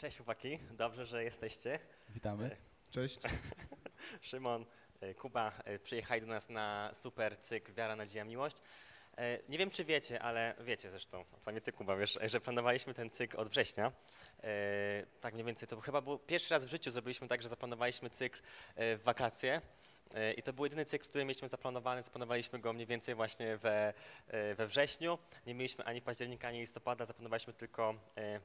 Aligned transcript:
Cześć 0.00 0.16
chłopaki, 0.16 0.58
dobrze, 0.70 1.06
że 1.06 1.24
jesteście. 1.24 1.78
Witamy. 2.08 2.56
Cześć. 2.90 3.20
Szymon, 4.20 4.66
e, 5.00 5.14
Kuba 5.14 5.52
e, 5.64 5.78
przyjechali 5.78 6.20
do 6.20 6.26
nas 6.26 6.48
na 6.48 6.90
super 6.94 7.38
cykl 7.38 7.72
Wiara, 7.72 7.96
Nadzieja, 7.96 8.24
Miłość. 8.24 8.56
E, 9.18 9.38
Nie 9.48 9.58
wiem, 9.58 9.70
czy 9.70 9.84
wiecie, 9.84 10.22
ale 10.22 10.54
wiecie 10.60 10.90
zresztą, 10.90 11.24
sami 11.38 11.60
ty 11.60 11.72
Kuba, 11.72 11.96
wiesz, 11.96 12.18
że 12.22 12.40
planowaliśmy 12.40 12.94
ten 12.94 13.10
cykl 13.10 13.36
od 13.40 13.48
września. 13.48 13.92
E, 14.42 15.06
Tak 15.20 15.34
mniej 15.34 15.46
więcej, 15.46 15.68
to 15.68 15.80
chyba 15.80 16.00
był 16.00 16.18
pierwszy 16.18 16.54
raz 16.54 16.64
w 16.64 16.68
życiu 16.68 16.90
zrobiliśmy 16.90 17.28
tak, 17.28 17.42
że 17.42 17.48
zaplanowaliśmy 17.48 18.10
cykl 18.10 18.38
e, 18.76 18.96
w 18.96 19.02
wakacje. 19.02 19.60
E, 20.14 20.32
I 20.32 20.42
to 20.42 20.52
był 20.52 20.64
jedyny 20.64 20.84
cykl, 20.84 21.04
który 21.08 21.24
mieliśmy 21.24 21.48
zaplanowany. 21.48 22.02
Zaplanowaliśmy 22.02 22.58
go 22.58 22.72
mniej 22.72 22.86
więcej 22.86 23.14
właśnie 23.14 23.56
we, 23.56 23.94
e, 24.28 24.54
we 24.54 24.66
wrześniu. 24.66 25.18
Nie 25.46 25.54
mieliśmy 25.54 25.84
ani 25.84 26.02
października, 26.02 26.48
ani 26.48 26.60
listopada, 26.60 27.04
zaplanowaliśmy 27.04 27.52
tylko, 27.52 27.94
e, 28.16 28.40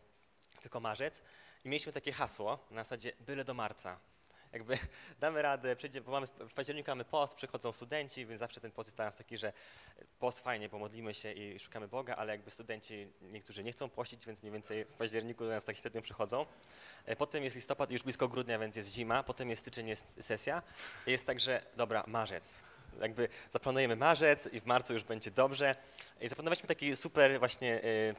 tylko 0.66 0.80
marzec. 0.80 1.22
I 1.66 1.70
mieliśmy 1.70 1.94
takie 1.94 2.12
hasło 2.12 2.60
na 2.72 2.84
zasadzie 2.84 3.12
byle 3.20 3.44
do 3.44 3.54
marca. 3.54 4.00
Jakby 4.54 4.78
damy 5.20 5.42
radę, 5.42 5.76
przyjdzie, 5.76 6.02
bo 6.02 6.12
mamy 6.12 6.28
w 6.28 6.54
październiku 6.54 6.92
mamy 6.92 7.06
post, 7.06 7.36
przychodzą 7.36 7.72
studenci, 7.72 8.26
więc 8.26 8.40
zawsze 8.40 8.62
ten 8.62 8.72
post 8.72 8.88
jest 8.88 8.98
dla 8.98 9.06
nas 9.06 9.18
taki, 9.18 9.38
że 9.38 9.54
post 10.20 10.40
fajnie, 10.40 10.70
bo 10.70 10.80
modlimy 10.80 11.14
się 11.14 11.32
i 11.32 11.59
szukamy 11.59 11.88
Boga, 11.88 12.16
ale 12.16 12.32
jakby 12.32 12.52
studenci 12.52 13.08
niektórzy 13.22 13.64
nie 13.64 13.72
chcą 13.72 13.90
pościć, 13.90 14.26
więc 14.26 14.42
mniej 14.42 14.54
więcej 14.54 14.86
w 14.86 14.94
październiku 14.94 15.44
do 15.44 15.50
nas 15.50 15.66
tak 15.66 15.78
średnio 15.78 16.02
przychodzą. 16.02 16.46
E, 17.06 17.16
Potem 17.16 17.44
jest 17.44 17.56
listopad, 17.56 17.92
już 17.92 18.04
blisko 18.04 18.28
grudnia, 18.28 18.59
więc 18.59 18.76
jest 18.76 18.90
zima, 18.90 19.23
potem 19.23 19.50
jest 19.50 19.62
styczeń, 19.62 19.88
jest 19.88 20.08
sesja. 20.22 20.62
Jest 21.08 21.26
tak, 21.26 21.40
że 21.40 21.66
dobra, 21.76 22.04
marzec. 22.08 22.58
Jakby 23.02 23.30
zaplanujemy 23.52 23.95
marzec 23.95 24.48
i 24.54 24.59
w 24.62 24.66
marcu 24.66 24.94
już 24.94 25.04
będzie 25.04 25.32
dobrze. 25.32 25.76
I 26.22 26.28
zaplanowaliśmy 26.28 26.68
taki 26.68 26.95
super 26.95 27.40
właśnie 27.40 27.84
y, 27.84 28.16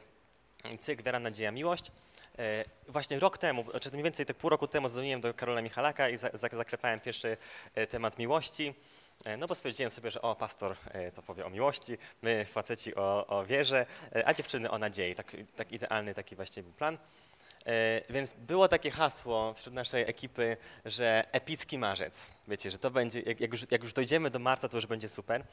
cykl 0.79 1.03
Wiara, 1.03 1.19
Nadzieja, 1.19 1.51
Miłość. 1.51 1.91
E, 2.39 2.65
Właśnie 2.87 3.19
rok 3.19 3.37
temu, 3.37 3.71
znaczy 3.71 3.91
mniej 3.91 4.03
więcej 4.03 4.25
tak 4.25 4.37
pół 4.37 4.49
roku 4.49 4.67
temu 4.67 4.87
zadzwoniłem 4.87 5.21
do 5.21 5.33
Karola 5.33 5.61
Michalaka 5.61 6.09
i 6.09 6.17
za- 6.17 6.29
za- 6.33 6.49
zaklepałem 6.53 6.99
pierwszy 6.99 7.37
e, 7.75 7.87
temat 7.87 8.17
miłości. 8.19 8.73
E, 9.25 9.37
No 9.37 9.47
bo 9.47 9.55
stwierdziłem 9.55 9.91
sobie, 9.91 10.11
że 10.11 10.21
o, 10.21 10.35
pastor 10.35 10.75
to 11.15 11.21
powie 11.21 11.45
o 11.45 11.49
miłości, 11.49 11.97
my 12.21 12.45
faceci 12.45 12.95
o, 12.95 13.27
o 13.27 13.45
wierze, 13.45 13.85
a 14.25 14.33
dziewczyny 14.33 14.71
o 14.71 14.77
nadziei. 14.77 15.15
Tak, 15.15 15.35
tak 15.55 15.71
idealny 15.71 16.13
taki 16.13 16.35
właśnie 16.35 16.63
był 16.63 16.71
plan. 16.71 16.97
Więc 18.09 18.33
było 18.33 18.67
takie 18.67 18.91
hasło 18.91 19.53
wśród 19.53 19.75
naszej 19.75 20.09
ekipy, 20.09 20.57
że 20.85 21.23
epicki 21.31 21.77
marzec. 21.77 22.29
Wiecie, 22.47 22.71
że 22.71 22.77
to 22.77 22.91
będzie, 22.91 23.21
jak, 23.21 23.39
już, 23.53 23.65
jak 23.71 23.83
już 23.83 23.93
dojdziemy 23.93 24.29
do 24.29 24.39
marca, 24.39 24.69
to 24.69 24.77
już 24.77 24.85
będzie 24.85 25.09
super. 25.09 25.43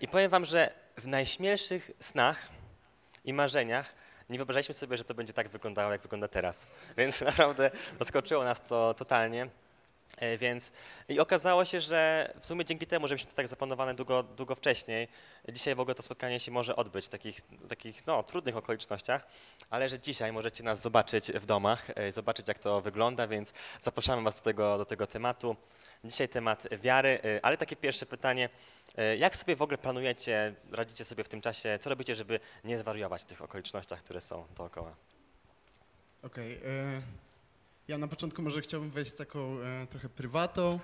I 0.00 0.08
powiem 0.08 0.30
wam, 0.30 0.44
że 0.44 0.72
w 0.96 1.06
najśmielszych 1.06 1.90
snach 2.00 2.48
i 3.24 3.32
marzeniach 3.32 3.94
nie 4.30 4.38
wyobrażaliśmy 4.38 4.74
sobie, 4.74 4.96
że 4.96 5.04
to 5.04 5.14
będzie 5.14 5.32
tak 5.32 5.48
wyglądało, 5.48 5.92
jak 5.92 6.00
wygląda 6.00 6.28
teraz. 6.28 6.66
Więc 6.96 7.20
naprawdę 7.30 7.70
zaskoczyło 7.98 8.44
nas 8.44 8.62
to 8.62 8.94
totalnie. 8.94 9.48
E, 10.16 10.38
Więc 10.38 10.72
i 11.08 11.20
okazało 11.20 11.64
się, 11.64 11.80
że 11.80 12.32
w 12.40 12.46
sumie 12.46 12.64
dzięki 12.64 12.86
temu, 12.86 13.08
że 13.08 13.14
mieliśmy 13.14 13.30
to 13.30 13.36
tak 13.36 13.48
zaplanowane 13.48 13.94
długo, 13.94 14.22
długo 14.22 14.54
wcześniej, 14.54 15.08
dzisiaj 15.48 15.74
w 15.74 15.80
ogóle 15.80 15.94
to 15.94 16.02
spotkanie 16.02 16.40
się 16.40 16.52
może 16.52 16.76
odbyć 16.76 17.06
w 17.06 17.08
takich, 17.08 17.40
takich 17.68 18.06
no, 18.06 18.22
trudnych 18.22 18.56
okolicznościach, 18.56 19.26
ale 19.70 19.88
że 19.88 19.98
dzisiaj 19.98 20.32
możecie 20.32 20.64
nas 20.64 20.80
zobaczyć 20.80 21.32
w 21.32 21.46
domach, 21.46 21.90
e, 21.94 22.12
zobaczyć 22.12 22.48
jak 22.48 22.58
to 22.58 22.80
wygląda, 22.80 23.26
więc 23.26 23.52
zapraszamy 23.80 24.22
Was 24.22 24.36
do 24.36 24.42
tego, 24.42 24.78
do 24.78 24.84
tego 24.84 25.06
tematu. 25.06 25.56
Dzisiaj 26.04 26.28
temat 26.28 26.68
wiary, 26.82 27.20
e, 27.24 27.44
ale 27.44 27.56
takie 27.56 27.76
pierwsze 27.76 28.06
pytanie, 28.06 28.48
e, 28.96 29.16
jak 29.16 29.36
sobie 29.36 29.56
w 29.56 29.62
ogóle 29.62 29.78
planujecie, 29.78 30.54
radzicie 30.72 31.04
sobie 31.04 31.24
w 31.24 31.28
tym 31.28 31.40
czasie, 31.40 31.78
co 31.82 31.90
robicie, 31.90 32.14
żeby 32.14 32.40
nie 32.64 32.78
zwariować 32.78 33.22
w 33.22 33.24
tych 33.24 33.42
okolicznościach, 33.42 34.02
które 34.02 34.20
są 34.20 34.46
dookoła? 34.56 34.96
Okej. 36.22 36.52
e, 36.54 37.02
ja 37.88 37.98
na 37.98 38.08
początku 38.08 38.42
może 38.42 38.60
chciałbym 38.60 38.90
wejść 38.90 39.10
z 39.10 39.14
taką 39.14 39.60
e, 39.60 39.86
trochę 39.86 40.08
prywatą. 40.08 40.80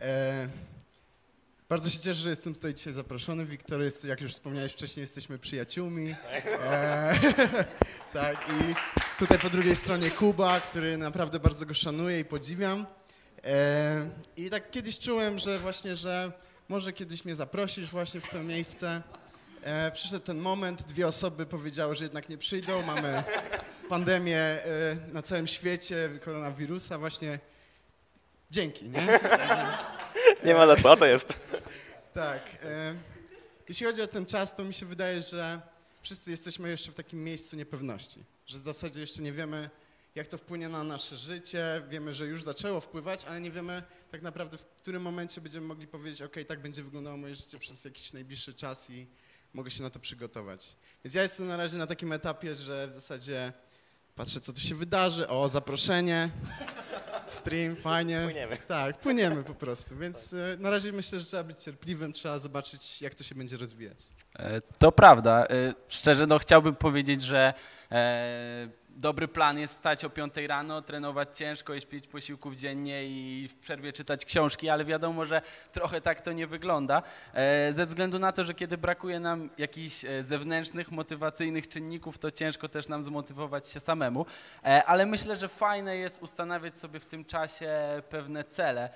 E, 0.00 0.48
bardzo 1.68 1.90
się 1.90 1.98
cieszę, 1.98 2.20
że 2.20 2.30
jestem 2.30 2.54
tutaj 2.54 2.74
dzisiaj 2.74 2.92
zaproszony. 2.92 3.46
Wiktor 3.46 3.82
jest, 3.82 4.04
jak 4.04 4.20
już 4.20 4.32
wspomniałeś 4.32 4.72
wcześniej, 4.72 5.00
jesteśmy 5.00 5.38
przyjaciółmi. 5.38 6.14
E, 6.44 7.14
tak, 8.12 8.48
i 8.48 8.74
tutaj 9.18 9.38
po 9.38 9.50
drugiej 9.50 9.76
stronie 9.76 10.10
Kuba, 10.10 10.60
który 10.60 10.96
naprawdę 10.96 11.40
bardzo 11.40 11.66
go 11.66 11.74
szanuję 11.74 12.20
i 12.20 12.24
podziwiam. 12.24 12.86
E, 13.44 14.10
I 14.36 14.50
tak 14.50 14.70
kiedyś 14.70 14.98
czułem, 14.98 15.38
że 15.38 15.58
właśnie, 15.58 15.96
że 15.96 16.32
może 16.68 16.92
kiedyś 16.92 17.24
mnie 17.24 17.36
zaprosisz 17.36 17.90
właśnie 17.90 18.20
w 18.20 18.28
to 18.28 18.42
miejsce. 18.42 19.02
E, 19.62 19.90
przyszedł 19.90 20.24
ten 20.26 20.38
moment, 20.38 20.82
dwie 20.82 21.06
osoby 21.06 21.46
powiedziały, 21.46 21.94
że 21.94 22.04
jednak 22.04 22.28
nie 22.28 22.38
przyjdą. 22.38 22.82
Mamy 22.82 23.24
pandemię 23.88 24.38
e, 24.38 24.62
na 25.12 25.22
całym 25.22 25.46
świecie, 25.46 26.10
koronawirusa 26.24 26.98
właśnie. 26.98 27.38
Dzięki, 28.50 28.84
nie? 28.84 29.06
Nie 30.44 30.54
ma 30.54 30.66
na 30.66 30.76
co, 30.76 30.96
to 30.96 31.06
jest. 31.06 31.26
Tak. 32.12 32.42
Jeśli 33.68 33.86
chodzi 33.86 34.02
o 34.02 34.06
ten 34.06 34.26
czas, 34.26 34.54
to 34.54 34.64
mi 34.64 34.74
się 34.74 34.86
wydaje, 34.86 35.22
że 35.22 35.60
wszyscy 36.02 36.30
jesteśmy 36.30 36.68
jeszcze 36.70 36.92
w 36.92 36.94
takim 36.94 37.24
miejscu 37.24 37.56
niepewności. 37.56 38.24
Że 38.46 38.58
w 38.58 38.64
zasadzie 38.64 39.00
jeszcze 39.00 39.22
nie 39.22 39.32
wiemy, 39.32 39.70
jak 40.18 40.28
to 40.28 40.38
wpłynie 40.38 40.68
na 40.68 40.84
nasze 40.84 41.16
życie. 41.16 41.82
Wiemy, 41.88 42.14
że 42.14 42.26
już 42.26 42.42
zaczęło 42.42 42.80
wpływać, 42.80 43.24
ale 43.24 43.40
nie 43.40 43.50
wiemy 43.50 43.82
tak 44.10 44.22
naprawdę, 44.22 44.58
w 44.58 44.64
którym 44.64 45.02
momencie 45.02 45.40
będziemy 45.40 45.66
mogli 45.66 45.86
powiedzieć, 45.86 46.22
ok, 46.22 46.36
tak 46.48 46.60
będzie 46.62 46.82
wyglądało 46.82 47.16
moje 47.16 47.34
życie 47.34 47.58
przez 47.58 47.84
jakiś 47.84 48.12
najbliższy 48.12 48.54
czas 48.54 48.90
i 48.90 49.06
mogę 49.54 49.70
się 49.70 49.82
na 49.82 49.90
to 49.90 49.98
przygotować. 50.00 50.76
Więc 51.04 51.14
ja 51.14 51.22
jestem 51.22 51.46
na 51.46 51.56
razie 51.56 51.76
na 51.76 51.86
takim 51.86 52.12
etapie, 52.12 52.54
że 52.54 52.88
w 52.88 52.92
zasadzie 52.92 53.52
patrzę, 54.16 54.40
co 54.40 54.52
tu 54.52 54.60
się 54.60 54.74
wydarzy. 54.74 55.28
O, 55.28 55.48
zaproszenie, 55.48 56.30
stream, 57.28 57.76
fajnie. 57.76 58.20
Płyniemy. 58.24 58.56
Tak, 58.68 59.00
płyniemy 59.00 59.44
po 59.44 59.54
prostu, 59.54 59.96
więc 59.96 60.32
e, 60.32 60.56
na 60.58 60.70
razie 60.70 60.92
myślę, 60.92 61.18
że 61.20 61.26
trzeba 61.26 61.44
być 61.44 61.58
cierpliwym, 61.58 62.12
trzeba 62.12 62.38
zobaczyć, 62.38 63.02
jak 63.02 63.14
to 63.14 63.24
się 63.24 63.34
będzie 63.34 63.56
rozwijać. 63.56 63.98
E, 64.38 64.60
To 64.60 64.92
prawda. 64.92 65.46
E, 65.46 65.74
Szczerze, 65.88 66.26
no 66.26 66.38
chciałbym 66.38 66.74
powiedzieć, 66.76 67.22
że 67.22 67.54
dobry 68.98 69.28
plan 69.28 69.58
jest 69.58 69.74
stać 69.74 70.04
o 70.04 70.10
5 70.10 70.34
rano, 70.36 70.82
trenować 70.82 71.38
ciężko, 71.38 71.74
jeść 71.74 71.86
pięć 71.86 72.06
posiłków 72.06 72.56
dziennie 72.56 73.04
i 73.06 73.48
w 73.48 73.56
przerwie 73.56 73.92
czytać 73.92 74.24
książki, 74.24 74.68
ale 74.68 74.84
wiadomo, 74.84 75.24
że 75.24 75.42
trochę 75.72 76.00
tak 76.00 76.20
to 76.20 76.32
nie 76.32 76.46
wygląda. 76.46 77.02
E, 77.34 77.72
Ze 77.72 77.86
względu 77.86 78.18
na 78.18 78.32
to, 78.32 78.44
że 78.44 78.54
kiedy 78.54 78.78
brakuje 78.78 79.20
nam 79.20 79.50
jakichś 79.58 80.04
e, 80.04 80.22
zewnętrznych, 80.22 80.90
motywacyjnych 80.90 81.68
czynników, 81.68 82.18
to 82.18 82.30
ciężko 82.30 82.68
też 82.68 82.88
nam 82.88 83.02
zmotywować 83.02 83.68
się 83.68 83.80
samemu. 83.80 84.26
E, 84.64 84.84
Ale 84.84 85.06
myślę, 85.06 85.36
że 85.36 85.48
fajne 85.48 85.96
jest 85.96 86.22
ustanawiać 86.22 86.76
sobie 86.76 87.00
w 87.00 87.06
tym 87.06 87.24
czasie 87.24 87.68
pewne 88.10 88.44
cele, 88.44 88.90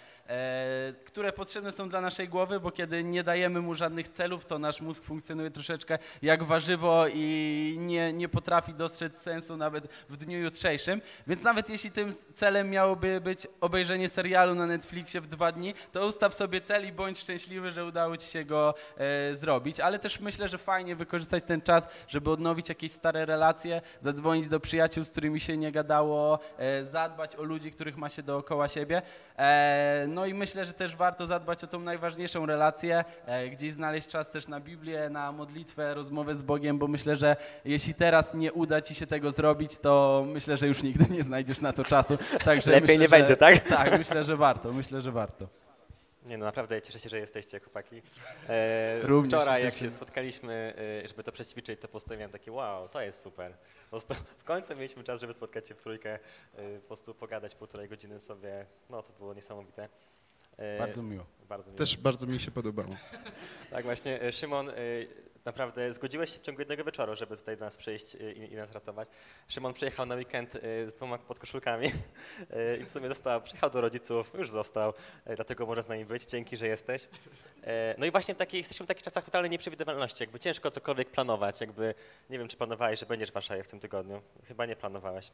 które 1.05 1.33
potrzebne 1.33 1.73
są 1.73 1.89
dla 1.89 2.01
naszej 2.01 2.29
głowy, 2.29 2.61
bo 2.61 2.71
kiedy 2.71 3.05
nie 3.05 3.25
dajemy 3.25 3.61
mu 3.61 3.75
żadnych 3.75 4.09
celów, 4.09 4.47
to 4.47 4.59
nasz 4.59 4.81
mózg 4.81 5.05
funkcjonuje 5.05 5.51
troszeczkę 5.51 5.99
jak 6.23 6.43
warzywo 6.43 7.05
i 7.15 7.77
nie, 7.79 8.13
nie 8.13 8.29
potrafi 8.29 8.75
dostrzec 8.75 9.19
sensu 9.19 9.57
nawet 9.57 9.91
w 10.08 10.16
dniu 10.16 10.38
jutrzejszym. 10.38 11.03
Więc 11.26 11.42
nawet 11.42 11.70
jeśli 11.70 11.91
tym 11.91 12.10
celem 12.34 12.70
miałoby 12.70 13.20
być 13.20 13.47
obejrzenie 13.60 14.08
serialu 14.08 14.54
na 14.54 14.66
Netflixie 14.66 15.20
w 15.20 15.26
dwa 15.26 15.53
dni, 15.53 15.75
to 15.92 16.06
ustaw 16.06 16.34
sobie 16.34 16.60
cel 16.60 16.86
i 16.86 16.92
bądź 16.92 17.19
szczęśliwy, 17.19 17.72
że 17.72 17.84
udało 17.84 18.16
ci 18.16 18.26
się 18.26 18.44
go 18.44 18.75
e, 18.97 19.34
zrobić. 19.34 19.80
Ale 19.80 19.98
też 19.98 20.20
myślę, 20.20 20.48
że 20.48 20.58
fajnie 20.58 20.97
wykorzystać 20.97 21.44
ten 21.44 21.60
czas, 21.60 21.88
żeby 22.08 22.30
odnowić 22.30 22.69
jakieś 22.69 22.92
stare 22.92 23.26
relacje, 23.26 23.82
zadzwonić 24.00 24.48
do 24.48 24.60
przyjaciół, 24.60 25.04
z 25.04 25.10
którymi 25.10 25.41
się 25.41 25.56
nie 25.56 25.72
gadało, 25.72 26.38
e, 26.59 26.84
zadbać 26.84 27.36
o 27.36 27.42
ludzi, 27.42 27.70
których 27.70 27.97
ma 27.97 28.09
się 28.09 28.22
dookoła 28.22 28.69
siebie. 28.69 29.03
E, 29.38 30.06
no 30.09 30.26
i 30.26 30.34
myślę, 30.34 30.66
że 30.66 30.72
też 30.72 30.97
warto 30.97 31.26
zadbać 31.26 31.64
o 31.64 31.66
tą 31.66 31.80
najważniejszą 31.80 32.47
relację, 32.47 33.04
e, 33.26 33.48
gdzieś 33.48 33.72
znaleźć 33.72 34.09
czas 34.09 34.30
też 34.30 34.48
na 34.48 34.60
Biblię, 34.60 35.10
na 35.10 35.32
modlitwę, 35.32 35.94
rozmowę 35.94 36.34
z 36.34 36.42
Bogiem, 36.42 36.78
bo 36.78 36.88
myślę, 36.88 37.16
że 37.16 37.36
jeśli 37.64 37.94
teraz 37.94 38.34
nie 38.34 38.53
uda 38.53 38.80
ci 38.80 38.94
się 38.94 39.06
tego 39.06 39.32
zrobić, 39.32 39.78
to 39.83 40.25
myślę, 40.29 40.57
że 40.57 40.67
już 40.67 40.83
nigdy 40.83 41.15
nie 41.15 41.25
znajdziesz 41.25 41.61
na 41.61 41.73
to 41.73 41.84
czasu. 41.84 42.19
Także 42.45 42.71
Lepiej 42.71 42.83
myślę, 42.83 42.99
nie 42.99 43.07
że, 43.09 43.17
będzie, 43.17 43.37
tak? 43.37 43.65
Tak, 43.65 43.99
myślę, 43.99 44.25
że 44.25 44.37
warto, 44.37 44.73
myślę, 44.73 45.01
że 45.01 45.13
warto. 45.13 45.49
Nie 46.27 46.39
no, 46.39 46.45
naprawdę 46.45 46.83
cieszę 46.83 46.99
się, 46.99 47.09
że 47.09 47.19
jesteście, 47.19 47.61
chłopaki. 47.61 48.03
E, 48.49 49.01
Również 49.03 49.33
się 49.33 49.39
wczoraj, 49.39 49.63
jak 49.63 49.73
cieszę. 49.73 49.84
się 49.84 49.91
spotkaliśmy, 49.91 50.75
e, 51.05 51.09
żeby 51.09 51.25
to 51.25 51.33
przećwiczyć, 51.33 51.81
to 51.81 51.89
postawiłem 51.89 52.31
takie 52.31 52.53
wow, 52.53 52.89
to 52.89 53.01
jest 53.01 53.23
super. 53.23 53.53
Po 53.53 53.91
prostu 53.91 54.15
w 54.39 54.45
końcu 54.45 54.75
mieliśmy 54.75 55.05
czas, 55.05 55.21
żeby 55.21 55.33
spotkać 55.33 55.69
się 55.69 55.75
w 55.75 55.81
trójkę, 55.81 56.19
e, 56.55 56.79
po 56.81 56.87
prostu 56.87 57.15
pogadać 57.15 57.55
półtorej 57.55 57.89
godziny 57.89 58.21
sobie, 58.21 58.67
no 58.91 59.03
to 59.03 59.13
było 59.13 59.34
niesamowite. 59.34 59.89
E, 60.57 60.79
Bardzo 60.79 61.03
miło. 61.03 61.25
bardzo 61.49 61.67
miło. 61.71 61.79
Też 61.79 61.97
bardzo 61.97 62.27
mi 62.27 62.41
się 62.41 62.51
podobało. 62.51 62.89
Tak 63.71 63.84
właśnie, 63.84 64.23
e, 64.23 64.33
Szymon, 64.33 64.69
e, 64.69 64.73
naprawdę 65.44 65.92
zgodziłeś 65.92 66.30
się 66.30 66.39
w 66.39 66.42
ciągu 66.42 66.60
jednego 66.60 66.84
wieczoru, 66.84 67.16
żeby 67.16 67.36
tutaj 67.36 67.56
do 67.56 67.65
nas 67.65 67.77
przyjść 67.77 68.15
e, 68.15 68.33
i, 68.33 68.53
i 68.53 68.56
nas 68.56 68.72
ratować. 68.72 69.09
Szymon 69.48 69.74
przyjechał 69.74 70.06
na 70.06 70.15
weekend 70.15 70.56
e, 70.56 70.60
z 70.86 70.94
dwoma 70.94 71.18
podkoszulkami 71.18 71.86
e, 72.50 72.77
i 72.80 72.84
w 72.84 72.91
sumie 72.91 73.09
został, 73.09 73.42
przyjechał 73.42 73.71
do 73.71 73.80
rodziców, 73.80 74.33
już 74.34 74.50
został, 74.50 74.92
dlatego 75.36 75.66
może 75.66 75.83
z 75.83 75.89
nami 75.89 76.04
być. 76.04 76.27
Dzięki, 76.27 76.56
że 76.56 76.66
jesteś. 76.66 77.09
No 77.98 78.06
i 78.06 78.10
właśnie 78.10 78.34
w 78.34 78.39
takiej, 78.39 78.59
jesteśmy 78.59 78.86
w 78.86 78.89
takich 78.89 79.03
czasach 79.03 79.24
totalnej 79.24 79.50
nieprzewidywalności, 79.50 80.22
jakby 80.22 80.39
ciężko 80.41 80.71
cokolwiek 80.71 81.10
planować, 81.10 81.60
jakby 81.60 81.95
nie 82.30 82.38
wiem, 82.38 82.48
czy 82.48 82.56
planowałeś, 82.56 83.00
że 83.00 83.06
będziesz 83.06 83.30
w 83.30 83.34
Warszawie 83.34 83.62
w 83.62 83.68
tym 83.68 83.80
tygodniu. 83.80 84.22
Chyba 84.48 84.66
nie 84.66 84.77
planowałeś. 84.77 85.30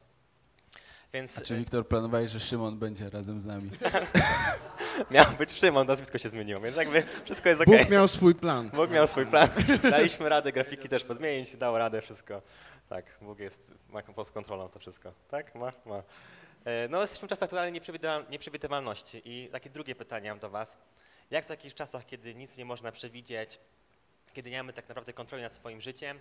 Więc 1.12 1.38
A 1.38 1.40
czy 1.40 1.54
e, 1.54 1.58
Wiktor 1.58 1.88
planowałeś, 1.88 2.30
że 2.30 2.40
Szymon 2.40 2.78
będzie 2.78 3.10
razem 3.10 3.40
z 3.40 3.44
nami? 3.44 3.70
miał 5.10 5.26
być 5.38 5.52
Szymon, 5.58 5.86
nazwisko 5.86 6.18
się 6.18 6.28
zmieniło, 6.28 6.60
więc 6.60 6.76
jakby 6.76 7.02
wszystko 7.24 7.48
jest 7.48 7.60
okej. 7.60 7.78
Bóg 7.84 7.90
miał 7.90 8.08
swój 8.08 8.34
plan. 8.34 8.70
Bóg 8.70 8.90
miał 8.90 9.06
swój 9.06 9.26
plan. 9.26 9.48
Daliśmy 9.90 10.28
radę 10.28 10.52
grafiki 10.52 10.88
też 10.88 11.04
podmienić, 11.04 11.56
dał 11.56 11.78
radę 11.78 12.02
wszystko. 12.02 12.42
Tak, 12.88 13.04
Bóg 13.22 13.38
jest, 13.38 13.72
ma 13.90 14.02
pod 14.02 14.30
kontrolą 14.30 14.68
to 14.68 14.78
wszystko. 14.78 15.12
Tak? 15.30 15.54
Ma? 15.54 15.72
Ma. 15.86 16.02
E, 16.64 16.88
No 16.88 17.00
jesteśmy 17.00 17.26
w 17.26 17.28
czasach 17.28 17.50
totalnej 17.50 17.80
nieprzewidywal- 17.80 18.30
nieprzewidywalności 18.30 19.22
i 19.24 19.48
takie 19.48 19.70
drugie 19.70 19.94
pytanie 19.94 20.30
mam 20.30 20.38
do 20.38 20.50
Was. 20.50 20.76
Jak 21.30 21.44
w 21.44 21.48
takich 21.48 21.74
czasach, 21.74 22.06
kiedy 22.06 22.34
nic 22.34 22.56
nie 22.56 22.64
można 22.64 22.92
przewidzieć, 22.92 23.60
kiedy 24.34 24.50
nie 24.50 24.56
mamy 24.56 24.72
tak 24.72 24.88
naprawdę 24.88 25.12
kontroli 25.12 25.42
nad 25.42 25.54
swoim 25.54 25.80
życiem, 25.80 26.20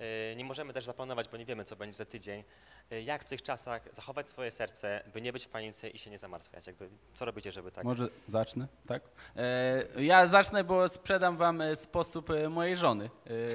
e, 0.00 0.36
nie 0.36 0.44
możemy 0.44 0.72
też 0.72 0.84
zaplanować, 0.84 1.28
bo 1.28 1.36
nie 1.36 1.44
wiemy, 1.44 1.64
co 1.64 1.76
będzie 1.76 1.96
za 1.96 2.04
tydzień, 2.04 2.44
jak 2.90 3.24
w 3.24 3.28
tych 3.28 3.42
czasach 3.42 3.82
zachować 3.92 4.28
swoje 4.28 4.50
serce, 4.50 5.02
by 5.12 5.20
nie 5.22 5.32
być 5.32 5.44
w 5.44 5.48
panice 5.48 5.88
i 5.88 5.98
się 5.98 6.10
nie 6.10 6.18
zamartwiać? 6.18 6.66
Jakby, 6.66 6.88
co 7.14 7.24
robicie, 7.24 7.52
żeby 7.52 7.72
tak... 7.72 7.84
Może 7.84 8.08
zacznę, 8.28 8.68
tak? 8.86 9.02
E, 9.36 10.02
ja 10.02 10.26
zacznę, 10.26 10.64
bo 10.64 10.88
sprzedam 10.88 11.36
wam 11.36 11.60
e, 11.60 11.76
sposób 11.76 12.30
e, 12.30 12.48
mojej 12.48 12.76
żony, 12.76 13.10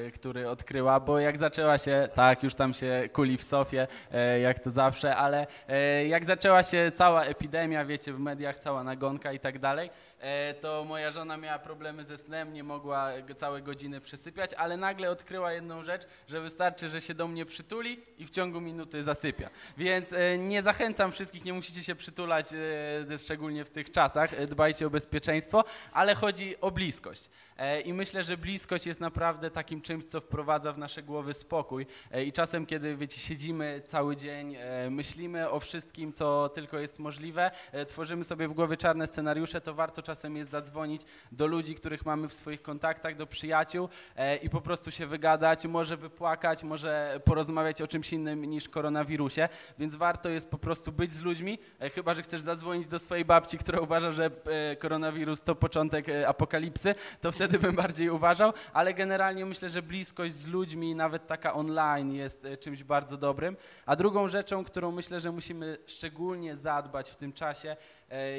e, 0.06 0.12
który 0.12 0.50
odkryła, 0.50 1.00
bo 1.00 1.19
jak 1.19 1.38
zaczęła 1.38 1.77
się, 1.77 2.09
tak, 2.13 2.44
już 2.44 2.56
tam 2.56 2.74
się 2.74 3.09
kuli 3.13 3.38
w 3.38 3.44
sofie, 3.44 3.88
e, 4.12 4.39
jak 4.39 4.59
to 4.59 4.71
zawsze, 4.71 5.15
ale 5.15 5.47
e, 5.68 6.07
jak 6.07 6.25
zaczęła 6.25 6.63
się 6.63 6.91
cała 6.95 7.24
epidemia, 7.24 7.86
wiecie, 7.86 8.13
w 8.13 8.19
mediach, 8.19 8.57
cała 8.57 8.83
nagonka 8.83 9.33
i 9.33 9.39
tak 9.39 9.59
dalej, 9.59 9.89
e, 10.19 10.53
to 10.53 10.83
moja 10.83 11.12
żona 11.12 11.38
miała 11.38 11.59
problemy 11.59 12.03
ze 12.03 12.18
snem, 12.18 12.53
nie 12.53 12.63
mogła 12.63 13.12
całe 13.36 13.62
godziny 13.62 14.00
przysypiać, 14.00 14.53
ale 14.53 14.77
nagle 14.77 15.09
odkryła 15.12 15.53
jedną 15.53 15.83
rzecz, 15.83 16.01
że 16.27 16.41
wystarczy, 16.41 16.89
że 16.89 17.01
się 17.01 17.13
do 17.13 17.27
mnie 17.27 17.45
przytuli 17.45 18.00
i 18.18 18.25
w 18.25 18.29
ciągu 18.29 18.62
minuty 18.62 19.03
zasypia. 19.03 19.22
Więc 19.77 20.13
e, 20.13 20.37
nie 20.37 20.61
zachęcam 20.61 21.11
wszystkich, 21.11 21.45
nie 21.45 21.53
musicie 21.53 21.83
się 21.83 21.95
przytulać, 21.95 22.49
e, 23.11 23.17
szczególnie 23.17 23.65
w 23.65 23.69
tych 23.69 23.91
czasach, 23.91 24.33
e, 24.33 24.47
dbajcie 24.47 24.87
o 24.87 24.89
bezpieczeństwo, 24.89 25.63
ale 25.91 26.15
chodzi 26.15 26.61
o 26.61 26.71
bliskość. 26.71 27.29
I 27.85 27.93
myślę, 27.93 28.23
że 28.23 28.37
bliskość 28.37 28.85
jest 28.85 28.99
naprawdę 28.99 29.51
takim 29.51 29.81
czymś, 29.81 30.05
co 30.05 30.21
wprowadza 30.21 30.73
w 30.73 30.77
nasze 30.77 31.03
głowy 31.03 31.33
spokój. 31.33 31.85
I 32.25 32.31
czasem, 32.31 32.65
kiedy 32.65 32.95
wiecie, 32.95 33.19
siedzimy 33.19 33.81
cały 33.85 34.15
dzień, 34.15 34.57
myślimy 34.89 35.49
o 35.49 35.59
wszystkim, 35.59 36.13
co 36.13 36.49
tylko 36.49 36.79
jest 36.79 36.99
możliwe, 36.99 37.51
tworzymy 37.87 38.23
sobie 38.23 38.47
w 38.47 38.53
głowie 38.53 38.77
czarne 38.77 39.07
scenariusze, 39.07 39.61
to 39.61 39.73
warto 39.73 40.01
czasem 40.01 40.37
jest 40.37 40.51
zadzwonić 40.51 41.01
do 41.31 41.47
ludzi, 41.47 41.75
których 41.75 42.05
mamy 42.05 42.29
w 42.29 42.33
swoich 42.33 42.61
kontaktach, 42.61 43.15
do 43.15 43.27
przyjaciół 43.27 43.89
i 44.41 44.49
po 44.49 44.61
prostu 44.61 44.91
się 44.91 45.07
wygadać, 45.07 45.65
może 45.65 45.97
wypłakać, 45.97 46.63
może 46.63 47.19
porozmawiać 47.25 47.81
o 47.81 47.87
czymś 47.87 48.13
innym 48.13 48.45
niż 48.45 48.69
więc 49.80 49.95
warto 49.95 50.30
jest 50.30 50.50
po 50.50 50.57
prostu 50.57 50.92
być 50.92 51.13
z 51.13 51.21
ludźmi, 51.21 51.60
e, 51.80 51.89
chyba 51.89 52.13
że 52.13 52.21
chcesz 52.21 52.42
zadzwonić 52.42 52.88
do 52.88 53.00
swojej 53.00 53.25
babci, 53.25 53.57
która 53.57 53.80
uważa, 53.80 54.12
że 54.12 54.31
e, 54.45 54.75
koronawirus 54.75 55.42
to 55.42 55.56
początek 55.56 56.10
e, 56.10 56.27
apokalipsy, 56.27 56.95
to 57.21 57.31
wtedy 57.31 57.60
bym 57.60 57.75
bardziej 57.75 58.10
uważał, 58.10 58.54
ale 58.74 58.94
generalnie 58.94 59.45
myślę, 59.45 59.69
że 59.69 59.81
bliskość 59.81 60.33
z 60.33 60.48
ludźmi, 60.48 60.95
nawet 60.95 61.27
taka 61.27 61.54
online 61.54 62.13
jest 62.13 62.48
czymś 62.60 62.83
bardzo 62.83 63.18
dobrym. 63.18 63.57
A 63.86 63.95
drugą 63.95 64.27
rzeczą, 64.27 64.63
którą 64.63 64.92
myślę, 64.92 65.19
że 65.19 65.31
musimy 65.31 65.77
szczególnie 65.88 66.56
zadbać 66.56 67.10
w 67.10 67.15
tym 67.15 67.33
czasie, 67.33 67.75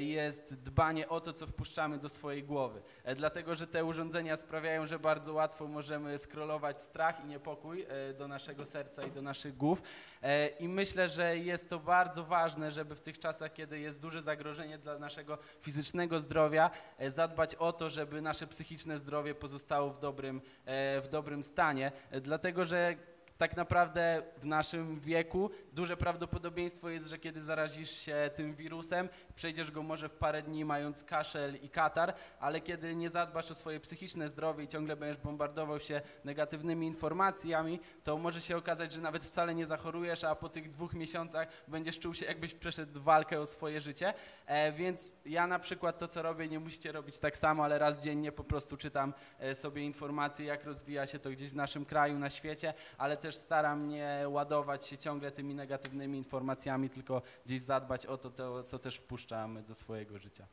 jest 0.01 0.55
dbanie 0.55 1.09
o 1.09 1.21
to, 1.21 1.33
co 1.33 1.47
wpuszczamy 1.47 1.99
do 1.99 2.09
swojej 2.09 2.45
głowy. 2.45 2.83
E, 3.05 3.15
Dlatego, 3.15 3.55
że 3.55 3.67
te 3.67 3.85
urządzenia 3.85 4.37
sprawiają, 4.37 4.87
że 4.87 4.99
bardzo 4.99 5.33
łatwo 5.33 5.69
możemy 5.69 6.19
scrollować 6.19 6.83
strach 6.83 7.25
i 7.25 7.27
niepokój 7.27 7.87
e, 7.89 8.15
do 8.15 8.29
naszego 8.29 8.67
serca 8.67 9.03
i 9.03 9.11
do 9.11 9.23
naszych 9.23 9.57
głów. 9.57 9.83
E, 10.23 10.47
I 10.49 10.69
myślę, 10.69 11.09
że 11.09 11.39
jest 11.39 11.69
to 11.69 11.79
bardzo 11.79 12.25
ważne, 12.25 12.73
żeby 12.73 12.95
w 12.95 13.01
tych 13.01 13.19
czasach, 13.19 13.53
kiedy 13.53 13.79
jest 13.79 14.01
duże 14.01 14.23
zagrożenie 14.23 14.79
dla 14.79 14.99
naszego 14.99 15.39
fizycznego 15.61 16.21
zdrowia, 16.21 16.71
e, 16.99 17.11
zadbać 17.11 17.55
o 17.55 17.73
to, 17.73 17.91
żeby 17.91 18.23
nasze 18.23 18.47
psychiczne 18.47 18.99
zdrowie 18.99 19.35
pozostało 19.35 19.91
w 19.91 19.99
dobrym, 19.99 20.41
e, 20.65 21.01
w 21.01 21.09
dobrym 21.09 21.43
stanie. 21.43 21.93
E, 22.11 22.21
Dlatego, 22.21 22.65
że 22.65 22.97
tak 23.39 23.57
naprawdę 23.57 24.23
w 24.37 24.47
naszym 24.47 25.01
wieku 25.01 25.51
duże 25.73 25.97
prawdopodobieństwo 25.97 26.89
jest, 26.89 27.07
że 27.07 27.19
kiedy 27.19 27.41
zarazisz 27.41 27.91
się 27.91 28.31
tym 28.35 28.55
wirusem, 28.55 29.09
przejdziesz 29.35 29.71
go 29.71 29.83
może 29.83 30.09
w 30.09 30.15
parę 30.15 30.43
dni 30.43 30.65
mając 30.65 31.05
kaszel 31.05 31.57
i 31.63 31.69
katar, 31.69 32.15
ale 32.41 32.61
kiedy 32.61 32.97
nie 32.97 33.11
zadbasz 33.11 33.51
o 33.51 33.55
swoje 33.55 33.81
psychiczne 33.81 34.29
zdrowie 34.29 34.65
i 34.65 34.69
ciągle 34.69 34.97
będziesz 34.97 35.23
bombardował 35.23 35.81
się 35.81 36.01
negatywnymi 36.25 36.87
informacjami, 36.87 37.81
to 38.05 38.19
może 38.19 38.41
się 38.41 38.57
okazać, 38.57 38.93
że 38.93 39.01
nawet 39.01 39.25
wcale 39.25 39.55
nie 39.55 39.67
zachorujesz, 39.67 40.25
a 40.25 40.35
po 40.35 40.49
tych 40.49 40.69
dwóch 40.69 40.95
miesiącach 40.95 41.49
będziesz 41.69 41.99
czuł 41.99 42.15
się 42.15 42.27
jakbyś 42.27 42.55
przeszedł 42.55 43.01
walkę 43.01 43.41
o 43.41 43.47
swoje 43.47 43.81
życie. 43.81 44.15
E, 44.47 44.73
więc 44.73 45.13
ja 45.27 45.47
na 45.47 45.59
przykład 45.59 45.99
to, 45.99 46.09
co 46.09 46.23
robię, 46.23 46.49
nie 46.49 46.61
musicie 46.61 46.93
robić 46.93 47.19
tak 47.19 47.37
samo, 47.37 47.65
ale 47.65 47.79
raz 47.79 47.99
dziennie 47.99 48.33
po 48.33 48.45
prostu 48.45 48.77
czytam 48.77 49.15
e, 49.39 49.55
sobie 49.55 49.83
informacje, 49.83 50.47
jak 50.47 50.65
rozwija 50.65 51.07
się 51.07 51.19
to 51.19 51.31
gdzieś 51.31 51.51
w 51.51 51.57
naszym 51.57 51.85
kraju, 51.85 52.19
na 52.19 52.31
świecie, 52.31 52.75
ale 52.99 53.17
też 53.25 53.37
staram 53.37 53.89
nie 53.89 54.27
ładować 54.29 54.87
się 54.87 54.99
ciągle 54.99 55.31
tymi 55.31 55.55
negatywnymi 55.55 56.19
informacjami, 56.19 56.91
tylko 56.91 57.23
gdzieś 57.47 57.63
zadbać 57.63 58.07
o 58.07 58.19
to, 58.19 58.31
to 58.31 58.65
co 58.65 58.79
też 58.79 58.97
wpuszczamy 58.97 59.63
do 59.63 59.75
swojego 59.75 60.19
życia. 60.19 60.47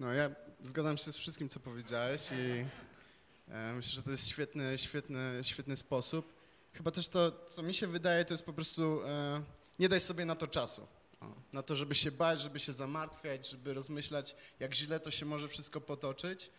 No 0.00 0.12
ja 0.12 0.30
zgadzam 0.62 0.98
się 0.98 1.12
z 1.12 1.16
wszystkim, 1.16 1.48
co 1.48 1.60
powiedziałeś 1.60 2.32
i 2.32 2.66
e, 3.48 3.72
myślę, 3.72 3.92
że 3.92 4.02
to 4.02 4.10
jest 4.10 4.28
świetny, 4.28 4.78
świetny, 4.78 5.38
świetny 5.42 5.76
sposób. 5.76 6.32
Chyba 6.72 6.90
też 6.90 7.08
to, 7.08 7.32
co 7.50 7.62
mi 7.62 7.74
się 7.74 7.86
wydaje, 7.86 8.24
to 8.24 8.34
jest 8.34 8.44
po 8.44 8.52
prostu 8.52 9.02
e, 9.04 9.42
nie 9.78 9.88
daj 9.88 10.00
sobie 10.00 10.24
na 10.24 10.34
to 10.34 10.46
czasu. 10.46 10.86
O, 11.20 11.26
na 11.52 11.62
to, 11.62 11.76
żeby 11.76 11.94
się 11.94 12.10
bać, 12.10 12.40
żeby 12.40 12.58
się 12.58 12.72
zamartwiać, 12.72 13.50
żeby 13.50 13.74
rozmyślać, 13.74 14.36
jak 14.60 14.74
źle 14.74 15.00
to 15.00 15.10
się 15.10 15.26
może 15.26 15.48
wszystko 15.48 15.80
potoczyć. 15.80 16.50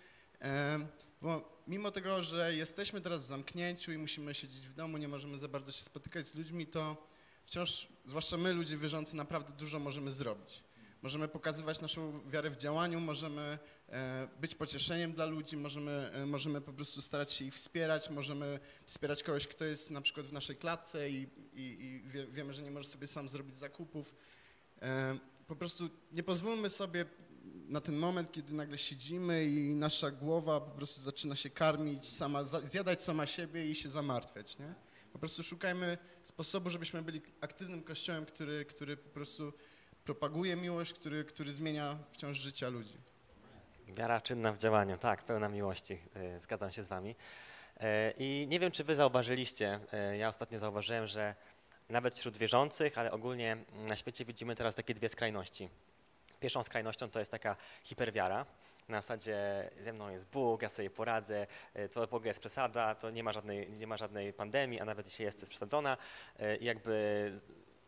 E, 0.42 0.80
bo 1.22 1.62
mimo 1.68 1.92
tego, 1.92 2.24
że 2.24 2.56
jesteśmy 2.56 3.02
teraz 3.02 3.24
w 3.24 3.28
zamknięciu 3.28 3.92
i 3.92 3.98
musimy 3.98 4.34
siedzieć 4.34 4.68
w 4.68 4.74
domu, 4.74 4.98
nie 4.98 5.08
możemy 5.08 5.38
za 5.38 5.48
bardzo 5.48 5.72
się 5.72 5.84
spotykać 5.84 6.28
z 6.28 6.36
ludźmi, 6.36 6.68
to 6.68 7.08
wciąż, 7.46 7.88
zwłaszcza 8.06 8.38
my, 8.38 8.54
ludzie 8.54 8.78
wierzący, 8.78 9.16
naprawdę 9.16 9.54
dużo 9.54 9.80
możemy 9.80 10.12
zrobić. 10.12 10.64
Możemy 11.02 11.28
pokazywać 11.28 11.82
naszą 11.82 12.30
wiarę 12.30 12.50
w 12.50 12.58
działaniu, 12.58 13.00
możemy 13.00 13.60
e, 13.90 14.28
być 14.42 14.56
pocieszeniem 14.56 15.14
dla 15.14 15.26
ludzi, 15.26 15.58
możemy, 15.58 16.12
e, 16.14 16.26
możemy 16.26 16.62
po 16.62 16.74
prostu 16.74 17.02
starać 17.02 17.32
się 17.32 17.46
ich 17.46 17.54
wspierać, 17.54 18.10
możemy 18.10 18.60
wspierać 18.86 19.24
kogoś, 19.24 19.48
kto 19.48 19.66
jest 19.66 19.92
na 19.92 20.02
przykład 20.02 20.26
w 20.26 20.34
naszej 20.34 20.56
klatce 20.56 21.10
i, 21.10 21.28
i, 21.54 21.62
i 21.62 22.02
wie, 22.10 22.28
wiemy, 22.28 22.54
że 22.54 22.62
nie 22.62 22.72
może 22.72 22.90
sobie 22.90 23.08
sam 23.08 23.30
zrobić 23.30 23.58
zakupów. 23.58 24.16
E, 24.82 25.18
po 25.48 25.56
prostu 25.56 25.90
nie 26.12 26.24
pozwólmy 26.24 26.70
sobie 26.70 27.06
na 27.72 27.82
ten 27.82 27.96
moment, 27.96 28.32
kiedy 28.32 28.54
nagle 28.54 28.78
siedzimy 28.78 29.46
i 29.46 29.76
nasza 29.76 30.12
głowa 30.12 30.62
po 30.62 30.72
prostu 30.72 31.02
zaczyna 31.02 31.36
się 31.36 31.50
karmić, 31.50 32.10
sama, 32.10 32.44
zjadać 32.44 33.04
sama 33.04 33.26
siebie 33.26 33.66
i 33.66 33.76
się 33.76 33.90
zamartwiać, 33.90 34.60
nie? 34.60 34.74
Po 35.14 35.20
prostu 35.20 35.44
szukajmy 35.44 35.98
sposobu, 36.24 36.70
żebyśmy 36.70 37.02
byli 37.02 37.22
aktywnym 37.42 37.84
kościołem, 37.84 38.26
który, 38.26 38.66
który 38.66 38.98
po 38.98 39.10
prostu 39.10 39.54
propaguje 40.06 40.56
miłość, 40.56 40.94
który, 40.94 41.26
który 41.26 41.54
zmienia 41.54 41.98
wciąż 42.10 42.38
życia 42.38 42.70
ludzi. 42.70 42.98
Wiara 43.88 44.22
czynna 44.22 44.54
w 44.54 44.58
działaniu, 44.58 44.98
tak, 44.98 45.24
pełna 45.24 45.50
miłości, 45.50 46.00
e, 46.14 46.40
zgadzam 46.40 46.72
się 46.72 46.84
z 46.84 46.88
wami. 46.88 47.16
E, 47.78 48.14
I 48.18 48.48
nie 48.50 48.60
wiem, 48.60 48.72
czy 48.72 48.84
wy 48.84 48.96
zauważyliście, 48.96 49.80
e, 49.92 50.18
ja 50.18 50.28
ostatnio 50.28 50.60
zauważyłem, 50.60 51.08
że 51.08 51.36
nawet 51.90 52.16
wśród 52.16 52.38
wierzących, 52.38 52.98
ale 52.98 53.12
ogólnie 53.12 53.58
na 53.74 53.96
świecie 53.96 54.26
widzimy 54.26 54.56
teraz 54.56 54.76
takie 54.76 54.94
dwie 54.94 55.10
skrajności. 55.10 55.70
Pierwszą 56.42 56.64
skrajnością 56.64 57.10
to 57.10 57.20
jest 57.20 57.32
taka 57.32 57.56
hiperwiara, 57.84 58.46
na 58.90 59.02
zasadzie 59.02 59.70
ze 59.80 59.94
mną 59.94 60.10
jest 60.10 60.30
Bóg, 60.30 60.62
ja 60.62 60.70
sobie 60.70 60.90
poradzę, 60.90 61.48
e, 61.74 61.90
to 61.90 62.08
w 62.08 62.14
ogóle 62.14 62.28
jest 62.28 62.40
przesada, 62.40 62.96
to 62.96 63.10
nie 63.10 63.24
ma 63.24 63.34
żadnej, 63.34 63.72
nie 63.72 63.88
ma 63.88 63.98
żadnej 63.98 64.34
pandemii, 64.34 64.80
a 64.80 64.86
nawet 64.86 65.06
jeśli 65.06 65.26
jest, 65.26 65.38
to 65.38 65.42
jest 65.42 65.50
przesadzona 65.50 65.98
e, 66.40 66.56
i 66.56 66.66
jakby 66.66 67.32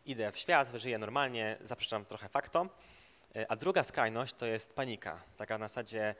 idę 0.06 0.32
w 0.32 0.38
świat, 0.38 0.68
żyję 0.74 0.98
normalnie, 0.98 1.56
zaprzeczam 1.60 2.04
trochę 2.04 2.28
faktom. 2.28 2.70
E, 3.36 3.50
A 3.50 3.56
druga 3.56 3.84
skrajność 3.84 4.34
to 4.34 4.46
jest 4.46 4.74
panika, 4.74 5.22
taka 5.36 5.58
na 5.58 5.68
zasadzie 5.68 6.14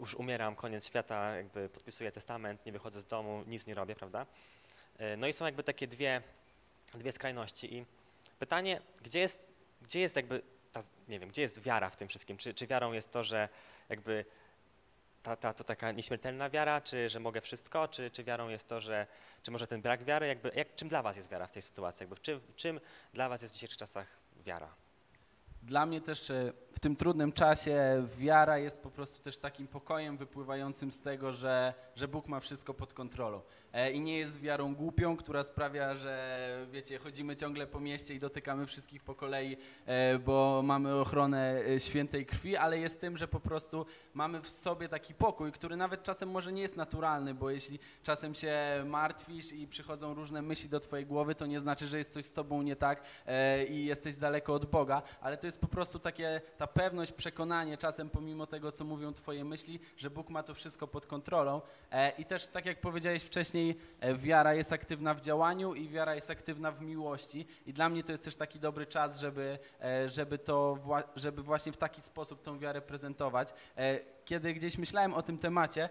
już 0.00 0.14
umieram, 0.14 0.56
koniec 0.56 0.86
świata, 0.86 1.36
jakby 1.36 1.68
podpisuję 1.68 2.12
testament, 2.12 2.66
nie 2.66 2.72
wychodzę 2.72 3.00
z 3.00 3.06
domu, 3.06 3.44
nic 3.46 3.66
nie 3.66 3.74
robię, 3.74 3.94
prawda? 3.94 4.26
No 5.16 5.26
i 5.26 5.32
są 5.32 5.44
jakby 5.44 5.62
takie 5.62 5.86
dwie, 5.86 6.22
dwie 6.94 7.12
skrajności 7.12 7.74
i 7.74 7.84
pytanie, 8.38 8.80
gdzie 9.02 9.18
jest, 9.20 9.46
gdzie 9.82 10.00
jest 10.00 10.16
jakby 10.16 10.42
ta, 10.74 10.82
nie 11.08 11.20
wiem, 11.20 11.28
gdzie 11.28 11.42
jest 11.42 11.60
wiara 11.60 11.90
w 11.90 11.96
tym 11.96 12.08
wszystkim? 12.08 12.36
Czy, 12.36 12.54
czy 12.54 12.66
wiarą 12.66 12.92
jest 12.92 13.12
to, 13.12 13.24
że 13.24 13.48
jakby 13.88 14.24
ta, 15.22 15.36
ta, 15.36 15.54
to 15.54 15.64
taka 15.64 15.92
nieśmiertelna 15.92 16.50
wiara, 16.50 16.80
czy 16.80 17.08
że 17.08 17.20
mogę 17.20 17.40
wszystko, 17.40 17.88
czy, 17.88 18.10
czy 18.10 18.24
wiarą 18.24 18.48
jest 18.48 18.68
to, 18.68 18.80
że, 18.80 19.06
czy 19.42 19.50
może 19.50 19.66
ten 19.66 19.82
brak 19.82 20.04
wiary, 20.04 20.26
jakby, 20.26 20.50
jak, 20.54 20.74
czym 20.74 20.88
dla 20.88 21.02
was 21.02 21.16
jest 21.16 21.30
wiara 21.30 21.46
w 21.46 21.52
tej 21.52 21.62
sytuacji? 21.62 22.02
Jakby, 22.04 22.16
w 22.16 22.20
czym, 22.20 22.40
czym 22.56 22.80
dla 23.12 23.28
was 23.28 23.42
jest 23.42 23.54
w 23.54 23.54
dzisiejszych 23.54 23.78
czasach 23.78 24.06
wiara? 24.44 24.74
Dla 25.62 25.86
mnie 25.86 26.00
też 26.00 26.30
e, 26.30 26.52
tym 26.84 26.96
trudnym 26.96 27.32
czasie 27.32 28.06
wiara 28.18 28.58
jest 28.58 28.80
po 28.80 28.90
prostu 28.90 29.22
też 29.22 29.38
takim 29.38 29.66
pokojem 29.66 30.16
wypływającym 30.16 30.92
z 30.92 31.00
tego, 31.00 31.32
że, 31.32 31.74
że 31.96 32.08
Bóg 32.08 32.28
ma 32.28 32.40
wszystko 32.40 32.74
pod 32.74 32.92
kontrolą. 32.92 33.40
E, 33.72 33.92
I 33.92 34.00
nie 34.00 34.18
jest 34.18 34.40
wiarą 34.40 34.74
głupią, 34.74 35.16
która 35.16 35.42
sprawia, 35.42 35.94
że 35.94 36.66
wiecie, 36.72 36.98
chodzimy 36.98 37.36
ciągle 37.36 37.66
po 37.66 37.80
mieście 37.80 38.14
i 38.14 38.18
dotykamy 38.18 38.66
wszystkich 38.66 39.02
po 39.02 39.14
kolei, 39.14 39.56
e, 39.86 40.18
bo 40.18 40.62
mamy 40.64 40.94
ochronę 40.94 41.62
e, 41.68 41.80
świętej 41.80 42.26
krwi, 42.26 42.56
ale 42.56 42.78
jest 42.78 43.00
tym, 43.00 43.16
że 43.16 43.28
po 43.28 43.40
prostu 43.40 43.86
mamy 44.14 44.42
w 44.42 44.48
sobie 44.48 44.88
taki 44.88 45.14
pokój, 45.14 45.52
który 45.52 45.76
nawet 45.76 46.02
czasem 46.02 46.30
może 46.30 46.52
nie 46.52 46.62
jest 46.62 46.76
naturalny, 46.76 47.34
bo 47.34 47.50
jeśli 47.50 47.78
czasem 48.02 48.34
się 48.34 48.54
martwisz 48.86 49.52
i 49.52 49.66
przychodzą 49.68 50.14
różne 50.14 50.42
myśli 50.42 50.68
do 50.68 50.80
twojej 50.80 51.06
głowy, 51.06 51.34
to 51.34 51.46
nie 51.46 51.60
znaczy, 51.60 51.86
że 51.86 51.98
jest 51.98 52.12
coś 52.12 52.24
z 52.24 52.32
tobą 52.32 52.62
nie 52.62 52.76
tak 52.76 53.02
e, 53.26 53.64
i 53.64 53.84
jesteś 53.84 54.16
daleko 54.16 54.54
od 54.54 54.66
Boga, 54.66 55.02
ale 55.20 55.36
to 55.36 55.46
jest 55.46 55.60
po 55.60 55.68
prostu 55.68 55.98
takie, 55.98 56.40
ta 56.58 56.66
pewność, 56.74 57.12
przekonanie 57.12 57.78
czasem 57.78 58.10
pomimo 58.10 58.46
tego, 58.46 58.72
co 58.72 58.84
mówią 58.84 59.12
twoje 59.12 59.44
myśli, 59.44 59.80
że 59.96 60.10
Bóg 60.10 60.30
ma 60.30 60.42
to 60.42 60.54
wszystko 60.54 60.86
pod 60.86 61.06
kontrolą 61.06 61.60
e, 61.90 62.10
i 62.18 62.24
też 62.24 62.48
tak 62.48 62.66
jak 62.66 62.80
powiedziałeś 62.80 63.22
wcześniej, 63.22 63.78
e, 64.00 64.14
wiara 64.14 64.54
jest 64.54 64.72
aktywna 64.72 65.14
w 65.14 65.20
działaniu 65.20 65.74
i 65.74 65.88
wiara 65.88 66.14
jest 66.14 66.30
aktywna 66.30 66.72
w 66.72 66.80
miłości 66.82 67.46
i 67.66 67.72
dla 67.72 67.88
mnie 67.88 68.04
to 68.04 68.12
jest 68.12 68.24
też 68.24 68.36
taki 68.36 68.60
dobry 68.60 68.86
czas, 68.86 69.18
żeby, 69.18 69.58
e, 69.80 70.08
żeby 70.08 70.38
to, 70.38 70.78
żeby 71.16 71.42
właśnie 71.42 71.72
w 71.72 71.76
taki 71.76 72.00
sposób 72.00 72.42
tą 72.42 72.58
wiarę 72.58 72.80
prezentować. 72.80 73.48
Kiedy 74.24 74.54
gdzieś 74.54 74.78
myślałem 74.78 75.14
o 75.14 75.22
tym 75.22 75.38
temacie, 75.38 75.88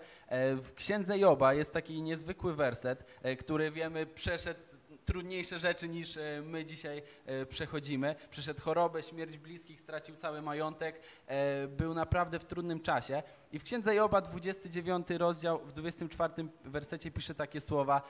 w 0.61 0.69
księdze 0.75 1.19
Joba 1.19 1.53
jest 1.53 1.73
taki 1.73 2.01
niezwykły 2.01 2.55
werset, 2.55 3.05
który 3.39 3.71
wiemy 3.71 4.05
przeszedł 4.05 4.59
trudniejsze 5.05 5.59
rzeczy 5.59 5.89
niż 5.89 6.17
e, 6.17 6.41
my 6.45 6.65
dzisiaj 6.65 7.01
e, 7.25 7.45
przechodzimy. 7.45 8.15
Przeszedł 8.29 8.61
chorobę, 8.61 9.03
śmierć 9.03 9.37
bliskich, 9.37 9.79
stracił 9.79 10.15
cały 10.15 10.41
majątek, 10.41 11.01
e, 11.27 11.67
był 11.67 11.93
naprawdę 11.93 12.39
w 12.39 12.45
trudnym 12.45 12.79
czasie. 12.79 13.23
I 13.51 13.59
w 13.59 13.63
księdze 13.63 13.95
Joba 13.95 14.21
29 14.21 15.07
rozdział, 15.09 15.65
w 15.65 15.73
24 15.73 16.33
wersecie 16.65 17.11
pisze 17.11 17.35
takie 17.35 17.61
słowa, 17.61 18.01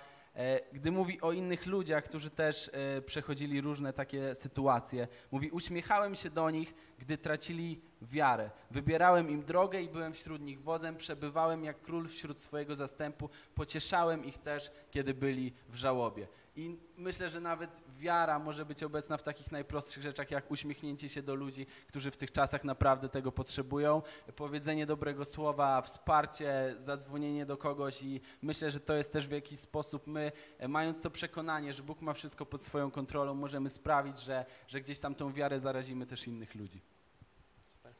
gdy 0.73 0.91
mówi 0.91 1.21
o 1.21 1.31
innych 1.31 1.65
ludziach, 1.65 2.03
którzy 2.03 2.29
też 2.29 2.71
przechodzili 3.05 3.61
różne 3.61 3.93
takie 3.93 4.35
sytuacje. 4.35 5.07
Mówi, 5.31 5.51
uśmiechałem 5.51 6.15
się 6.15 6.29
do 6.29 6.49
nich, 6.49 6.73
gdy 6.99 7.17
tracili 7.17 7.81
wiarę. 8.05 8.51
Wybierałem 8.71 9.29
im 9.29 9.43
drogę 9.43 9.81
i 9.81 9.89
byłem 9.89 10.13
wśród 10.13 10.41
nich 10.41 10.61
wozem, 10.61 10.97
przebywałem 10.97 11.63
jak 11.63 11.81
król 11.81 12.07
wśród 12.07 12.39
swojego 12.39 12.75
zastępu, 12.75 13.29
pocieszałem 13.55 14.25
ich 14.25 14.37
też, 14.37 14.71
kiedy 14.91 15.13
byli 15.13 15.53
w 15.69 15.75
żałobie. 15.75 16.27
I 16.55 16.77
myślę, 16.97 17.29
że 17.29 17.41
nawet 17.41 17.83
wiara 17.99 18.39
może 18.39 18.65
być 18.65 18.83
obecna 18.83 19.17
w 19.17 19.23
takich 19.23 19.51
najprostszych 19.51 20.03
rzeczach, 20.03 20.31
jak 20.31 20.51
uśmiechnięcie 20.51 21.09
się 21.09 21.21
do 21.21 21.35
ludzi, 21.35 21.65
którzy 21.87 22.11
w 22.11 22.17
tych 22.17 22.31
czasach 22.31 22.63
naprawdę 22.63 23.09
tego 23.09 23.31
potrzebują, 23.31 24.01
powiedzenie 24.35 24.85
dobrego 24.85 25.25
słowa, 25.25 25.81
wsparcie, 25.81 26.75
zadzwonienie 26.77 27.45
do 27.45 27.57
kogoś 27.57 28.03
i 28.03 28.21
myślę, 28.41 28.71
że 28.71 28.79
to 28.79 28.93
jest 28.95 29.13
też 29.13 29.27
w 29.27 29.31
jakiś 29.31 29.59
sposób 29.59 30.07
my, 30.07 30.31
mając 30.67 31.01
to 31.01 31.09
przekonanie, 31.09 31.73
że 31.73 31.83
Bóg 31.83 32.01
ma 32.01 32.13
wszystko 32.13 32.45
pod 32.45 32.61
swoją 32.61 32.91
kontrolą, 32.91 33.33
możemy 33.33 33.69
sprawić, 33.69 34.19
że, 34.19 34.45
że 34.67 34.81
gdzieś 34.81 34.99
tam 34.99 35.15
tą 35.15 35.33
wiarę 35.33 35.59
zarazimy 35.59 36.05
też 36.05 36.27
innych 36.27 36.55
ludzi. 36.55 36.81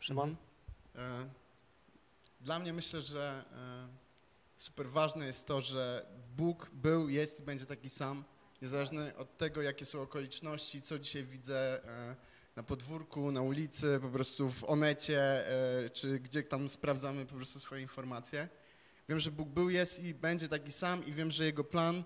Szymon? 0.03 0.35
Mhm. 0.95 1.21
E, 1.21 1.29
Dla 2.41 2.59
mnie 2.59 2.73
myślę, 2.73 3.01
że 3.01 3.45
e, 3.53 3.87
super 4.57 4.89
ważne 4.89 5.25
jest 5.25 5.47
to, 5.47 5.61
że 5.61 6.05
Bóg 6.37 6.69
był, 6.73 7.09
jest 7.09 7.39
i 7.39 7.43
będzie 7.43 7.65
taki 7.65 7.89
sam, 7.89 8.23
niezależnie 8.61 9.15
od 9.17 9.37
tego, 9.37 9.61
jakie 9.61 9.85
są 9.85 10.01
okoliczności, 10.01 10.81
co 10.81 10.99
dzisiaj 10.99 11.23
widzę 11.23 11.83
e, 11.83 12.15
na 12.55 12.63
podwórku, 12.63 13.31
na 13.31 13.41
ulicy, 13.41 13.99
po 14.01 14.09
prostu 14.09 14.49
w 14.49 14.63
Onecie, 14.63 15.45
czy 15.93 16.19
gdzie 16.19 16.43
tam 16.43 16.69
sprawdzamy 16.69 17.25
po 17.25 17.35
prostu 17.35 17.59
swoje 17.59 17.81
informacje. 17.81 18.49
Wiem, 19.09 19.19
że 19.19 19.31
Bóg 19.31 19.49
był, 19.49 19.69
jest 19.69 20.03
i 20.03 20.13
będzie 20.13 20.47
taki 20.47 20.71
sam 20.71 21.05
i 21.05 21.11
wiem, 21.11 21.31
że 21.31 21.45
Jego 21.45 21.63
plan 21.63 22.03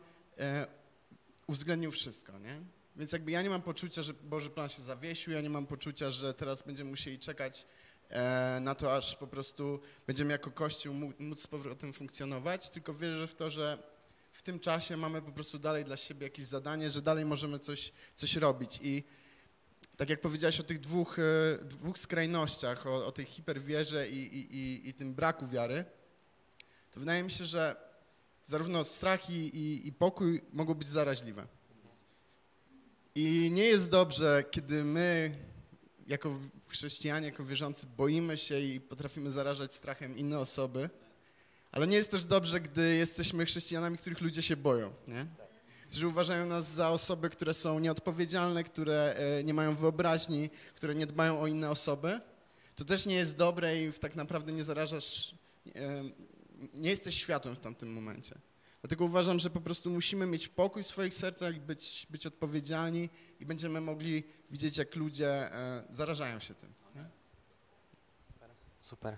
uwzględnił 1.48 1.92
wszystko, 1.92 2.40
nie? 2.40 2.62
Więc 2.98 3.12
jakby 3.12 3.32
ja 3.32 3.42
nie 3.42 3.50
mam 3.50 3.62
poczucia, 3.62 4.02
że 4.02 4.14
Boży 4.14 4.50
plan 4.50 4.70
się 4.70 4.82
zawiesił, 4.82 5.34
ja 5.34 5.42
nie 5.42 5.50
mam 5.50 5.68
poczucia, 5.68 6.12
że 6.12 6.34
teraz 6.34 6.64
będziemy 6.64 6.90
musieli 6.90 7.20
czekać 7.20 7.66
na 8.62 8.76
to, 8.76 8.96
aż 8.96 9.16
po 9.16 9.28
prostu 9.28 9.80
będziemy 10.08 10.32
jako 10.32 10.52
Kościół 10.52 10.94
mó- 10.94 11.14
móc 11.20 11.42
z 11.42 11.48
powrotem 11.48 11.94
funkcjonować, 11.94 12.70
tylko 12.70 12.94
wierzę 12.94 13.28
w 13.28 13.36
to, 13.36 13.50
że 13.50 13.78
w 14.34 14.42
tym 14.42 14.60
czasie 14.60 14.98
mamy 14.98 15.22
po 15.22 15.32
prostu 15.32 15.60
dalej 15.60 15.86
dla 15.86 15.98
siebie 15.98 16.24
jakieś 16.24 16.46
zadanie, 16.46 16.90
że 16.90 17.02
dalej 17.02 17.26
możemy 17.26 17.60
coś, 17.60 17.92
coś 18.16 18.36
robić 18.36 18.80
i 18.84 19.04
tak 19.98 20.10
jak 20.10 20.22
powiedziałeś 20.22 20.60
o 20.60 20.64
tych 20.64 20.80
dwóch, 20.80 21.20
e, 21.20 21.66
dwóch 21.66 22.00
skrajnościach, 22.00 22.88
o, 22.88 23.06
o 23.06 23.12
tej 23.12 23.26
hiperwierze 23.26 24.10
i, 24.10 24.38
i, 24.38 24.56
i, 24.56 24.90
i 24.90 24.94
tym 24.94 25.14
braku 25.14 25.48
wiary, 25.48 25.86
to 26.92 27.00
wydaje 27.00 27.24
mi 27.24 27.32
się, 27.32 27.46
że 27.46 27.76
zarówno 28.46 28.84
strach 28.84 29.30
i, 29.30 29.88
i 29.88 29.94
pokój 29.94 30.42
mogą 30.54 30.74
być 30.74 30.90
zaraźliwe. 30.90 31.48
I 33.16 33.52
nie 33.54 33.64
jest 33.64 33.90
dobrze, 33.90 34.44
kiedy 34.52 34.84
my, 34.84 35.36
jako 36.08 36.40
chrześcijanie, 36.68 37.26
jako 37.26 37.46
wierzący, 37.46 37.88
boimy 37.98 38.38
się 38.38 38.60
i 38.60 38.82
potrafimy 38.82 39.32
zarażać 39.32 39.74
strachem 39.74 40.18
inne 40.18 40.40
osoby, 40.40 40.90
ale 41.72 41.88
nie 41.88 41.96
jest 41.96 42.12
też 42.12 42.26
dobrze, 42.26 42.62
gdy 42.62 42.96
jesteśmy 42.96 43.46
chrześcijanami, 43.46 43.98
których 43.98 44.22
ludzie 44.22 44.42
się 44.42 44.58
boją, 44.58 44.94
nie? 45.08 45.28
Którzy 45.90 46.08
uważają 46.08 46.46
nas 46.46 46.72
za 46.74 46.90
osoby, 46.90 47.30
które 47.30 47.54
są 47.54 47.80
nieodpowiedzialne, 47.80 48.64
które 48.64 49.16
e, 49.18 49.44
nie 49.44 49.54
mają 49.54 49.76
wyobraźni, 49.76 50.50
które 50.76 50.96
nie 50.96 51.08
dbają 51.08 51.42
o 51.42 51.48
inne 51.48 51.70
osoby. 51.70 52.22
To 52.76 52.86
też 52.86 53.06
nie 53.06 53.16
jest 53.16 53.38
dobre 53.38 53.84
i 53.84 53.94
tak 53.94 54.16
naprawdę 54.16 54.52
nie 54.52 54.64
zarażasz, 54.64 55.36
e, 55.76 56.04
nie 56.74 56.90
jesteś 56.90 57.16
światłem 57.16 57.56
w 57.56 57.60
tamtym 57.60 57.94
momencie. 57.94 58.36
Dlatego 58.82 59.06
uważam, 59.06 59.40
że 59.40 59.50
po 59.50 59.62
prostu 59.62 59.90
musimy 59.90 60.26
mieć 60.26 60.48
pokój 60.48 60.84
w 60.84 60.88
swoich 60.88 61.14
sercach 61.14 61.60
być, 61.60 62.08
być 62.10 62.28
odpowiedzialni 62.28 63.10
i 63.40 63.46
będziemy 63.46 63.82
mogli 63.82 64.24
widzieć, 64.52 64.78
jak 64.78 64.96
ludzie 64.96 65.30
e, 65.54 65.84
zarażają 65.90 66.40
się 66.40 66.54
tym. 66.54 66.74
Nie? 66.96 67.04
Super. 68.82 69.18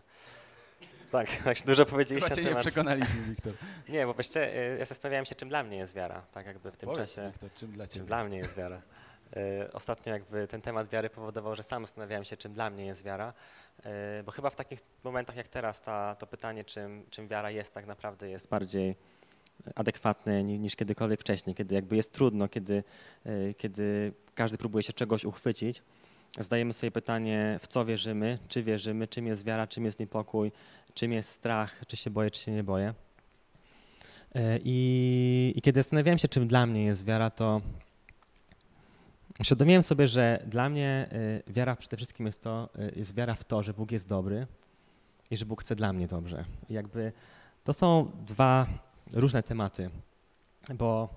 Tak, 1.12 1.28
tak 1.44 1.58
dużo 1.66 1.86
powiedzieliście 1.86 2.26
Chyba 2.30 2.36
cię 2.36 2.42
nie 2.42 2.48
temat. 2.48 2.62
przekonaliśmy, 2.64 3.22
Wiktor. 3.22 3.54
Nie, 3.90 4.06
bo 4.06 4.14
właściwie 4.14 4.54
e, 4.74 4.78
ja 4.78 4.86
zastanawiałem 4.86 5.26
się, 5.26 5.36
czym 5.36 5.50
dla 5.50 5.64
mnie 5.64 5.78
jest 5.78 5.94
wiara, 5.94 6.22
tak 6.32 6.46
jakby 6.46 6.72
w 6.72 6.78
tym 6.78 6.90
Powiedz, 6.90 7.16
czasie. 7.16 7.28
Wiktor, 7.32 7.54
czym 7.54 7.72
dla 7.72 7.88
Czym 7.88 7.94
ciebie 7.94 8.06
dla 8.06 8.18
jest? 8.18 8.30
mnie 8.30 8.38
jest 8.38 8.56
wiara. 8.56 8.82
E, 9.36 9.74
Ostatnio 9.74 10.14
jakby 10.14 10.48
ten 10.48 10.62
temat 10.62 10.90
wiary 10.90 11.10
powodował, 11.10 11.56
że 11.56 11.64
sam 11.64 11.86
zastanawiałem 11.86 12.24
się, 12.24 12.38
czym 12.38 12.54
dla 12.54 12.70
mnie 12.70 12.86
jest 12.86 13.04
wiara, 13.04 13.34
bo 14.26 14.32
chyba 14.32 14.50
w 14.50 14.56
takich 14.56 14.80
momentach 15.04 15.36
jak 15.36 15.48
teraz 15.48 15.82
ta, 15.82 16.16
to 16.16 16.28
pytanie, 16.28 16.64
czym, 16.66 17.06
czym 17.10 17.28
wiara 17.28 17.52
jest 17.52 17.74
tak 17.74 17.86
naprawdę 17.86 18.30
jest 18.30 18.50
bardziej 18.50 18.96
adekwatne 19.76 20.44
ni- 20.44 20.60
niż 20.60 20.76
kiedykolwiek 20.76 21.22
wcześniej, 21.22 21.56
kiedy 21.56 21.76
jakby 21.76 21.96
jest 21.96 22.14
trudno, 22.14 22.48
kiedy, 22.48 22.84
e, 23.26 23.54
kiedy 23.54 24.14
każdy 24.36 24.58
próbuje 24.58 24.84
się 24.84 24.94
czegoś 24.94 25.26
uchwycić. 25.26 25.84
Zadajemy 26.40 26.74
sobie 26.74 26.92
pytanie, 26.92 27.60
w 27.62 27.68
co 27.68 27.86
wierzymy, 27.86 28.38
czy 28.48 28.64
wierzymy, 28.64 29.08
czym 29.08 29.28
jest 29.28 29.46
wiara, 29.46 29.68
czym 29.68 29.86
jest 29.86 30.00
niepokój, 30.00 30.52
czym 30.94 31.12
jest 31.12 31.30
strach, 31.32 31.82
czy 31.88 31.98
się 31.98 32.10
boję, 32.10 32.32
czy 32.32 32.42
się 32.42 32.52
nie 32.52 32.64
boję. 32.64 32.94
E, 34.36 34.60
I, 34.64 35.54
I 35.56 35.62
kiedy 35.62 35.82
zastanawiałem 35.82 36.18
się, 36.18 36.28
czym 36.28 36.48
dla 36.48 36.66
mnie 36.66 36.84
jest 36.84 37.06
wiara, 37.06 37.30
to 37.30 37.62
uświadomiłem 39.40 39.84
sobie, 39.84 40.08
że 40.08 40.44
dla 40.48 40.70
mnie 40.70 41.08
y, 41.48 41.54
wiara 41.54 41.76
przede 41.76 41.98
wszystkim 41.98 42.26
jest 42.26 42.42
to, 42.42 42.70
jest 42.96 43.16
wiara 43.16 43.36
w 43.36 43.44
to, 43.44 43.64
że 43.64 43.74
Bóg 43.74 43.92
jest 43.92 44.08
dobry 44.08 44.48
i 45.32 45.38
że 45.38 45.46
Bóg 45.46 45.62
chce 45.62 45.76
dla 45.76 45.94
mnie 45.94 46.08
dobrze. 46.08 46.46
I 46.70 46.74
jakby 46.74 47.12
to 47.64 47.74
są 47.74 48.12
dwa 48.28 48.68
różne 49.14 49.44
tematy, 49.44 49.90
bo 50.74 51.10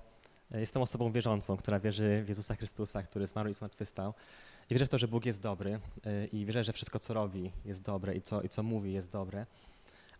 jestem 0.51 0.81
osobą 0.81 1.11
wierzącą, 1.11 1.57
która 1.57 1.79
wierzy 1.79 2.23
w 2.25 2.29
Jezusa 2.29 2.55
Chrystusa, 2.55 3.03
który 3.03 3.27
zmarł 3.27 3.49
i 3.49 3.53
zmartwychwstał. 3.53 4.13
I 4.69 4.73
wierzę 4.73 4.85
w 4.85 4.89
to, 4.89 4.97
że 4.97 5.07
Bóg 5.07 5.25
jest 5.25 5.41
dobry 5.41 5.79
y, 6.05 6.27
i 6.31 6.45
wierzę, 6.45 6.63
że 6.63 6.73
wszystko, 6.73 6.99
co 6.99 7.13
robi, 7.13 7.51
jest 7.65 7.81
dobre 7.81 8.15
i 8.15 8.21
co, 8.21 8.41
i 8.41 8.49
co 8.49 8.63
mówi, 8.63 8.93
jest 8.93 9.11
dobre. 9.11 9.45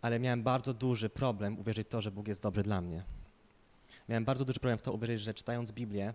Ale 0.02 0.20
miałem 0.20 0.42
bardzo 0.42 0.74
duży 0.74 1.08
problem 1.08 1.58
uwierzyć 1.58 1.86
w 1.86 1.90
to, 1.90 2.00
że 2.00 2.10
Bóg 2.10 2.28
jest 2.28 2.42
dobry 2.42 2.62
dla 2.62 2.80
mnie. 2.80 3.02
Miałem 4.08 4.24
bardzo 4.24 4.44
duży 4.44 4.60
problem 4.60 4.78
w 4.78 4.82
to 4.82 4.92
uwierzyć, 4.92 5.20
że 5.20 5.34
czytając 5.34 5.72
Biblię, 5.72 6.14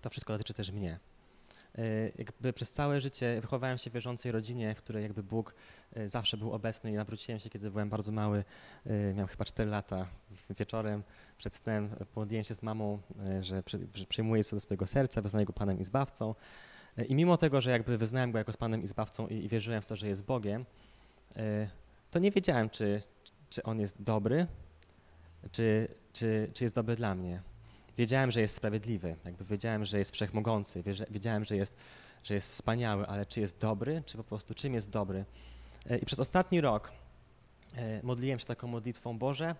to 0.00 0.10
wszystko 0.10 0.32
dotyczy 0.32 0.54
też 0.54 0.70
mnie. 0.70 0.98
Y, 1.78 2.12
Jakby 2.18 2.52
przez 2.52 2.72
całe 2.72 3.00
życie 3.00 3.38
wychowałem 3.40 3.78
się 3.78 3.90
w 3.90 3.92
wierzącej 3.92 4.32
rodzinie, 4.32 4.74
w 4.74 4.78
której 4.78 5.02
jakby 5.02 5.22
Bóg 5.22 5.54
y, 5.96 6.08
zawsze 6.08 6.36
był 6.36 6.52
obecny 6.52 6.90
i 6.90 6.94
nawróciłem 6.94 7.38
się, 7.40 7.50
kiedy 7.50 7.70
byłem 7.70 7.88
bardzo 7.88 8.12
mały, 8.12 8.44
y, 8.86 8.90
miałem 9.14 9.26
chyba 9.28 9.44
4 9.44 9.70
lata. 9.70 10.06
Wieczorem 10.58 11.02
przed 11.38 11.54
snem 11.54 11.90
pomodliłem 12.14 12.44
się 12.44 12.54
z 12.54 12.62
mamą, 12.62 12.98
że, 13.40 13.62
przy- 13.62 13.86
że 13.94 14.06
przyjmuję 14.06 14.38
Jezusa 14.40 14.56
do 14.56 14.60
swojego 14.60 14.86
serca, 14.86 15.20
wyznaję 15.22 15.46
Go 15.46 15.52
Panem 15.52 15.80
i 15.80 15.84
Zbawcą. 15.84 16.34
I 17.08 17.14
mimo 17.14 17.36
tego, 17.36 17.60
że 17.60 17.70
jakby 17.70 17.98
wyznałem 17.98 18.32
Go 18.32 18.38
jako 18.38 18.52
z 18.52 18.56
Panem 18.56 18.82
i 18.82 18.86
Zbawcą 18.86 19.26
i, 19.28 19.34
i 19.34 19.48
wierzyłem 19.48 19.82
w 19.82 19.86
to, 19.86 19.96
że 19.96 20.08
jest 20.08 20.24
Bogiem, 20.24 20.64
to 22.10 22.18
nie 22.18 22.30
wiedziałem, 22.30 22.70
czy, 22.70 23.02
czy 23.50 23.62
On 23.62 23.80
jest 23.80 24.02
dobry, 24.02 24.46
czy, 25.52 25.88
czy, 26.12 26.50
czy 26.54 26.64
jest 26.64 26.74
dobry 26.74 26.96
dla 26.96 27.14
mnie. 27.14 27.42
Wiedziałem, 27.96 28.30
że 28.30 28.40
jest 28.40 28.56
sprawiedliwy, 28.56 29.16
jakby 29.24 29.44
wiedziałem, 29.44 29.84
że 29.84 29.98
jest 29.98 30.10
wszechmogący, 30.10 30.82
wiedziałem, 31.10 31.44
że 31.44 31.56
jest, 31.56 31.74
że 32.24 32.34
jest 32.34 32.50
wspaniały, 32.50 33.06
ale 33.06 33.26
czy 33.26 33.40
jest 33.40 33.58
dobry, 33.58 34.02
czy 34.06 34.16
po 34.16 34.24
prostu 34.24 34.54
czym 34.54 34.74
jest 34.74 34.90
dobry. 34.90 35.24
E, 35.90 35.98
I 35.98 36.06
przez 36.06 36.20
ostatni 36.20 36.60
rok 36.60 36.92
e, 37.76 38.02
modliłem 38.02 38.38
się 38.38 38.46
taką 38.46 38.68
modlitwą, 38.68 39.18
Boże, 39.18 39.54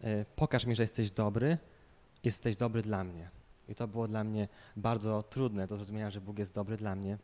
e, 0.00 0.24
pokaż 0.24 0.66
mi, 0.66 0.76
że 0.76 0.82
jesteś 0.82 1.10
dobry, 1.10 1.58
jesteś 2.24 2.56
dobry 2.56 2.82
dla 2.82 3.04
mnie. 3.04 3.30
I 3.68 3.74
to 3.74 3.88
było 3.88 4.08
dla 4.08 4.24
mnie 4.24 4.48
bardzo 4.76 5.22
trudne 5.22 5.66
do 5.66 5.76
zrozumienia, 5.76 6.10
że 6.10 6.20
Bóg 6.20 6.38
jest 6.38 6.54
dobry 6.54 6.76
dla 6.76 6.94
mnie. 6.94 7.18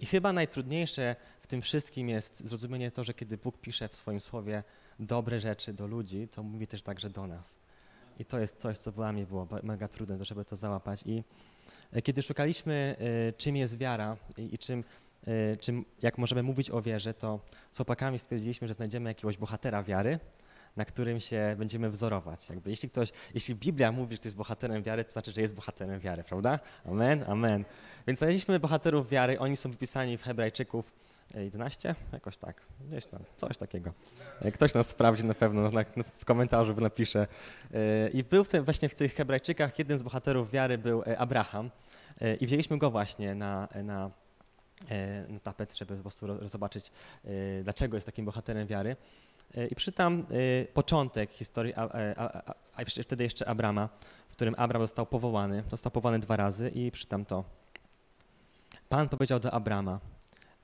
I 0.00 0.06
chyba 0.06 0.32
najtrudniejsze 0.32 1.16
w 1.42 1.46
tym 1.46 1.62
wszystkim 1.62 2.08
jest 2.08 2.46
zrozumienie 2.46 2.90
to, 2.90 3.04
że 3.04 3.14
kiedy 3.14 3.38
Bóg 3.38 3.58
pisze 3.58 3.88
w 3.88 3.96
swoim 3.96 4.20
słowie 4.20 4.62
dobre 5.00 5.40
rzeczy 5.40 5.72
do 5.72 5.86
ludzi, 5.86 6.28
to 6.28 6.42
mówi 6.42 6.66
też 6.66 6.82
także 6.82 7.10
do 7.10 7.26
nas. 7.26 7.58
I 8.22 8.24
to 8.24 8.38
jest 8.38 8.56
coś, 8.56 8.78
co 8.78 8.92
dla 8.92 9.12
mnie 9.12 9.26
było 9.26 9.48
mega 9.62 9.88
trudne, 9.88 10.24
żeby 10.24 10.44
to 10.44 10.56
załapać. 10.56 11.02
I 11.06 11.24
e, 11.92 12.02
kiedy 12.02 12.22
szukaliśmy, 12.22 12.96
e, 13.28 13.32
czym 13.32 13.56
jest 13.56 13.78
wiara 13.78 14.16
i, 14.38 14.58
czym, 14.58 14.84
e, 15.26 15.56
czym, 15.56 15.84
jak 16.02 16.18
możemy 16.18 16.42
mówić 16.42 16.70
o 16.70 16.82
wierze, 16.82 17.14
to 17.14 17.40
z 17.72 17.76
chłopakami 17.76 18.18
stwierdziliśmy, 18.18 18.68
że 18.68 18.74
znajdziemy 18.74 19.10
jakiegoś 19.10 19.36
bohatera 19.36 19.82
wiary, 19.82 20.18
na 20.76 20.84
którym 20.84 21.20
się 21.20 21.54
będziemy 21.58 21.90
wzorować. 21.90 22.48
Jakby 22.50 22.70
jeśli 22.70 22.90
ktoś, 22.90 23.12
jeśli 23.34 23.54
Biblia 23.54 23.92
mówi, 23.92 24.14
że 24.14 24.18
ktoś 24.18 24.24
jest 24.24 24.36
bohaterem 24.36 24.82
wiary, 24.82 25.04
to 25.04 25.12
znaczy, 25.12 25.32
że 25.32 25.40
jest 25.40 25.54
bohaterem 25.54 26.00
wiary, 26.00 26.24
prawda? 26.24 26.58
Amen, 26.84 27.24
amen. 27.28 27.64
Więc 28.06 28.18
znaleźliśmy 28.18 28.60
bohaterów 28.60 29.08
wiary, 29.08 29.38
oni 29.38 29.56
są 29.56 29.70
wypisani 29.70 30.18
w 30.18 30.22
Hebrajczyków 30.22 30.92
11? 31.34 31.94
Jakoś 32.12 32.36
tak, 32.36 32.62
gdzieś 32.88 33.06
tam, 33.06 33.20
coś 33.36 33.58
takiego. 33.58 33.92
Ktoś 34.54 34.74
nas 34.74 34.88
sprawdzi 34.88 35.26
na 35.26 35.34
pewno, 35.34 35.70
w 36.18 36.24
komentarzu 36.24 36.74
napisze. 36.74 37.26
E, 37.74 38.08
I 38.08 38.24
był 38.24 38.44
w 38.44 38.48
tym, 38.48 38.64
właśnie 38.64 38.88
w 38.88 38.94
tych 38.94 39.14
Hebrajczykach, 39.14 39.78
jednym 39.78 39.98
z 39.98 40.02
bohaterów 40.02 40.50
wiary 40.50 40.78
był 40.78 41.02
e, 41.02 41.18
Abraham 41.18 41.70
e, 42.20 42.34
i 42.34 42.46
wzięliśmy 42.46 42.78
go 42.78 42.90
właśnie 42.90 43.34
na, 43.34 43.68
na, 43.74 44.10
na 45.28 45.40
tapet, 45.42 45.76
żeby 45.76 45.96
po 45.96 46.02
prostu 46.02 46.48
zobaczyć, 46.48 46.92
dlaczego 47.62 47.96
jest 47.96 48.06
takim 48.06 48.24
bohaterem 48.24 48.66
wiary. 48.66 48.96
I 49.70 49.74
przytam 49.74 50.26
początek 50.74 51.30
historii, 51.30 51.74
a, 51.74 51.88
a, 52.16 52.42
a, 52.46 52.54
a 52.76 52.84
wtedy 52.84 53.24
jeszcze 53.24 53.48
Abrama, 53.48 53.88
w 54.28 54.32
którym 54.32 54.54
Abram 54.58 54.82
został 54.82 55.06
powołany. 55.06 55.62
Został 55.70 55.92
powołany 55.92 56.18
dwa 56.18 56.36
razy 56.36 56.68
i 56.68 56.90
przytam 56.90 57.24
to. 57.24 57.44
Pan 58.88 59.08
powiedział 59.08 59.40
do 59.40 59.50
Abrama, 59.50 60.00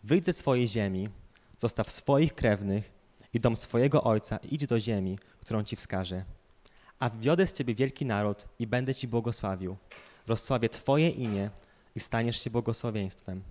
Wyjdź 0.04 0.24
ze 0.24 0.32
swojej 0.32 0.68
ziemi, 0.68 1.08
zostaw 1.58 1.90
swoich 1.90 2.34
krewnych 2.34 2.92
i 3.34 3.40
dom 3.40 3.56
swojego 3.56 4.04
ojca 4.04 4.36
i 4.36 4.54
idź 4.54 4.66
do 4.66 4.80
ziemi, 4.80 5.18
którą 5.40 5.64
ci 5.64 5.76
wskażę. 5.76 6.24
A 6.98 7.08
wwiodę 7.08 7.46
z 7.46 7.52
ciebie 7.52 7.74
wielki 7.74 8.06
naród 8.06 8.48
i 8.58 8.66
będę 8.66 8.94
ci 8.94 9.08
błogosławił. 9.08 9.76
Rozsławię 10.26 10.68
twoje 10.68 11.10
imię 11.10 11.50
i 11.94 12.00
staniesz 12.00 12.44
się 12.44 12.50
błogosławieństwem. 12.50 13.42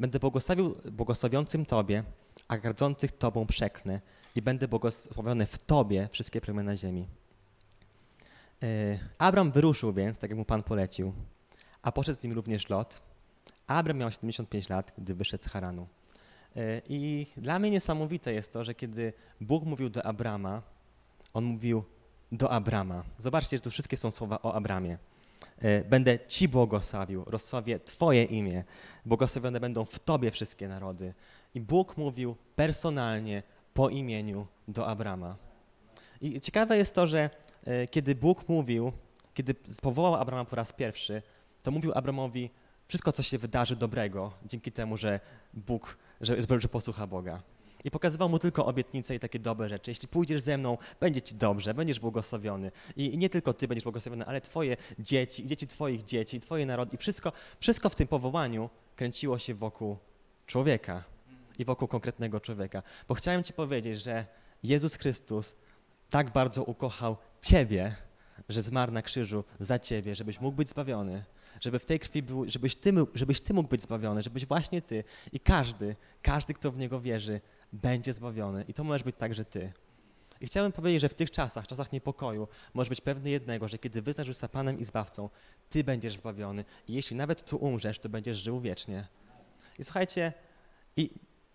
Będę 0.00 0.18
błogosławił 0.18 0.76
błogosławiącym 0.92 1.66
tobie, 1.66 2.04
a 2.48 2.58
gardzących 2.58 3.12
tobą 3.12 3.46
przeknę 3.46 4.00
i 4.36 4.42
będę 4.42 4.68
błogosławiony 4.68 5.46
w 5.46 5.58
tobie 5.58 6.08
wszystkie 6.12 6.40
plemiona 6.40 6.76
ziemi. 6.76 7.08
Yy, 8.62 8.98
Abram 9.18 9.52
wyruszył 9.52 9.92
więc, 9.92 10.18
tak 10.18 10.30
jak 10.30 10.38
mu 10.38 10.44
Pan 10.44 10.62
polecił, 10.62 11.12
a 11.82 11.92
poszedł 11.92 12.20
z 12.20 12.22
nim 12.22 12.32
również 12.32 12.68
Lot, 12.68 13.02
Abram 13.66 13.98
miał 13.98 14.10
75 14.10 14.68
lat, 14.68 14.92
gdy 14.98 15.14
wyszedł 15.14 15.44
z 15.44 15.46
Haranu. 15.46 15.86
E, 16.56 16.82
I 16.88 17.26
dla 17.36 17.58
mnie 17.58 17.70
niesamowite 17.70 18.32
jest 18.32 18.52
to, 18.52 18.64
że 18.64 18.74
kiedy 18.74 19.12
Bóg 19.40 19.64
mówił 19.64 19.90
do 19.90 20.06
Abrama, 20.06 20.62
on 21.34 21.44
mówił 21.44 21.84
do 22.32 22.50
Abrama. 22.50 23.04
Zobaczcie, 23.18 23.56
że 23.56 23.60
tu 23.60 23.70
wszystkie 23.70 23.96
są 23.96 24.10
słowa 24.10 24.38
o 24.42 24.54
Abramie. 24.54 24.98
E, 25.58 25.84
będę 25.84 26.18
Ci 26.26 26.48
błogosławił, 26.48 27.24
rozsławię 27.26 27.80
Twoje 27.80 28.24
imię, 28.24 28.64
błogosławione 29.06 29.60
będą 29.60 29.84
w 29.84 29.98
Tobie 29.98 30.30
wszystkie 30.30 30.68
narody. 30.68 31.14
I 31.54 31.60
Bóg 31.60 31.96
mówił 31.96 32.36
personalnie, 32.56 33.42
po 33.74 33.88
imieniu 33.88 34.46
do 34.68 34.86
Abrama. 34.86 35.36
I 36.20 36.40
ciekawe 36.40 36.78
jest 36.78 36.94
to, 36.94 37.06
że 37.06 37.30
e, 37.64 37.86
kiedy 37.86 38.14
Bóg 38.14 38.48
mówił, 38.48 38.92
kiedy 39.34 39.54
powołał 39.82 40.14
Abrama 40.14 40.44
po 40.44 40.56
raz 40.56 40.72
pierwszy, 40.72 41.22
to 41.62 41.70
mówił 41.70 41.92
Abramowi, 41.94 42.50
wszystko, 42.88 43.12
co 43.12 43.22
się 43.22 43.38
wydarzy 43.38 43.76
dobrego, 43.76 44.32
dzięki 44.44 44.72
temu, 44.72 44.96
że 44.96 45.20
Bóg, 45.54 45.98
że, 46.20 46.36
że 46.58 46.68
posłucha 46.68 47.06
Boga. 47.06 47.42
I 47.84 47.90
pokazywał 47.90 48.28
mu 48.28 48.38
tylko 48.38 48.66
obietnice 48.66 49.14
i 49.14 49.18
takie 49.18 49.38
dobre 49.38 49.68
rzeczy. 49.68 49.90
Jeśli 49.90 50.08
pójdziesz 50.08 50.42
ze 50.42 50.58
mną, 50.58 50.78
będzie 51.00 51.22
ci 51.22 51.34
dobrze, 51.34 51.74
będziesz 51.74 52.00
błogosławiony. 52.00 52.70
I, 52.96 53.14
I, 53.14 53.18
nie 53.18 53.30
tylko 53.30 53.54
ty 53.54 53.68
będziesz 53.68 53.84
błogosławiony, 53.84 54.26
ale 54.26 54.40
twoje 54.40 54.76
dzieci, 54.98 55.46
dzieci 55.46 55.66
twoich 55.66 56.02
dzieci, 56.02 56.40
twoje 56.40 56.66
narody. 56.66 56.94
I 56.94 56.98
wszystko, 56.98 57.32
wszystko 57.60 57.88
w 57.88 57.94
tym 57.94 58.08
powołaniu 58.08 58.70
kręciło 58.96 59.38
się 59.38 59.54
wokół 59.54 59.96
człowieka 60.46 61.04
i 61.58 61.64
wokół 61.64 61.88
konkretnego 61.88 62.40
człowieka. 62.40 62.82
Bo 63.08 63.14
chciałem 63.14 63.44
ci 63.44 63.52
powiedzieć, 63.52 64.02
że 64.02 64.26
Jezus 64.62 64.94
Chrystus 64.94 65.56
tak 66.10 66.32
bardzo 66.32 66.64
ukochał 66.64 67.16
ciebie, 67.42 67.96
że 68.48 68.62
zmarł 68.62 68.92
na 68.92 69.02
krzyżu 69.02 69.44
za 69.60 69.78
ciebie, 69.78 70.14
żebyś 70.14 70.40
mógł 70.40 70.56
być 70.56 70.68
zbawiony 70.68 71.24
żeby 71.60 71.78
w 71.78 71.86
tej 71.86 71.98
krwi 71.98 72.22
był, 72.22 72.50
żebyś 72.50 72.76
ty, 72.76 72.92
żebyś 73.14 73.40
ty 73.40 73.54
mógł 73.54 73.68
być 73.68 73.82
zbawiony, 73.82 74.22
żebyś 74.22 74.46
właśnie 74.46 74.82
ty 74.82 75.04
i 75.32 75.40
każdy, 75.40 75.96
każdy, 76.22 76.54
kto 76.54 76.70
w 76.70 76.78
Niego 76.78 77.00
wierzy, 77.00 77.40
będzie 77.72 78.12
zbawiony. 78.12 78.64
I 78.68 78.74
to 78.74 78.84
możesz 78.84 79.02
być 79.02 79.16
także 79.16 79.44
ty. 79.44 79.72
I 80.40 80.46
chciałbym 80.46 80.72
powiedzieć, 80.72 81.00
że 81.00 81.08
w 81.08 81.14
tych 81.14 81.30
czasach, 81.30 81.66
czasach 81.66 81.92
niepokoju, 81.92 82.48
możesz 82.74 82.88
być 82.88 83.00
pewny 83.00 83.30
jednego, 83.30 83.68
że 83.68 83.78
kiedy 83.78 84.02
wyznasz 84.02 84.26
Jezusa 84.26 84.48
Panem 84.48 84.78
i 84.78 84.84
Zbawcą, 84.84 85.28
ty 85.70 85.84
będziesz 85.84 86.16
zbawiony. 86.16 86.64
I 86.88 86.94
jeśli 86.94 87.16
nawet 87.16 87.50
tu 87.50 87.56
umrzesz, 87.56 87.98
to 87.98 88.08
będziesz 88.08 88.38
żył 88.38 88.60
wiecznie. 88.60 89.06
I 89.78 89.84
słuchajcie, 89.84 90.32
i 90.96 91.10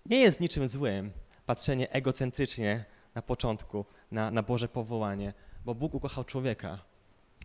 nie 0.06 0.20
jest 0.20 0.40
niczym 0.40 0.68
złym 0.68 1.12
patrzenie 1.46 1.92
egocentrycznie 1.92 2.86
na 3.16 3.22
początku 3.22 3.86
na, 4.12 4.32
na 4.32 4.44
Boże 4.44 4.68
powołanie, 4.68 5.34
bo 5.66 5.76
Bóg 5.76 5.94
ukochał 5.94 6.24
człowieka 6.24 6.80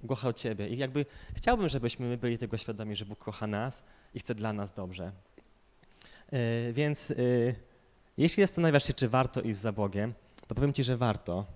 kochał 0.09 0.33
Ciebie. 0.33 0.69
I 0.69 0.79
jakby 0.79 1.07
chciałbym, 1.35 1.69
żebyśmy 1.69 2.07
my 2.07 2.17
byli 2.17 2.38
tego 2.38 2.57
świadomi, 2.57 2.97
że 2.97 3.05
Bóg 3.05 3.19
kocha 3.19 3.47
nas 3.47 3.83
i 4.15 4.19
chce 4.19 4.35
dla 4.35 4.53
nas 4.53 4.73
dobrze. 4.73 5.12
Yy, 6.33 6.73
więc 6.73 7.09
yy, 7.09 7.55
jeśli 8.19 8.43
zastanawiasz 8.43 8.85
się, 8.85 8.95
czy 8.95 9.09
warto 9.09 9.41
iść 9.41 9.59
za 9.59 9.73
Bogiem, 9.73 10.15
to 10.47 10.55
powiem 10.55 10.73
Ci, 10.73 10.85
że 10.85 10.97
warto, 10.97 11.47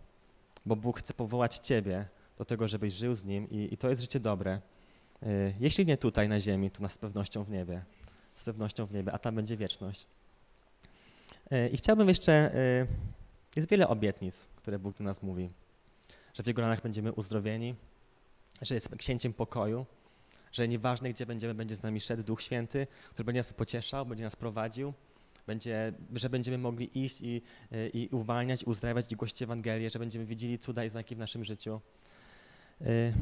bo 0.66 0.76
Bóg 0.76 0.98
chce 0.98 1.14
powołać 1.14 1.56
Ciebie 1.56 2.06
do 2.38 2.44
tego, 2.44 2.68
żebyś 2.68 2.94
żył 2.94 3.14
z 3.14 3.24
Nim 3.24 3.50
i, 3.50 3.68
i 3.74 3.76
to 3.76 3.90
jest 3.90 4.02
życie 4.02 4.20
dobre. 4.20 4.60
Yy, 5.22 5.54
jeśli 5.60 5.86
nie 5.86 5.96
tutaj 5.96 6.28
na 6.28 6.40
ziemi, 6.40 6.70
to 6.70 6.88
z 6.88 6.98
pewnością 6.98 7.44
w 7.44 7.50
niebie. 7.50 7.84
Z 8.34 8.44
pewnością 8.44 8.86
w 8.86 8.92
niebie, 8.92 9.12
a 9.12 9.18
tam 9.18 9.34
będzie 9.34 9.56
wieczność. 9.56 10.06
I 11.72 11.76
chciałbym 11.76 12.08
jeszcze, 12.08 12.52
jest 13.56 13.68
wiele 13.68 13.88
obietnic, 13.88 14.46
które 14.56 14.78
Bóg 14.78 14.96
do 14.96 15.04
nas 15.04 15.22
mówi, 15.22 15.50
że 16.34 16.42
w 16.42 16.46
Jego 16.46 16.62
ranach 16.62 16.82
będziemy 16.82 17.12
uzdrowieni, 17.12 17.74
że 18.62 18.74
jest 18.74 18.96
księciem 18.96 19.32
pokoju, 19.32 19.86
że 20.52 20.68
nieważne 20.68 21.10
gdzie 21.10 21.26
będziemy, 21.26 21.54
będzie 21.54 21.76
z 21.76 21.82
nami 21.82 22.00
szedł 22.00 22.22
Duch 22.22 22.42
Święty, 22.42 22.86
który 23.10 23.24
będzie 23.24 23.40
nas 23.40 23.52
pocieszał, 23.52 24.06
będzie 24.06 24.24
nas 24.24 24.36
prowadził, 24.36 24.94
będzie, 25.46 25.92
że 26.14 26.30
będziemy 26.30 26.58
mogli 26.58 27.04
iść 27.04 27.20
i, 27.20 27.42
i 27.92 28.08
uwalniać, 28.12 28.64
uzdrawiać 28.64 29.12
i 29.12 29.16
głosić 29.16 29.42
Ewangelię, 29.42 29.90
że 29.90 29.98
będziemy 29.98 30.26
widzieli 30.26 30.58
cuda 30.58 30.84
i 30.84 30.88
znaki 30.88 31.14
w 31.14 31.18
naszym 31.18 31.44
życiu. 31.44 31.80
Y, 32.80 33.12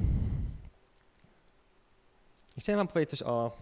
I 2.56 2.60
chciałem 2.60 2.78
wam 2.78 2.88
powiedzieć 2.88 3.10
coś 3.10 3.22
o, 3.22 3.28
o, 3.28 3.52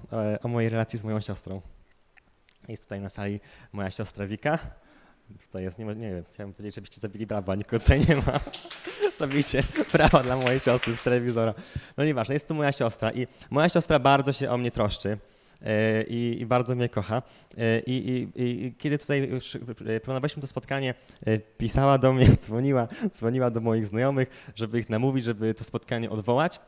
o 0.42 0.48
mojej 0.48 0.70
relacji 0.70 0.98
z 0.98 1.04
moją 1.04 1.20
siostrą. 1.20 1.60
Jest 2.68 2.82
tutaj 2.82 3.00
na 3.00 3.08
sali 3.08 3.40
moja 3.72 3.90
siostra 3.90 4.26
Wika. 4.26 4.58
Tutaj 5.46 5.62
jest, 5.62 5.78
nie, 5.78 5.84
nie 5.84 6.10
wiem, 6.10 6.24
chciałem 6.32 6.52
powiedzieć, 6.52 6.74
żebyście 6.74 7.00
zabili 7.00 7.26
brawa, 7.26 7.54
nikogo 7.54 7.78
tutaj 7.78 8.06
nie 8.08 8.16
ma. 8.16 8.40
Zabijcie 9.18 9.62
brawa 9.92 10.22
dla 10.22 10.36
mojej 10.36 10.60
siostry 10.60 10.94
z 10.94 11.02
telewizora. 11.02 11.54
No 11.96 12.04
nieważne, 12.04 12.34
jest 12.34 12.48
to 12.48 12.54
moja 12.54 12.72
siostra 12.72 13.12
i 13.12 13.26
moja 13.50 13.68
siostra 13.68 13.98
bardzo 13.98 14.32
się 14.32 14.50
o 14.50 14.58
mnie 14.58 14.70
troszczy. 14.70 15.18
E, 15.62 16.02
I, 16.02 16.40
i, 16.40 16.46
bardzo 16.46 16.74
mnie 16.74 16.88
kocha. 16.88 17.22
E, 17.58 17.80
I, 17.80 18.10
i, 18.10 18.28
I, 18.36 18.74
kiedy 18.78 18.98
tutaj 18.98 19.28
już 19.28 19.58
planowaliśmy 20.04 20.40
to 20.40 20.46
spotkanie, 20.46 20.94
e, 21.26 21.38
pisała 21.38 21.98
do 21.98 22.12
mnie, 22.12 22.36
dzwoniła, 22.42 22.88
dzwoniła 23.10 23.50
do 23.50 23.60
moich 23.60 23.86
znajomych, 23.86 24.52
żeby 24.54 24.78
ich 24.78 24.90
namówić, 24.90 25.24
żeby 25.24 25.54
to 25.54 25.64
spotkanie 25.64 26.10
odwołać. 26.10 26.60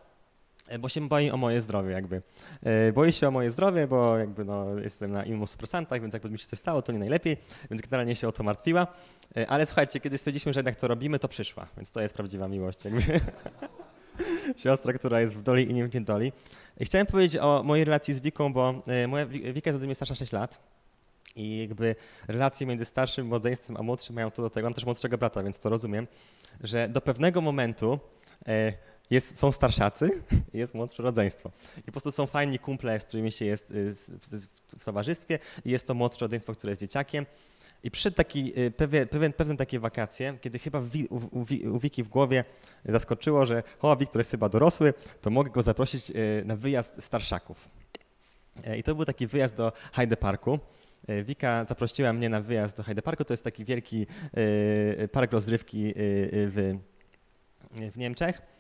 E, 0.69 0.79
bo 0.79 0.89
się 0.89 1.09
boi 1.09 1.31
o 1.31 1.37
moje 1.37 1.61
zdrowie 1.61 1.93
jakby. 1.93 2.23
E, 2.63 2.93
boi 2.93 3.13
się 3.13 3.29
o 3.29 3.31
moje 3.31 3.51
zdrowie, 3.51 3.87
bo 3.87 4.19
jakby 4.19 4.45
no, 4.45 4.79
jestem 4.79 5.13
na 5.13 5.25
immunosupresantach, 5.25 6.01
więc 6.01 6.15
jakby 6.15 6.31
mi 6.31 6.39
się 6.39 6.47
coś 6.47 6.59
stało, 6.59 6.83
to 6.83 6.93
nie 6.93 6.99
najlepiej, 6.99 7.37
więc 7.71 7.83
generalnie 7.83 8.17
się 8.17 8.29
o 8.29 8.33
to 8.33 8.43
martwiła. 8.43 8.87
E, 9.37 9.47
ale 9.47 9.67
słuchajcie, 9.67 10.01
kiedy 10.01 10.19
stwierdziliśmy, 10.19 10.53
że 10.53 10.59
jednak 10.59 10.77
to 10.77 10.89
robimy, 10.89 11.19
to 11.19 11.29
przyszła, 11.29 11.67
więc 11.77 11.91
to 11.91 12.03
jest 12.03 12.15
prawdziwa 12.15 12.49
miłość 12.49 12.85
jakby. 12.85 13.03
Siostra, 14.57 14.93
która 14.93 15.21
jest 15.21 15.37
w 15.37 15.43
doli 15.43 15.71
i 15.71 15.75
nie 15.75 15.89
w 15.89 15.95
niedoli. 15.95 16.33
I 16.81 16.85
chciałem 16.85 17.07
powiedzieć 17.07 17.37
o 17.37 17.63
mojej 17.63 17.85
relacji 17.85 18.15
z 18.15 18.21
Wiką, 18.21 18.53
bo 18.53 18.83
moja 19.09 19.27
Wika 19.27 19.71
jest 19.71 19.77
ode 19.77 19.87
mnie 19.87 19.95
starsza 19.95 20.15
6 20.15 20.33
lat. 20.33 20.61
I 21.37 21.59
jakby 21.59 21.97
relacje 22.29 22.67
między 22.67 22.85
starszym 22.85 23.27
młodzeństwem 23.27 23.77
a 23.77 23.83
młodszym 23.83 24.15
mają 24.15 24.31
to 24.31 24.43
do 24.43 24.51
tego. 24.51 24.67
Mam 24.67 24.75
też 24.75 24.85
młodszego 24.85 25.19
brata, 25.19 25.43
więc 25.43 25.61
to 25.61 25.69
rozumiem, 25.69 26.07
że 26.61 26.89
do 26.89 27.01
pewnego 27.01 27.41
momentu 27.41 27.99
jest, 29.11 29.39
są 29.39 29.53
starszacy 29.53 30.11
jest 30.55 30.75
młodsze 30.75 31.03
rodzeństwo. 31.03 31.51
I 31.79 31.83
po 31.83 31.93
prostu 31.93 32.13
są 32.13 32.27
fajni 32.27 32.59
kumple, 32.59 33.01
z 33.01 33.05
którymi 33.05 33.33
się 33.33 33.45
jest 33.45 33.71
y, 33.71 33.95
w, 33.95 34.79
w, 34.79 34.85
towarzystwie 34.85 35.39
i 35.65 35.71
jest 35.71 35.87
to 35.87 35.95
młodsze 35.95 36.21
rodzeństwo, 36.21 36.53
które 36.53 36.71
jest 36.71 36.81
dzieciakiem. 36.81 37.27
I 37.83 37.91
przyszedł 37.91 38.17
taki, 38.17 38.61
y, 38.61 38.71
pewien, 38.71 39.09
pewien, 39.09 39.33
pewne 39.33 39.57
takie 39.57 39.81
wakacje, 39.81 40.39
kiedy 40.41 40.59
chyba 40.59 40.81
Wi- 40.81 41.09
u, 41.11 41.17
u, 41.17 41.47
u 41.75 41.79
Wiki 41.79 42.03
w 42.03 42.09
głowie 42.09 42.45
zaskoczyło, 42.85 43.47
że 43.47 43.63
o, 43.81 43.97
Wiktor 43.97 44.21
jest 44.21 44.31
chyba 44.31 44.49
dorosły, 44.49 44.95
to 45.21 45.31
mogę 45.31 45.51
go 45.51 45.63
zaprosić 45.63 46.11
y, 46.11 46.43
na 46.45 46.57
wyjazd 46.57 47.03
starszaków. 47.03 47.69
E, 48.65 48.79
I 48.79 48.83
to 48.83 48.95
był 48.95 49.05
taki 49.05 49.27
wyjazd 49.27 49.57
do 49.57 49.73
Hyde 49.93 50.17
Parku. 50.17 50.59
E, 51.07 51.23
Wika 51.23 51.65
zaprosiła 51.65 52.13
mnie 52.13 52.29
na 52.29 52.41
wyjazd 52.41 52.77
do 52.77 52.83
Hyde 52.83 53.03
Parku. 53.03 53.25
To 53.25 53.33
jest 53.33 53.45
taki 53.45 53.65
wielki 53.65 54.07
park 55.13 55.33
rozrywki 55.33 55.93
w, 55.97 56.79
w 57.93 57.99
Niemczech. 57.99 58.54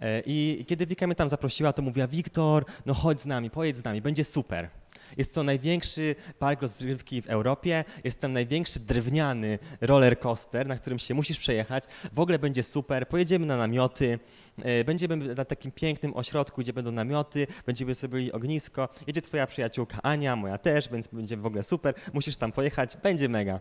E, 0.00 0.22
I 0.26 0.64
kiedy 0.68 0.86
Wika 0.86 1.06
mnie 1.06 1.16
tam 1.16 1.28
zaprosiła, 1.28 1.72
to 1.72 1.82
mówiła, 1.82 2.06
Wiktor, 2.06 2.64
no 2.86 2.94
chodź 2.94 3.20
z 3.20 3.26
nami, 3.26 3.50
pojedź 3.50 3.76
z 3.76 3.84
nami, 3.84 4.02
będzie 4.02 4.24
super. 4.24 4.68
Jest 5.16 5.34
to 5.34 5.42
największy 5.42 6.16
park 6.38 6.62
rozrywki 6.62 7.22
w 7.22 7.26
Europie, 7.26 7.84
jest 8.04 8.20
tam 8.20 8.32
największy 8.32 8.80
drewniany 8.80 9.58
roller 9.80 10.18
coaster, 10.18 10.66
na 10.66 10.76
którym 10.76 10.98
się 10.98 11.14
musisz 11.14 11.38
przejechać. 11.38 11.84
W 12.12 12.20
ogóle 12.20 12.38
będzie 12.38 12.62
super, 12.62 13.08
pojedziemy 13.08 13.46
na 13.46 13.56
namioty, 13.56 14.18
e, 14.62 14.84
będziemy 14.84 15.16
na 15.16 15.44
takim 15.44 15.72
pięknym 15.72 16.16
ośrodku, 16.16 16.60
gdzie 16.60 16.72
będą 16.72 16.92
namioty, 16.92 17.46
będziemy 17.66 17.94
sobie 17.94 18.12
robili 18.12 18.32
ognisko, 18.32 18.88
jedzie 19.06 19.22
twoja 19.22 19.46
przyjaciółka 19.46 20.02
Ania, 20.02 20.36
moja 20.36 20.58
też, 20.58 20.88
więc 20.88 21.08
będzie 21.08 21.36
w 21.36 21.46
ogóle 21.46 21.62
super, 21.62 21.94
musisz 22.12 22.36
tam 22.36 22.52
pojechać, 22.52 22.96
będzie 22.96 23.28
mega. 23.28 23.60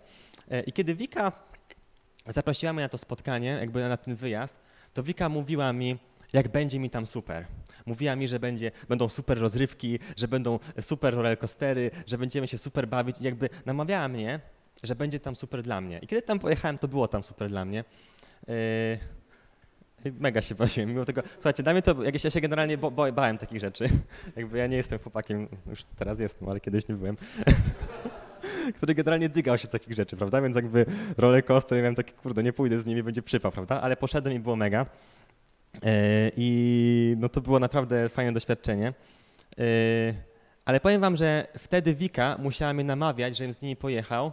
E, 0.52 0.62
I 0.62 0.72
kiedy 0.72 0.96
Wika 0.96 1.32
zaprosiła 2.28 2.74
mnie 2.74 2.84
na 2.84 2.90
to 2.90 2.98
spotkanie, 2.98 3.50
jakby 3.50 3.90
na 3.90 3.98
ten 3.98 4.16
wyjazd, 4.16 4.60
to 4.94 5.04
Wika 5.04 5.30
mówiła 5.30 5.74
mi, 5.74 5.98
jak 6.34 6.48
będzie 6.48 6.80
mi 6.80 6.90
tam 6.90 7.06
super. 7.06 7.46
Mówiła 7.86 8.16
mi, 8.16 8.28
że 8.28 8.40
będzie, 8.40 8.72
będą 8.90 9.10
super 9.10 9.40
rozrywki, 9.40 10.00
że 10.18 10.28
będą 10.28 10.60
super 10.82 11.14
rollercoastery, 11.14 11.92
że 12.08 12.18
będziemy 12.18 12.48
się 12.48 12.58
super 12.58 12.88
bawić. 12.88 13.22
I 13.22 13.24
jakby 13.24 13.50
namawiała 13.66 14.08
mnie, 14.08 14.40
że 14.84 14.96
będzie 14.96 15.20
tam 15.20 15.36
super 15.36 15.62
dla 15.62 15.82
mnie. 15.82 16.00
I 16.02 16.08
kiedy 16.08 16.22
tam 16.22 16.40
pojechałem, 16.40 16.78
to 16.78 16.88
było 16.88 17.08
tam 17.08 17.24
super 17.24 17.50
dla 17.50 17.66
mnie. 17.66 17.84
Yy, 18.48 18.54
Mega 20.20 20.42
się 20.42 20.56
bawiłem, 20.56 20.90
mimo 20.90 21.06
tego, 21.06 21.22
słuchajcie, 21.34 21.64
dla 21.64 21.74
mnie 21.74 21.82
to, 21.82 22.04
jakieś 22.04 22.24
ja 22.24 22.30
się 22.30 22.42
generalnie 22.42 22.78
bo, 22.78 22.92
bo, 22.92 23.12
bałem 23.12 23.38
takich 23.38 23.60
rzeczy, 23.60 23.90
jakby 24.36 24.58
ja 24.58 24.68
nie 24.68 24.78
jestem 24.78 25.00
chłopakiem, 25.00 25.48
już 25.68 25.84
teraz 25.84 26.20
jestem, 26.20 26.50
ale 26.50 26.60
kiedyś 26.60 26.88
nie 26.88 26.96
byłem, 26.96 27.18
który 28.78 28.96
generalnie 28.96 29.30
dygał 29.30 29.58
się 29.58 29.68
takich 29.68 29.94
rzeczy, 29.94 30.18
prawda, 30.18 30.42
więc 30.42 30.56
jakby 30.56 30.86
roller 31.18 31.46
coaster, 31.46 31.78
ja 31.78 31.82
miałem 31.82 31.96
takie, 31.96 32.12
kurde, 32.12 32.44
nie 32.44 32.54
pójdę 32.54 32.80
z 32.80 32.86
nimi, 32.86 33.04
będzie 33.04 33.22
przypał, 33.22 33.52
prawda, 33.52 33.82
ale 33.82 33.98
poszedłem 33.98 34.36
i 34.36 34.40
było 34.40 34.56
mega 34.56 34.86
i 36.38 37.16
no 37.20 37.30
to 37.30 37.42
było 37.42 37.60
naprawdę 37.60 38.10
fajne 38.10 38.34
doświadczenie, 38.34 38.94
Yy, 39.58 40.16
ale 40.66 40.80
powiem 40.80 41.02
wam, 41.02 41.18
że 41.18 41.48
wtedy 41.58 41.96
Wika 41.96 42.38
musiała 42.40 42.74
mnie 42.74 42.84
namawiać, 42.84 43.38
żebym 43.38 43.54
z 43.54 43.62
nimi 43.62 43.76
pojechał, 43.76 44.32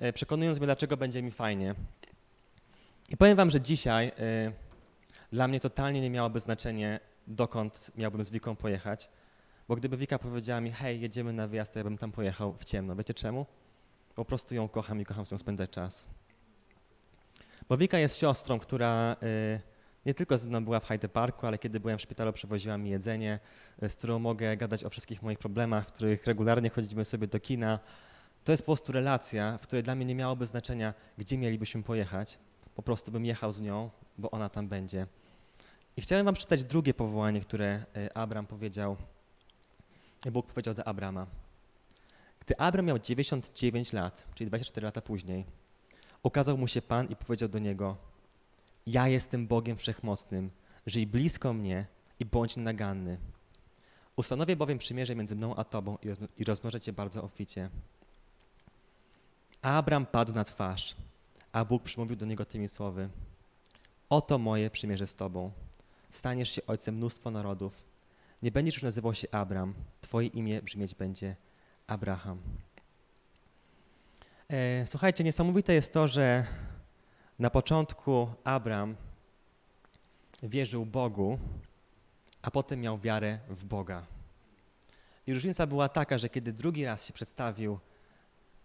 yy, 0.00 0.12
przekonując 0.12 0.58
mnie, 0.58 0.66
dlaczego 0.66 0.96
będzie 0.96 1.22
mi 1.22 1.30
fajnie. 1.30 1.74
I 3.08 3.16
powiem 3.16 3.36
wam, 3.36 3.50
że 3.50 3.60
dzisiaj 3.60 4.12
dla 5.32 5.48
mnie 5.48 5.60
totalnie 5.60 6.00
nie 6.00 6.10
miałoby 6.10 6.40
znaczenia, 6.40 7.00
dokąd 7.26 7.90
miałbym 7.96 8.24
z 8.24 8.30
Wiką 8.30 8.56
pojechać, 8.56 9.10
bo 9.68 9.76
gdyby 9.76 9.96
Wika 9.96 10.18
powiedziała 10.18 10.60
mi, 10.60 10.72
hej, 10.72 11.00
jedziemy 11.00 11.32
na 11.32 11.48
wyjazd, 11.48 11.72
to 11.72 11.78
ja 11.78 11.84
bym 11.84 11.98
tam 11.98 12.12
pojechał 12.12 12.54
w 12.58 12.64
ciemno. 12.64 12.96
Wiecie 12.96 13.14
czemu? 13.14 13.46
Po 14.14 14.24
prostu 14.24 14.54
ją 14.54 14.68
kocham 14.68 15.00
i 15.00 15.04
kocham 15.04 15.26
z 15.26 15.32
nią 15.32 15.38
spędzać 15.38 15.70
czas. 15.70 16.08
Bo 17.68 17.76
Wika 17.76 17.98
jest 17.98 18.18
siostrą, 18.18 18.58
która 18.58 19.16
nie 20.06 20.14
tylko 20.14 20.38
ze 20.38 20.48
mną 20.48 20.64
była 20.64 20.80
w 20.80 20.86
Hyde 20.86 21.08
Parku, 21.08 21.46
ale 21.46 21.58
kiedy 21.58 21.80
byłem 21.80 21.98
w 21.98 22.02
szpitalu, 22.02 22.32
przewoziła 22.32 22.78
mi 22.78 22.90
jedzenie, 22.90 23.40
y, 23.82 23.88
z 23.88 23.96
którą 23.96 24.18
mogę 24.18 24.56
gadać 24.56 24.84
o 24.84 24.90
wszystkich 24.90 25.22
moich 25.22 25.38
problemach, 25.38 25.88
w 25.88 25.92
których 25.92 26.26
regularnie 26.26 26.70
chodzimy 26.70 27.04
sobie 27.04 27.26
do 27.26 27.40
kina. 27.40 27.78
To 28.44 28.52
jest 28.52 28.62
po 28.62 28.66
prostu 28.66 28.92
relacja, 28.92 29.58
w 29.58 29.62
której 29.62 29.82
dla 29.82 29.94
mnie 29.94 30.04
nie 30.04 30.14
miałoby 30.14 30.46
znaczenia, 30.46 30.94
gdzie 31.18 31.38
mielibyśmy 31.38 31.82
pojechać. 31.82 32.38
Po 32.74 32.82
prostu 32.82 33.12
bym 33.12 33.24
jechał 33.24 33.52
z 33.52 33.60
nią, 33.60 33.90
bo 34.18 34.30
ona 34.30 34.48
tam 34.48 34.68
będzie. 34.68 35.06
I 35.96 36.02
chciałem 36.02 36.24
wam 36.24 36.34
przeczytać 36.34 36.64
drugie 36.64 36.94
powołanie, 36.94 37.40
które 37.40 37.84
y, 37.96 38.14
Abram 38.14 38.46
powiedział, 38.46 38.96
Bóg 40.32 40.46
powiedział 40.46 40.74
do 40.74 40.88
Abrama. 40.88 41.26
Gdy 42.40 42.58
Abram 42.58 42.86
miał 42.86 42.98
99 42.98 43.92
lat, 43.92 44.26
czyli 44.34 44.48
24 44.48 44.84
lata 44.84 45.00
później, 45.00 45.44
ukazał 46.22 46.58
mu 46.58 46.68
się 46.68 46.82
Pan 46.82 47.06
i 47.08 47.16
powiedział 47.16 47.48
do 47.48 47.58
niego: 47.58 48.11
Ja 48.86 49.08
jestem 49.08 49.46
Bogiem 49.46 49.76
Wszechmocnym, 49.76 50.50
żyj 50.86 51.06
blisko 51.06 51.52
mnie 51.52 51.86
i 52.20 52.24
bądź 52.24 52.56
naganny. 52.56 53.18
Ustanowię 54.16 54.56
bowiem 54.56 54.78
przymierze 54.78 55.14
między 55.14 55.36
mną 55.36 55.56
a 55.56 55.64
Tobą 55.64 55.98
i, 56.02 56.08
roz- 56.08 56.28
i 56.38 56.44
rozmnożę 56.44 56.80
Cię 56.80 56.92
bardzo 56.92 57.22
obficie. 57.22 57.70
Abram 59.62 60.06
padł 60.06 60.32
na 60.32 60.44
twarz, 60.44 60.96
a 61.52 61.64
Bóg 61.64 61.82
przymówił 61.82 62.16
do 62.16 62.26
niego 62.26 62.44
tymi 62.44 62.68
słowy: 62.68 63.08
Oto 64.10 64.38
moje 64.38 64.70
przymierze 64.70 65.06
z 65.06 65.14
Tobą. 65.14 65.50
Staniesz 66.10 66.50
się 66.50 66.66
ojcem 66.66 66.94
mnóstwo 66.94 67.30
narodów. 67.30 67.82
Nie 68.42 68.50
będziesz 68.50 68.74
już 68.74 68.82
nazywał 68.82 69.14
się 69.14 69.30
Abram, 69.30 69.74
Twoje 70.00 70.28
imię 70.28 70.62
brzmieć 70.62 70.94
będzie 70.94 71.36
Abraham. 71.86 72.38
E, 74.48 74.86
słuchajcie, 74.86 75.24
niesamowite 75.24 75.74
jest 75.74 75.92
to, 75.92 76.08
że 76.08 76.46
na 77.38 77.50
początku 77.50 78.28
Abram 78.44 78.96
wierzył 80.42 80.86
Bogu, 80.86 81.38
a 82.42 82.50
potem 82.50 82.80
miał 82.80 82.98
wiarę 82.98 83.38
w 83.48 83.64
Boga. 83.64 84.06
I 85.26 85.34
różnica 85.34 85.66
była 85.66 85.88
taka, 85.88 86.18
że 86.18 86.28
kiedy 86.28 86.52
drugi 86.52 86.84
raz 86.84 87.06
się 87.06 87.12
przedstawił 87.12 87.78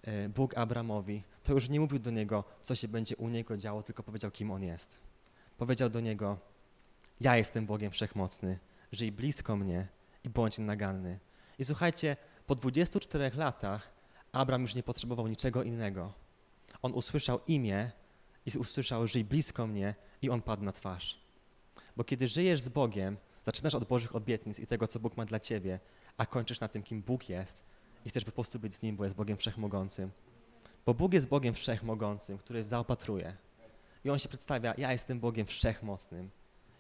e, 0.01 0.29
Bóg 0.29 0.57
Abramowi, 0.57 1.23
to 1.43 1.53
już 1.53 1.69
nie 1.69 1.79
mówił 1.79 1.99
do 1.99 2.11
niego, 2.11 2.43
co 2.61 2.75
się 2.75 2.87
będzie 2.87 3.17
u 3.17 3.29
niego 3.29 3.57
działo, 3.57 3.83
tylko 3.83 4.03
powiedział, 4.03 4.31
kim 4.31 4.51
on 4.51 4.63
jest. 4.63 5.01
Powiedział 5.57 5.89
do 5.89 5.99
niego: 5.99 6.37
Ja 7.21 7.37
jestem 7.37 7.65
Bogiem 7.65 7.91
Wszechmocny, 7.91 8.59
żyj 8.91 9.11
blisko 9.11 9.55
mnie 9.55 9.87
i 10.23 10.29
bądź 10.29 10.57
naganny. 10.57 11.19
I 11.59 11.65
słuchajcie, 11.65 12.17
po 12.47 12.55
24 12.55 13.31
latach 13.35 13.91
Abram 14.31 14.61
już 14.61 14.75
nie 14.75 14.83
potrzebował 14.83 15.27
niczego 15.27 15.63
innego. 15.63 16.13
On 16.81 16.93
usłyszał 16.93 17.39
imię 17.47 17.91
i 18.47 18.57
usłyszał, 18.57 19.07
żyj 19.07 19.23
blisko 19.23 19.67
mnie 19.67 19.95
i 20.21 20.29
on 20.29 20.41
padł 20.41 20.63
na 20.63 20.71
twarz. 20.71 21.19
Bo 21.97 22.03
kiedy 22.03 22.27
żyjesz 22.27 22.61
z 22.61 22.69
Bogiem, 22.69 23.17
zaczynasz 23.43 23.75
od 23.75 23.85
Bożych 23.85 24.15
obietnic 24.15 24.59
i 24.59 24.67
tego, 24.67 24.87
co 24.87 24.99
Bóg 24.99 25.17
ma 25.17 25.25
dla 25.25 25.39
ciebie, 25.39 25.79
a 26.17 26.25
kończysz 26.25 26.59
na 26.59 26.67
tym, 26.67 26.83
kim 26.83 27.01
Bóg 27.01 27.29
jest 27.29 27.65
i 28.05 28.09
chcesz 28.09 28.25
po 28.25 28.31
prostu 28.31 28.59
być 28.59 28.75
z 28.75 28.81
Nim, 28.81 28.95
bo 28.95 29.03
jest 29.03 29.15
Bogiem 29.15 29.37
Wszechmogącym. 29.37 30.11
Bo 30.85 30.93
Bóg 30.93 31.13
jest 31.13 31.27
Bogiem 31.27 31.53
Wszechmogącym, 31.53 32.37
który 32.37 32.65
zaopatruje. 32.65 33.37
I 34.03 34.09
On 34.09 34.19
się 34.19 34.29
przedstawia, 34.29 34.73
ja 34.77 34.91
jestem 34.91 35.19
Bogiem 35.19 35.45
Wszechmocnym. 35.45 36.29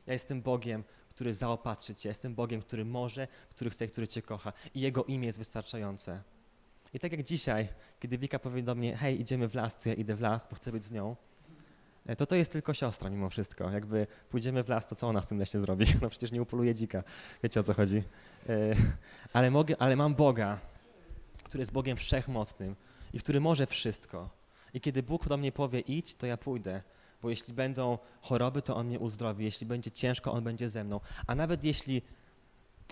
Ja 0.07 0.13
jestem 0.13 0.41
Bogiem, 0.41 0.83
który 1.09 1.33
zaopatrzy 1.33 1.95
Cię. 1.95 2.09
Jestem 2.09 2.35
Bogiem, 2.35 2.61
który 2.61 2.85
może, 2.85 3.27
który 3.49 3.69
chce, 3.69 3.87
który 3.87 4.07
Cię 4.07 4.21
kocha. 4.21 4.53
I 4.75 4.81
Jego 4.81 5.03
imię 5.03 5.25
jest 5.25 5.37
wystarczające. 5.37 6.23
I 6.93 6.99
tak 6.99 7.11
jak 7.11 7.23
dzisiaj, 7.23 7.67
kiedy 7.99 8.17
Wika 8.17 8.39
powie 8.39 8.63
do 8.63 8.75
mnie, 8.75 8.97
hej, 8.97 9.21
idziemy 9.21 9.47
w 9.47 9.55
las, 9.55 9.77
to 9.77 9.89
ja 9.89 9.95
idę 9.95 10.15
w 10.15 10.21
las, 10.21 10.47
bo 10.49 10.55
chcę 10.55 10.71
być 10.71 10.83
z 10.83 10.91
nią, 10.91 11.15
to 12.15 12.25
to 12.25 12.35
jest 12.35 12.51
tylko 12.51 12.73
siostra 12.73 13.09
mimo 13.09 13.29
wszystko. 13.29 13.71
Jakby 13.71 14.07
pójdziemy 14.29 14.63
w 14.63 14.69
las, 14.69 14.87
to 14.87 14.95
co 14.95 15.07
ona 15.07 15.21
w 15.21 15.27
tym 15.27 15.39
lesie 15.39 15.59
zrobi? 15.59 15.85
No 16.01 16.09
przecież 16.09 16.31
nie 16.31 16.41
upoluje 16.41 16.75
dzika. 16.75 17.03
Wiecie 17.43 17.59
o 17.59 17.63
co 17.63 17.73
chodzi. 17.73 18.03
E, 18.49 18.53
Ale, 19.33 19.51
mogę, 19.51 19.75
ale 19.79 19.95
mam 19.95 20.15
Boga, 20.15 20.59
który 21.43 21.61
jest 21.61 21.71
Bogiem 21.71 21.97
wszechmocnym 21.97 22.75
i 23.13 23.19
który 23.19 23.39
może 23.39 23.67
wszystko. 23.67 24.29
I 24.73 24.81
kiedy 24.81 25.03
Bóg 25.03 25.27
do 25.27 25.37
mnie 25.37 25.51
powie 25.51 25.79
idź, 25.79 26.15
to 26.15 26.27
ja 26.27 26.37
pójdę. 26.37 26.81
Bo 27.21 27.29
jeśli 27.29 27.53
będą 27.53 27.97
choroby, 28.21 28.61
to 28.61 28.75
On 28.75 28.87
mnie 28.87 28.99
uzdrowi. 28.99 29.45
Jeśli 29.45 29.67
będzie 29.67 29.91
ciężko, 29.91 30.31
On 30.31 30.43
będzie 30.43 30.69
ze 30.69 30.83
mną. 30.83 30.99
A 31.27 31.35
nawet 31.35 31.63
jeśli, 31.63 32.01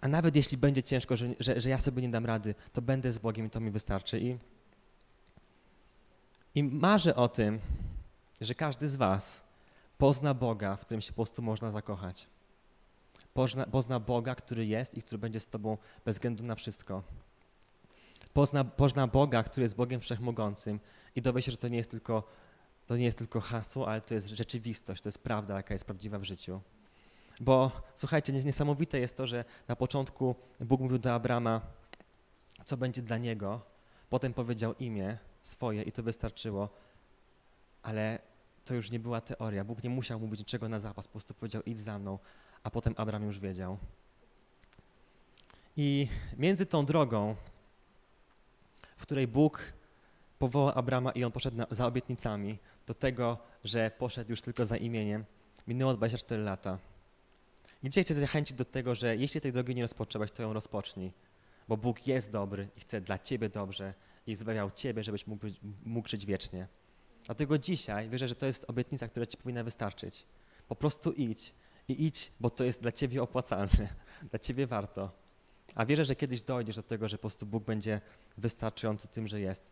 a 0.01 0.08
nawet 0.08 0.36
jeśli 0.36 0.58
będzie 0.58 0.84
ciężko, 0.84 1.17
że, 1.17 1.28
że, 1.39 1.62
że 1.62 1.69
ja 1.69 1.80
sobie 1.80 2.01
nie 2.01 2.10
dam 2.10 2.25
rady, 2.25 2.56
to 2.73 2.82
będę 2.82 3.12
z 3.12 3.19
Bogiem 3.19 3.45
i 3.45 3.49
to 3.49 3.60
mi 3.60 3.71
wystarczy. 3.71 4.19
I, 4.19 4.38
I 6.56 6.63
marzę 6.63 7.15
o 7.15 7.28
tym, 7.28 7.60
że 8.45 8.55
każdy 8.55 8.88
z 8.88 8.95
Was 8.95 9.43
pozna 9.97 10.34
Boga, 10.34 10.75
w 10.75 10.81
którym 10.81 11.01
się 11.01 11.12
po 11.12 11.15
prostu 11.15 11.41
można 11.41 11.71
zakochać. 11.71 12.27
Pozna, 13.34 13.65
pozna 13.65 13.99
Boga, 13.99 14.36
który 14.36 14.65
jest 14.65 14.97
i 14.97 15.01
który 15.01 15.17
będzie 15.17 15.39
z 15.39 15.47
Tobą 15.47 15.77
bez 16.05 16.15
względu 16.15 16.43
na 16.43 16.55
wszystko. 16.55 17.03
Pozna, 18.34 18.63
pozna 18.63 19.08
Boga, 19.08 19.43
który 19.43 19.63
jest 19.63 19.75
Bogiem 19.75 20.01
Wszechmogącym 20.01 20.79
i 21.15 21.21
dowie 21.21 21.41
się, 21.41 21.51
że 21.51 21.58
to 21.58 21.67
nie 21.67 21.77
jest 21.77 21.91
tylko 21.91 22.23
to 22.88 22.97
nie 22.97 23.05
jest 23.05 23.17
tylko 23.17 23.41
hasło, 23.41 23.88
ale 23.88 24.01
to 24.01 24.13
jest 24.13 24.27
rzeczywistość, 24.27 25.01
to 25.01 25.10
jest 25.10 25.19
prawda, 25.19 25.55
jaka 25.55 25.73
jest 25.73 25.86
prawdziwa 25.86 26.19
w 26.19 26.23
życiu. 26.23 26.62
Bo 27.41 27.71
słuchajcie, 27.95 28.34
nies- 28.34 28.45
niesamowite 28.45 28.99
jest 28.99 29.17
to, 29.17 29.27
że 29.27 29.45
na 29.67 29.75
początku 29.75 30.36
Bóg 30.60 30.81
mówił 30.81 30.97
do 30.97 31.13
Abrama, 31.13 31.62
co 32.65 32.77
będzie 32.77 33.01
dla 33.01 33.17
niego, 33.17 33.62
potem 34.10 34.34
powiedział 34.34 34.73
imię 34.79 35.17
swoje 35.41 35.81
i 35.81 35.91
to 35.91 36.03
wystarczyło, 36.03 36.69
ale 37.84 38.19
to 38.65 38.75
już 38.75 38.91
nie 38.91 38.99
była 38.99 39.21
teoria. 39.21 39.63
Bóg 39.63 39.84
nie 39.84 39.89
musiał 39.89 40.19
mówić 40.19 40.39
niczego 40.39 40.69
na 40.69 40.80
zapas, 40.80 41.08
po 41.08 41.12
prostu 41.12 41.34
powiedział 41.34 41.62
idź 41.65 41.80
za 41.80 41.99
mną, 41.99 42.19
a 42.63 42.71
potem 42.71 42.93
Abram 42.97 43.23
już 43.23 43.39
wiedział. 43.39 43.78
I 45.78 46.08
między 46.38 46.65
tą 46.65 46.86
drogą, 46.86 47.36
w 48.97 49.01
której 49.01 49.28
Bóg 49.28 49.73
powołał 50.39 50.78
Abrama 50.78 51.12
i 51.12 51.23
on 51.23 51.32
poszedł 51.32 51.58
na, 51.58 51.65
za 51.71 51.86
obietnicami, 51.86 52.58
do 52.88 52.93
tego, 52.93 53.38
że 53.63 53.91
poszedł 53.97 54.30
już 54.30 54.41
tylko 54.41 54.65
za 54.65 54.78
imieniem, 54.78 55.25
minęło 55.67 55.93
24 55.93 56.43
lata. 56.43 56.78
I 57.84 57.89
dzisiaj 57.89 58.04
chcę 58.04 58.13
zachęcić 58.13 58.58
do 58.58 58.65
tego, 58.65 58.95
że 58.95 59.15
jeśli 59.15 59.41
tej 59.41 59.51
drogi 59.51 59.75
nie 59.75 59.82
rozpoczęłaś, 59.82 60.32
to 60.32 60.43
ją 60.43 60.54
rozpocznij. 60.54 61.12
Bo 61.67 61.78
Bóg 61.78 62.08
jest 62.08 62.32
dobry 62.32 62.67
i 62.78 62.80
chce 62.80 63.01
dla 63.01 63.19
ciebie 63.19 63.49
dobrze 63.49 63.93
i 64.28 64.36
zbawiał 64.36 64.71
ciebie, 64.71 65.04
żebyś 65.04 65.28
mógł, 65.28 65.47
mógł 65.86 66.08
żyć 66.08 66.25
wiecznie. 66.25 66.67
Dlatego 67.25 67.57
dzisiaj 67.57 68.09
wierzę, 68.09 68.27
że 68.27 68.35
to 68.35 68.45
jest 68.45 68.65
obietnica, 68.69 69.07
która 69.07 69.25
ci 69.25 69.38
powinna 69.38 69.63
wystarczyć. 69.63 70.25
Po 70.67 70.75
prostu 70.75 71.11
idź 71.11 71.53
i 71.88 72.05
idź, 72.05 72.31
bo 72.39 72.49
to 72.49 72.63
jest 72.63 72.81
dla 72.81 72.91
ciebie 72.91 73.23
opłacalne, 73.23 73.93
dla 74.29 74.39
ciebie 74.39 74.67
warto. 74.67 75.11
A 75.75 75.85
wierzę, 75.85 76.05
że 76.05 76.15
kiedyś 76.15 76.41
dojdziesz 76.41 76.75
do 76.75 76.83
tego, 76.83 77.09
że 77.09 77.17
po 77.17 77.21
prostu 77.21 77.45
Bóg 77.45 77.63
będzie 77.63 78.01
wystarczający 78.38 79.07
tym, 79.07 79.27
że 79.27 79.39
jest. 79.39 79.63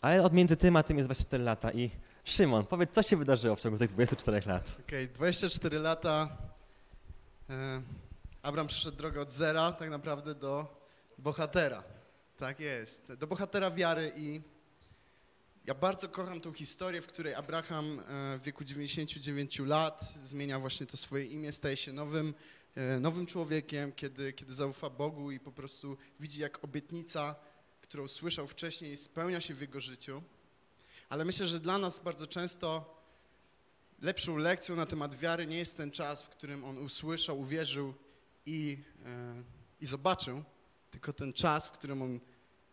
Ale 0.00 0.22
od 0.22 0.32
między 0.32 0.56
tym 0.56 0.76
a 0.76 0.82
tym 0.82 0.96
jest 0.96 1.06
24 1.08 1.44
lata 1.44 1.72
i 1.72 1.90
Szymon, 2.24 2.66
powiedz, 2.66 2.90
co 2.92 3.02
się 3.02 3.16
wydarzyło 3.16 3.56
w 3.56 3.60
ciągu 3.60 3.78
tych 3.78 3.90
24 3.90 4.42
lat? 4.46 4.76
Okej, 4.80 5.08
24 5.08 5.78
lata. 5.78 6.36
E, 7.50 7.82
Abram 8.42 8.66
przeszedł 8.66 8.96
drogę 8.96 9.20
od 9.20 9.32
zera 9.32 9.72
tak 9.72 9.90
naprawdę 9.90 10.34
do 10.34 10.80
bohatera. 11.18 11.82
Tak 12.36 12.60
jest. 12.60 13.12
Do 13.12 13.26
bohatera 13.26 13.70
wiary 13.70 14.12
i 14.16 14.40
ja 15.66 15.74
bardzo 15.74 16.08
kocham 16.08 16.40
tą 16.40 16.52
historię, 16.52 17.02
w 17.02 17.06
której 17.06 17.34
Abraham 17.34 18.00
e, 18.00 18.38
w 18.38 18.42
wieku 18.42 18.64
99 18.64 19.58
lat 19.58 20.14
zmienia 20.24 20.58
właśnie 20.58 20.86
to 20.86 20.96
swoje 20.96 21.24
imię, 21.24 21.52
staje 21.52 21.76
się 21.76 21.92
nowym, 21.92 22.34
e, 22.74 23.00
nowym 23.00 23.26
człowiekiem, 23.26 23.92
kiedy, 23.92 24.32
kiedy 24.32 24.54
zaufa 24.54 24.90
Bogu 24.90 25.30
i 25.30 25.40
po 25.40 25.52
prostu 25.52 25.96
widzi, 26.20 26.40
jak 26.40 26.64
obietnica, 26.64 27.34
którą 27.80 28.08
słyszał 28.08 28.48
wcześniej, 28.48 28.96
spełnia 28.96 29.40
się 29.40 29.54
w 29.54 29.60
jego 29.60 29.80
życiu. 29.80 30.22
Ale 31.08 31.24
myślę, 31.24 31.46
że 31.46 31.60
dla 31.60 31.78
nas 31.78 32.00
bardzo 32.00 32.26
często 32.26 32.96
lepszą 34.02 34.36
lekcją 34.36 34.76
na 34.76 34.86
temat 34.86 35.14
wiary 35.14 35.46
nie 35.46 35.58
jest 35.58 35.76
ten 35.76 35.90
czas, 35.90 36.22
w 36.22 36.28
którym 36.28 36.64
on 36.64 36.78
usłyszał, 36.78 37.40
uwierzył 37.40 37.94
i, 38.46 38.78
e, 39.04 39.42
i 39.80 39.86
zobaczył, 39.86 40.42
tylko 40.90 41.12
ten 41.12 41.32
czas, 41.32 41.68
w 41.68 41.72
którym 41.72 42.02
on 42.02 42.20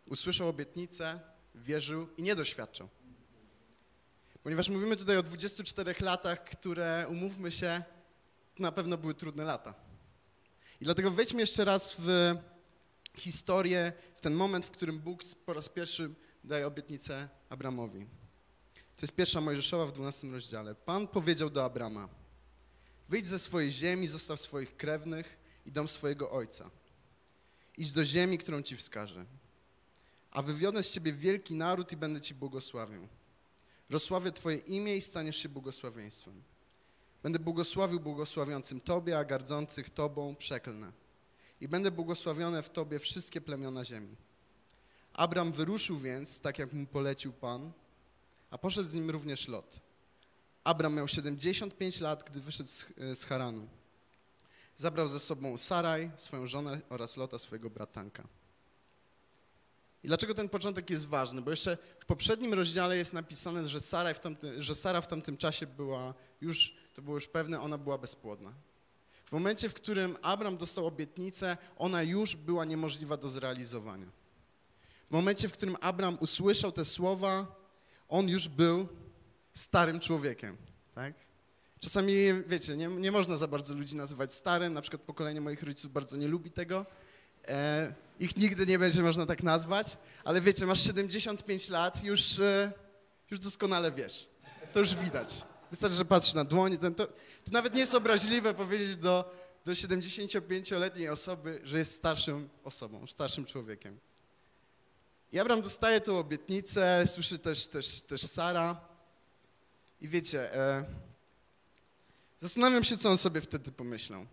usłyszał 0.06 0.50
obietnicę, 0.50 1.33
wierzył 1.56 2.08
i 2.18 2.24
nie 2.24 2.36
doświadczał. 2.36 2.90
Ponieważ 4.44 4.70
mówimy 4.70 4.96
tutaj 4.96 5.18
o 5.18 5.24
24 5.24 5.96
latach, 6.02 6.44
które, 6.44 7.06
umówmy 7.10 7.52
się, 7.52 7.84
na 8.60 8.72
pewno 8.72 8.98
były 8.98 9.14
trudne 9.14 9.44
lata. 9.44 9.74
I 10.82 10.86
dlatego 10.86 11.12
wejdźmy 11.12 11.42
jeszcze 11.42 11.66
raz 11.66 11.96
w 12.00 12.36
historię, 13.18 13.94
w 14.16 14.22
ten 14.22 14.34
moment, 14.34 14.66
w 14.66 14.72
którym 14.72 15.00
Bóg 15.00 15.24
po 15.46 15.54
raz 15.54 15.70
pierwszy 15.70 16.14
daje 16.44 16.68
obietnicę 16.68 17.30
Abramowi. 17.50 18.08
To 18.96 19.02
jest 19.02 19.16
pierwsza 19.16 19.42
Mojżeszowa 19.42 19.86
w 19.86 19.92
12 19.92 20.28
rozdziale. 20.28 20.76
Pan 20.76 21.08
powiedział 21.08 21.50
do 21.50 21.66
Abrama, 21.66 22.10
wyjdź 23.10 23.28
ze 23.28 23.40
swojej 23.40 23.72
ziemi, 23.72 24.08
zostaw 24.08 24.40
swoich 24.40 24.78
krewnych 24.78 25.38
i 25.66 25.72
dom 25.72 25.88
swojego 25.88 26.32
ojca. 26.32 26.70
Idź 27.78 27.92
do 27.92 28.06
ziemi, 28.06 28.38
którą 28.38 28.62
ci 28.62 28.78
wskażę. 28.78 29.26
A 30.34 30.42
wywiodę 30.42 30.84
z 30.84 30.92
ciebie 30.92 31.14
wielki 31.14 31.56
naród 31.56 31.92
i 31.92 31.98
będę 31.98 32.22
ci 32.22 32.34
błogosławił. 32.34 33.08
Rozsławię 33.90 34.32
twoje 34.32 34.58
imię 34.58 34.98
i 34.98 35.02
staniesz 35.02 35.38
się 35.38 35.50
błogosławieństwem. 35.50 36.44
Będę 37.24 37.40
błogosławił 37.40 38.00
błogosławiącym 38.00 38.82
tobie, 38.82 39.20
a 39.20 39.26
gardzących 39.26 39.90
tobą 39.90 40.36
przeklnę. 40.36 40.92
I 41.62 41.68
będę 41.68 41.92
błogosławione 41.92 42.64
w 42.64 42.70
tobie 42.70 43.00
wszystkie 43.00 43.42
plemiona 43.42 43.86
ziemi. 43.86 44.16
Abram 45.14 45.52
wyruszył 45.52 46.00
więc, 46.00 46.40
tak 46.40 46.60
jak 46.60 46.74
mu 46.74 46.88
polecił 46.88 47.34
Pan, 47.34 47.72
a 48.50 48.58
poszedł 48.58 48.90
z 48.90 48.94
nim 48.94 49.10
również 49.10 49.48
Lot. 49.48 49.80
Abram 50.64 50.96
miał 50.96 51.08
75 51.08 52.02
lat, 52.02 52.30
gdy 52.30 52.42
wyszedł 52.42 52.70
z, 52.70 52.86
z 53.14 53.24
Haranu. 53.24 53.68
Zabrał 54.76 55.08
ze 55.08 55.20
sobą 55.20 55.58
Saraj, 55.58 56.12
swoją 56.18 56.48
żonę 56.48 56.82
oraz 56.90 57.18
Lota, 57.18 57.40
swojego 57.40 57.70
bratanka. 57.70 58.28
I 60.04 60.08
dlaczego 60.08 60.34
ten 60.34 60.50
początek 60.50 60.90
jest 60.90 61.08
ważny? 61.08 61.42
Bo 61.42 61.52
jeszcze 61.52 61.78
w 62.00 62.06
poprzednim 62.06 62.54
rozdziale 62.54 62.98
jest 62.98 63.14
napisane, 63.14 63.70
że, 63.70 63.82
Sara 63.82 64.14
w 64.14 64.20
tamtym, 64.20 64.62
że 64.62 64.76
Sara 64.76 65.02
w 65.02 65.08
tamtym 65.08 65.38
czasie 65.38 65.68
była 65.68 66.14
już, 66.42 66.76
to 66.94 67.02
było 67.02 67.16
już 67.16 67.28
pewne, 67.28 67.62
ona 67.62 67.78
była 67.78 67.98
bezpłodna. 67.98 68.54
W 69.26 69.32
momencie, 69.32 69.70
w 69.70 69.74
którym 69.74 70.18
Abram 70.22 70.58
dostał 70.58 70.86
obietnicę, 70.86 71.58
ona 71.78 72.04
już 72.04 72.36
była 72.36 72.66
niemożliwa 72.66 73.18
do 73.18 73.30
zrealizowania. 73.30 74.08
W 75.10 75.12
momencie, 75.12 75.50
w 75.50 75.54
którym 75.54 75.78
Abram 75.82 76.18
usłyszał 76.20 76.72
te 76.72 76.86
słowa, 76.86 77.56
on 78.10 78.30
już 78.30 78.48
był 78.48 78.88
starym 79.54 80.00
człowiekiem, 80.00 80.58
tak? 80.96 81.14
Czasami, 81.80 82.14
wiecie, 82.48 82.78
nie, 82.78 82.88
nie 82.88 83.12
można 83.12 83.38
za 83.38 83.48
bardzo 83.48 83.74
ludzi 83.74 83.96
nazywać 83.96 84.34
starym, 84.34 84.74
na 84.74 84.82
przykład 84.82 85.02
pokolenie 85.02 85.42
moich 85.42 85.64
rodziców 85.64 85.92
bardzo 85.92 86.18
nie 86.18 86.28
lubi 86.28 86.52
tego. 86.52 86.86
E, 87.48 87.94
ich 88.20 88.38
nigdy 88.38 88.66
nie 88.66 88.80
będzie 88.80 89.02
można 89.02 89.26
tak 89.26 89.44
nazwać, 89.44 89.98
ale 90.24 90.42
wiecie, 90.42 90.66
masz 90.66 90.84
75 90.84 91.70
lat, 91.70 92.04
już, 92.04 92.40
e, 92.40 92.72
już 93.32 93.40
doskonale 93.40 93.92
wiesz. 93.92 94.30
To 94.74 94.80
już 94.80 94.96
widać. 94.96 95.44
Wystarczy, 95.70 95.96
że 95.96 96.06
patrzysz 96.06 96.34
na 96.34 96.46
dłoń. 96.46 96.78
Ten, 96.78 96.96
to, 96.96 97.08
to 97.08 97.52
nawet 97.52 97.74
nie 97.74 97.80
jest 97.80 97.96
obraźliwe 97.96 98.54
powiedzieć 98.54 98.98
do, 98.98 99.34
do 99.66 99.72
75-letniej 99.72 101.10
osoby, 101.10 101.62
że 101.64 101.78
jest 101.78 101.96
starszą 101.96 102.48
osobą, 102.64 103.08
starszym 103.08 103.46
człowiekiem. 103.46 104.00
I 105.32 105.40
Abraham 105.40 105.62
dostaje 105.62 106.02
tą 106.02 106.18
obietnicę, 106.18 107.04
słyszy 107.08 107.40
też, 107.40 107.68
też, 107.68 108.02
też 108.02 108.22
Sara. 108.22 108.82
I 110.02 110.08
wiecie, 110.08 110.56
e, 110.56 110.86
zastanawiam 112.42 112.84
się, 112.84 112.98
co 112.98 113.10
on 113.10 113.18
sobie 113.18 113.42
wtedy 113.42 113.72
pomyślał. 113.72 114.26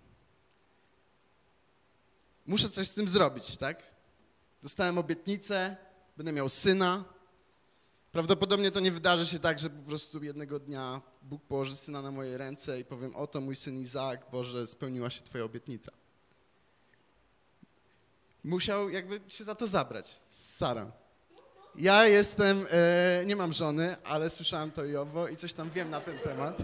Muszę 2.46 2.68
coś 2.68 2.88
z 2.88 2.94
tym 2.94 3.08
zrobić, 3.08 3.56
tak? 3.56 3.82
Dostałem 4.62 4.98
obietnicę, 4.98 5.76
będę 6.16 6.32
miał 6.32 6.48
syna. 6.48 7.04
Prawdopodobnie 8.12 8.70
to 8.70 8.80
nie 8.80 8.92
wydarzy 8.92 9.26
się 9.26 9.38
tak, 9.38 9.58
że 9.58 9.70
po 9.70 9.88
prostu 9.88 10.22
jednego 10.22 10.58
dnia 10.58 11.00
Bóg 11.22 11.42
położy 11.42 11.76
syna 11.76 12.02
na 12.02 12.10
moje 12.10 12.38
ręce 12.38 12.80
i 12.80 12.84
powiem, 12.84 13.16
oto 13.16 13.40
mój 13.40 13.56
syn 13.56 13.78
Izaak, 13.78 14.30
Boże, 14.32 14.66
spełniła 14.66 15.10
się 15.10 15.22
twoja 15.22 15.44
obietnica. 15.44 15.92
Musiał 18.44 18.90
jakby 18.90 19.20
się 19.28 19.44
za 19.44 19.54
to 19.54 19.66
zabrać 19.66 20.20
z 20.30 20.56
Sarą. 20.56 20.90
Ja 21.76 22.06
jestem, 22.06 22.66
e, 22.70 23.24
nie 23.26 23.36
mam 23.36 23.52
żony, 23.52 23.96
ale 24.04 24.30
słyszałem 24.30 24.70
to 24.70 24.84
i 24.84 24.96
owo 24.96 25.28
i 25.28 25.36
coś 25.36 25.52
tam 25.52 25.70
wiem 25.70 25.90
na 25.90 26.00
ten 26.00 26.18
temat. 26.18 26.58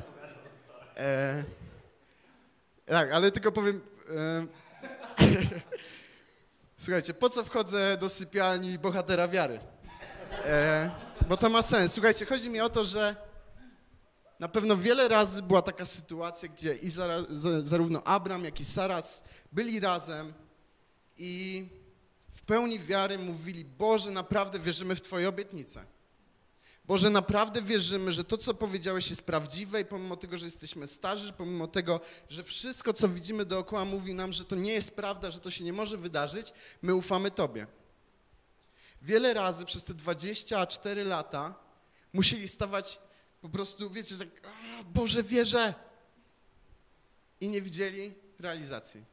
E, 0.97 1.45
tak, 2.87 3.12
ale 3.12 3.33
tylko 3.33 3.53
powiem... 3.53 3.81
E, 4.11 4.66
Słuchajcie, 6.79 7.15
po 7.15 7.31
co 7.31 7.45
wchodzę 7.45 7.97
do 7.97 8.09
sypialni 8.09 8.79
bohatera 8.79 9.29
wiary? 9.29 9.61
E, 10.45 10.91
bo 11.29 11.37
to 11.37 11.51
ma 11.51 11.63
sens. 11.63 11.93
Słuchajcie, 11.93 12.27
chodzi 12.27 12.51
mi 12.51 12.61
o 12.61 12.69
to, 12.69 12.85
że 12.85 13.17
na 14.41 14.49
pewno 14.49 14.77
wiele 14.77 15.09
razy 15.09 15.43
była 15.43 15.63
taka 15.63 15.87
sytuacja, 15.87 16.49
gdzie 16.49 16.75
i 16.75 16.91
zarówno 17.61 18.03
Abram, 18.05 18.45
jak 18.45 18.61
i 18.61 18.65
Saras 18.65 19.25
byli 19.53 19.81
razem 19.81 20.33
i 21.17 21.67
w 22.33 22.43
pełni 22.43 22.79
wiary 22.81 23.19
mówili, 23.19 23.65
Boże, 23.65 24.11
naprawdę 24.11 24.59
wierzymy 24.59 24.95
w 24.95 25.01
Twoje 25.01 25.29
obietnice. 25.29 25.85
Boże, 26.87 27.11
naprawdę 27.11 27.62
wierzymy, 27.62 28.12
że 28.12 28.25
to, 28.25 28.38
co 28.38 28.55
powiedziałeś, 28.55 29.11
jest 29.11 29.22
prawdziwe 29.22 29.81
i 29.81 29.85
pomimo 29.85 30.16
tego, 30.16 30.37
że 30.37 30.44
jesteśmy 30.44 30.87
starzy, 30.87 31.33
pomimo 31.33 31.66
tego, 31.66 32.01
że 32.29 32.42
wszystko, 32.42 32.92
co 32.92 33.09
widzimy 33.09 33.44
dookoła, 33.44 33.85
mówi 33.85 34.14
nam, 34.14 34.33
że 34.33 34.44
to 34.44 34.57
nie 34.57 34.72
jest 34.72 34.96
prawda, 34.96 35.31
że 35.31 35.38
to 35.38 35.51
się 35.51 35.64
nie 35.64 35.72
może 35.72 35.99
wydarzyć, 35.99 36.53
my 36.83 36.94
ufamy 36.94 37.31
Tobie. 37.31 37.66
Wiele 39.03 39.35
razy 39.35 39.64
przez 39.64 39.85
te 39.85 39.94
24 39.94 41.05
lata 41.05 41.55
musieli 42.12 42.49
stawać 42.49 42.99
po 43.40 43.49
prostu, 43.49 43.90
wiecie, 43.90 44.16
tak, 44.16 44.29
Boże, 44.85 45.22
wierzę. 45.22 45.75
I 47.40 47.49
nie 47.49 47.62
widzieli 47.62 48.14
realizacji. 48.38 49.05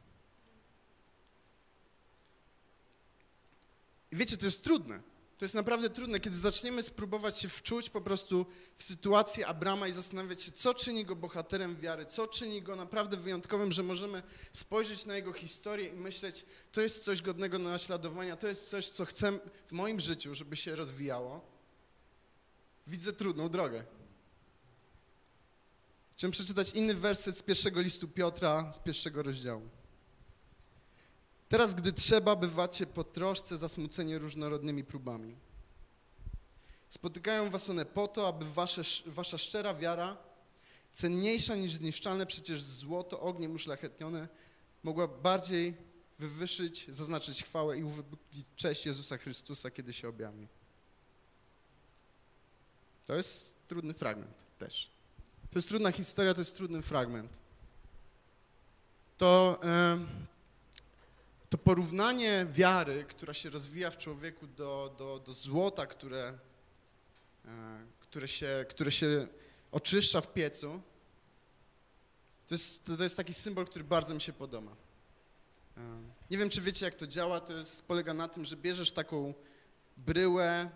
I 4.12 4.16
wiecie, 4.16 4.36
to 4.36 4.44
jest 4.44 4.64
trudne. 4.64 5.13
To 5.38 5.44
jest 5.44 5.54
naprawdę 5.54 5.90
trudne, 5.90 6.20
kiedy 6.20 6.36
zaczniemy 6.36 6.82
spróbować 6.82 7.38
się 7.38 7.48
wczuć 7.48 7.90
po 7.90 8.00
prostu 8.00 8.46
w 8.76 8.84
sytuację 8.84 9.46
Abrama 9.46 9.88
i 9.88 9.92
zastanawiać 9.92 10.42
się, 10.42 10.52
co 10.52 10.74
czyni 10.74 11.04
go 11.04 11.16
bohaterem 11.16 11.76
wiary, 11.76 12.06
co 12.06 12.26
czyni 12.26 12.62
go 12.62 12.76
naprawdę 12.76 13.16
wyjątkowym, 13.16 13.72
że 13.72 13.82
możemy 13.82 14.22
spojrzeć 14.52 15.06
na 15.06 15.16
jego 15.16 15.32
historię 15.32 15.88
i 15.88 15.96
myśleć, 15.96 16.46
to 16.72 16.80
jest 16.80 17.04
coś 17.04 17.22
godnego 17.22 17.58
na 17.58 17.70
naśladowania, 17.70 18.36
to 18.36 18.48
jest 18.48 18.70
coś, 18.70 18.88
co 18.88 19.04
chcę 19.04 19.40
w 19.66 19.72
moim 19.72 20.00
życiu, 20.00 20.34
żeby 20.34 20.56
się 20.56 20.74
rozwijało. 20.74 21.40
Widzę 22.86 23.12
trudną 23.12 23.48
drogę. 23.48 23.84
Chciałem 26.12 26.32
przeczytać 26.32 26.70
inny 26.70 26.94
werset 26.94 27.38
z 27.38 27.42
pierwszego 27.42 27.80
listu 27.80 28.08
Piotra, 28.08 28.72
z 28.72 28.78
pierwszego 28.78 29.22
rozdziału. 29.22 29.68
Teraz, 31.48 31.74
gdy 31.74 31.92
trzeba, 31.92 32.36
bywacie 32.36 32.86
po 32.86 33.04
troszce 33.04 33.58
zasmuceni 33.58 34.18
różnorodnymi 34.18 34.84
próbami. 34.84 35.36
Spotykają 36.90 37.50
was 37.50 37.70
one 37.70 37.84
po 37.86 38.08
to, 38.08 38.28
aby 38.28 38.44
wasze, 38.44 38.82
wasza 39.06 39.38
szczera 39.38 39.74
wiara, 39.74 40.16
cenniejsza 40.92 41.56
niż 41.56 41.72
zniszczalne 41.72 42.26
przecież 42.26 42.62
złoto 42.62 43.20
ogniem 43.20 43.54
uszlachetnione, 43.54 44.28
mogła 44.82 45.08
bardziej 45.08 45.74
wywyższyć, 46.18 46.86
zaznaczyć 46.88 47.44
chwałę 47.44 47.78
i 47.78 47.84
uwypuklić 47.84 48.46
cześć 48.56 48.86
Jezusa 48.86 49.18
Chrystusa, 49.18 49.70
kiedy 49.70 49.92
się 49.92 50.08
objawi. 50.08 50.48
To 53.06 53.16
jest 53.16 53.66
trudny 53.66 53.94
fragment 53.94 54.44
też. 54.58 54.90
To 55.50 55.58
jest 55.58 55.68
trudna 55.68 55.92
historia, 55.92 56.34
to 56.34 56.40
jest 56.40 56.56
trudny 56.56 56.82
fragment. 56.82 57.40
To, 59.16 59.60
to 61.54 61.58
porównanie 61.58 62.46
wiary, 62.52 63.04
która 63.04 63.34
się 63.34 63.50
rozwija 63.50 63.90
w 63.90 63.98
człowieku 63.98 64.46
do, 64.46 64.94
do, 64.98 65.18
do 65.26 65.32
złota, 65.32 65.86
które, 65.86 66.38
e, 67.44 67.86
które, 68.00 68.28
się, 68.28 68.64
które 68.68 68.90
się 68.90 69.28
oczyszcza 69.72 70.20
w 70.20 70.32
piecu, 70.32 70.80
to 72.46 72.54
jest, 72.54 72.84
to 72.84 73.02
jest 73.02 73.16
taki 73.16 73.34
symbol, 73.34 73.66
który 73.66 73.84
bardzo 73.84 74.14
mi 74.14 74.20
się 74.20 74.32
podoba. 74.32 74.76
E, 75.76 75.80
nie 76.30 76.38
wiem, 76.38 76.48
czy 76.48 76.62
wiecie, 76.62 76.86
jak 76.86 76.94
to 76.94 77.06
działa. 77.06 77.40
To 77.40 77.52
jest, 77.52 77.86
polega 77.86 78.14
na 78.14 78.28
tym, 78.28 78.44
że 78.44 78.56
bierzesz 78.56 78.92
taką 78.92 79.34
bryłę, 79.96 80.70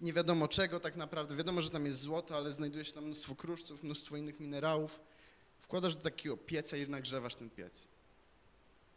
nie 0.00 0.12
wiadomo 0.12 0.48
czego 0.48 0.80
tak 0.80 0.96
naprawdę. 0.96 1.36
Wiadomo, 1.36 1.62
że 1.62 1.70
tam 1.70 1.86
jest 1.86 2.00
złoto, 2.00 2.36
ale 2.36 2.52
znajduje 2.52 2.84
się 2.84 2.92
tam 2.92 3.04
mnóstwo 3.04 3.34
kruszców, 3.34 3.82
mnóstwo 3.82 4.16
innych 4.16 4.40
minerałów. 4.40 5.00
Wkładasz 5.60 5.96
do 5.96 6.02
takiego 6.02 6.36
pieca 6.36 6.76
i 6.76 6.88
nagrzewasz 6.88 7.34
ten 7.34 7.50
piec. 7.50 7.88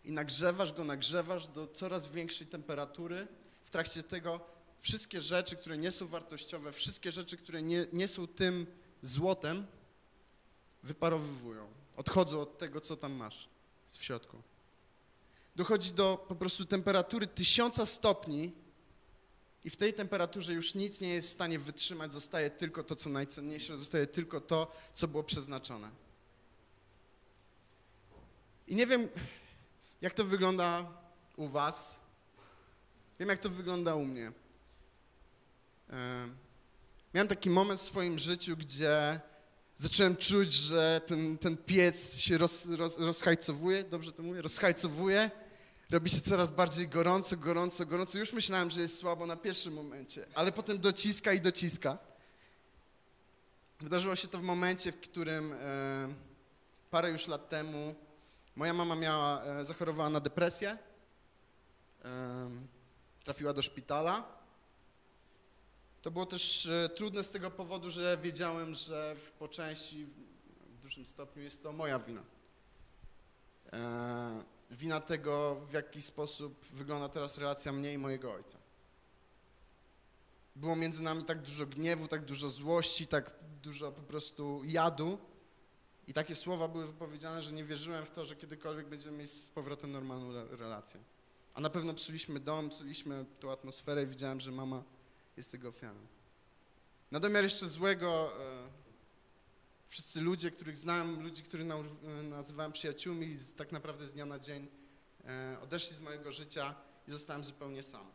I 0.04 0.12
nagrzewasz 0.12 0.74
go, 0.74 0.84
nagrzewasz 0.84 1.48
do 1.48 1.68
coraz 1.68 2.08
większej 2.08 2.48
temperatury. 2.48 3.28
W 3.64 3.72
trakcie 3.72 4.04
tego 4.04 4.40
wszystkie 4.80 5.22
rzeczy, 5.22 5.56
które 5.56 5.78
nie 5.78 5.92
są 5.92 6.08
wartościowe, 6.08 6.72
wszystkie 6.72 7.12
rzeczy, 7.12 7.38
które 7.38 7.62
nie, 7.62 7.88
nie 7.94 8.08
są 8.08 8.28
tym 8.28 8.68
złotem, 9.02 9.68
wyparowywują. 10.84 11.68
Odchodzą 11.96 12.42
od 12.42 12.58
tego, 12.58 12.80
co 12.80 12.96
tam 12.96 13.14
masz 13.14 13.50
w 13.90 14.04
środku. 14.04 14.42
Dochodzi 15.56 15.92
do 15.92 16.26
po 16.28 16.36
prostu 16.36 16.66
temperatury 16.66 17.28
tysiąca 17.28 17.86
stopni 17.86 18.52
i 19.64 19.70
w 19.70 19.76
tej 19.76 19.94
temperaturze 19.94 20.54
już 20.54 20.76
nic 20.76 21.02
nie 21.02 21.14
jest 21.14 21.30
w 21.30 21.34
stanie 21.34 21.60
wytrzymać, 21.60 22.14
zostaje 22.14 22.50
tylko 22.50 22.84
to, 22.84 22.96
co 22.96 23.10
najcenniejsze, 23.10 23.78
zostaje 23.78 24.08
tylko 24.08 24.42
to, 24.42 24.72
co 24.94 25.08
było 25.08 25.24
przeznaczone. 25.24 25.90
I 28.68 28.76
nie 28.76 28.88
wiem, 28.88 29.10
jak 30.04 30.14
to 30.14 30.26
wygląda 30.26 30.92
u 31.36 31.48
Was. 31.48 32.00
Wiem, 33.20 33.30
jak 33.30 33.40
to 33.40 33.50
wygląda 33.50 33.96
u 33.96 34.06
mnie. 34.06 34.32
Miałem 37.14 37.28
taki 37.28 37.50
moment 37.50 37.80
w 37.80 37.84
swoim 37.84 38.20
życiu, 38.20 38.58
gdzie 38.58 39.20
zacząłem 39.76 40.16
czuć, 40.16 40.54
że 40.54 41.02
ten, 41.08 41.38
ten 41.38 41.58
piec 41.58 42.16
się 42.16 42.38
roz, 42.38 42.66
roz, 42.66 42.98
rozhajcowuje, 42.98 43.84
dobrze 43.84 44.12
to 44.12 44.24
mówię, 44.24 44.42
rozhajcowuje 44.42 45.32
robi 45.90 46.10
się 46.10 46.22
coraz 46.22 46.52
bardziej 46.52 46.88
gorąco, 46.88 47.38
gorąco, 47.38 47.86
gorąco. 47.86 48.18
Już 48.18 48.34
myślałem, 48.34 48.72
że 48.72 48.82
jest 48.82 48.98
słabo 48.98 49.26
na 49.26 49.36
pierwszym 49.36 49.74
momencie, 49.74 50.26
ale 50.36 50.52
potem 50.52 50.80
dociska 50.80 51.34
i 51.34 51.42
dociska. 51.42 51.98
Wydarzyło 53.80 54.16
się 54.16 54.28
to 54.28 54.38
w 54.38 54.44
momencie, 54.44 54.92
w 54.92 55.00
którym 55.00 55.54
e, 55.54 56.14
parę 56.92 57.12
już 57.12 57.28
lat 57.28 57.50
temu 57.50 57.96
moja 58.56 58.74
mama 58.74 58.96
miała, 58.96 59.44
e, 59.44 59.66
zachorowała 59.66 60.10
na 60.10 60.20
depresję, 60.20 60.78
trafiła 63.24 63.54
do 63.54 63.62
szpitala. 63.62 64.44
To 66.02 66.12
było 66.12 66.26
też 66.26 66.66
e, 66.66 66.90
trudne 66.90 67.24
z 67.24 67.32
tego 67.32 67.52
powodu, 67.52 67.90
że 67.90 68.18
wiedziałem, 68.18 68.76
że 68.76 69.16
po 69.40 69.48
części, 69.48 70.06
w 70.70 70.82
dużym 70.82 71.06
stopniu 71.06 71.44
jest 71.44 71.64
to 71.64 71.72
moja 71.72 72.00
wina. 72.00 72.24
E, 73.74 74.44
wina 74.72 75.00
tego, 75.00 75.56
w 75.56 75.74
jaki 75.74 76.02
sposób 76.02 76.66
wygląda 76.68 77.10
teraz 77.10 77.38
relacja 77.38 77.72
mnie 77.72 77.94
i 77.94 77.98
mojego 77.98 78.34
ojca. 78.34 78.58
Było 80.56 80.76
między 80.76 81.04
nami 81.04 81.24
tak 81.24 81.42
dużo 81.42 81.66
gniewu, 81.66 82.08
tak 82.08 82.26
dużo 82.26 82.50
złości, 82.50 83.08
tak 83.08 83.34
dużo 83.62 83.92
po 83.92 84.02
prostu 84.02 84.62
jadu. 84.66 85.18
I 86.08 86.14
takie 86.14 86.36
słowa 86.36 86.68
były 86.68 86.88
wypowiedziane, 86.88 87.44
że 87.44 87.52
nie 87.52 87.66
wierzyłem 87.66 88.06
w 88.06 88.12
to, 88.12 88.26
że 88.26 88.36
kiedykolwiek 88.36 88.88
będziemy 88.88 89.18
mieć 89.18 89.32
z 89.32 89.42
powrotem 89.42 89.92
normalną 89.92 90.34
relację. 90.58 91.00
A 91.54 91.62
na 91.62 91.70
pewno 91.70 91.94
psuliśmy 91.94 92.40
dom, 92.40 92.70
psuliśmy 92.70 93.26
tą 93.40 93.52
atmosferę 93.52 94.04
i 94.04 94.08
widziałem, 94.08 94.40
że 94.40 94.52
mama 94.52 94.84
jest 95.38 95.52
tego 95.52 95.70
ofiarą. 95.70 96.00
Na 97.12 97.20
domiar 97.20 97.44
jeszcze 97.44 97.70
złego 97.70 98.32
e, 98.40 98.70
wszyscy 99.88 100.22
ludzie, 100.22 100.52
których 100.52 100.78
znam, 100.78 101.24
ludzi, 101.24 101.44
których 101.44 101.68
nazywałem 102.24 102.72
przyjaciółmi, 102.72 103.38
tak 103.58 103.72
naprawdę 103.72 104.08
z 104.08 104.14
dnia 104.14 104.26
na 104.26 104.40
dzień 104.40 104.68
e, 105.26 105.58
odeszli 105.62 105.96
z 105.96 106.00
mojego 106.00 106.32
życia 106.32 106.76
i 107.08 107.12
zostałem 107.12 107.44
zupełnie 107.44 107.84
sam. 107.84 108.08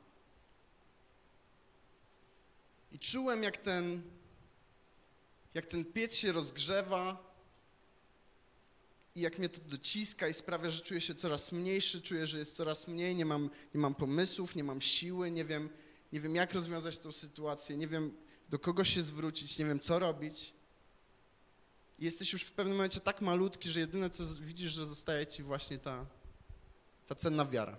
I 2.92 2.98
czułem, 2.98 3.42
jak 3.42 3.56
ten, 3.56 4.02
jak 5.54 5.66
ten 5.66 5.84
piec 5.84 6.14
się 6.14 6.32
rozgrzewa 6.32 7.27
i 9.18 9.20
jak 9.20 9.38
mnie 9.38 9.48
to 9.48 9.60
dociska 9.60 10.28
i 10.28 10.34
sprawia, 10.34 10.70
że 10.70 10.80
czuję 10.80 11.00
się 11.00 11.14
coraz 11.14 11.52
mniejszy, 11.52 12.00
czuję, 12.00 12.26
że 12.26 12.38
jest 12.38 12.56
coraz 12.56 12.88
mniej, 12.88 13.14
nie 13.14 13.26
mam, 13.26 13.50
nie 13.74 13.80
mam 13.80 13.94
pomysłów, 13.94 14.56
nie 14.56 14.64
mam 14.64 14.80
siły, 14.80 15.30
nie 15.30 15.44
wiem, 15.44 15.68
nie 16.12 16.20
wiem, 16.20 16.34
jak 16.34 16.54
rozwiązać 16.54 16.98
tę 16.98 17.12
sytuację, 17.12 17.76
nie 17.76 17.88
wiem, 17.88 18.16
do 18.48 18.58
kogo 18.58 18.84
się 18.84 19.02
zwrócić, 19.02 19.58
nie 19.58 19.64
wiem, 19.64 19.80
co 19.80 19.98
robić. 19.98 20.54
I 21.98 22.04
jesteś 22.04 22.32
już 22.32 22.42
w 22.42 22.52
pewnym 22.52 22.76
momencie 22.76 23.00
tak 23.00 23.20
malutki, 23.20 23.70
że 23.70 23.80
jedyne 23.80 24.10
co 24.10 24.24
widzisz, 24.40 24.72
że 24.72 24.86
zostaje 24.86 25.26
ci 25.26 25.42
właśnie 25.42 25.78
ta, 25.78 26.06
ta 27.06 27.14
cenna 27.14 27.44
wiara. 27.44 27.78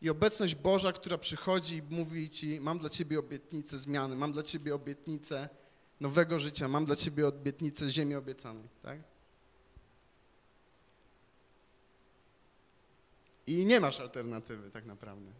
I 0.00 0.10
obecność 0.10 0.54
Boża, 0.54 0.92
która 0.92 1.18
przychodzi 1.18 1.76
i 1.76 1.82
mówi 1.94 2.30
ci, 2.30 2.60
mam 2.60 2.78
dla 2.78 2.88
ciebie 2.88 3.18
obietnicę 3.18 3.78
zmiany, 3.78 4.16
mam 4.16 4.32
dla 4.32 4.42
ciebie 4.42 4.74
obietnicę 4.74 5.48
nowego 6.02 6.38
życia, 6.38 6.68
mam 6.68 6.84
dla 6.84 6.96
ciebie 6.96 7.26
obietnicę 7.26 7.90
ziemi 7.90 8.14
obiecanej, 8.14 8.68
tak? 8.82 8.98
I 13.46 13.64
nie 13.64 13.80
masz 13.80 14.00
alternatywy 14.00 14.70
tak 14.70 14.84
naprawdę. 14.84 15.32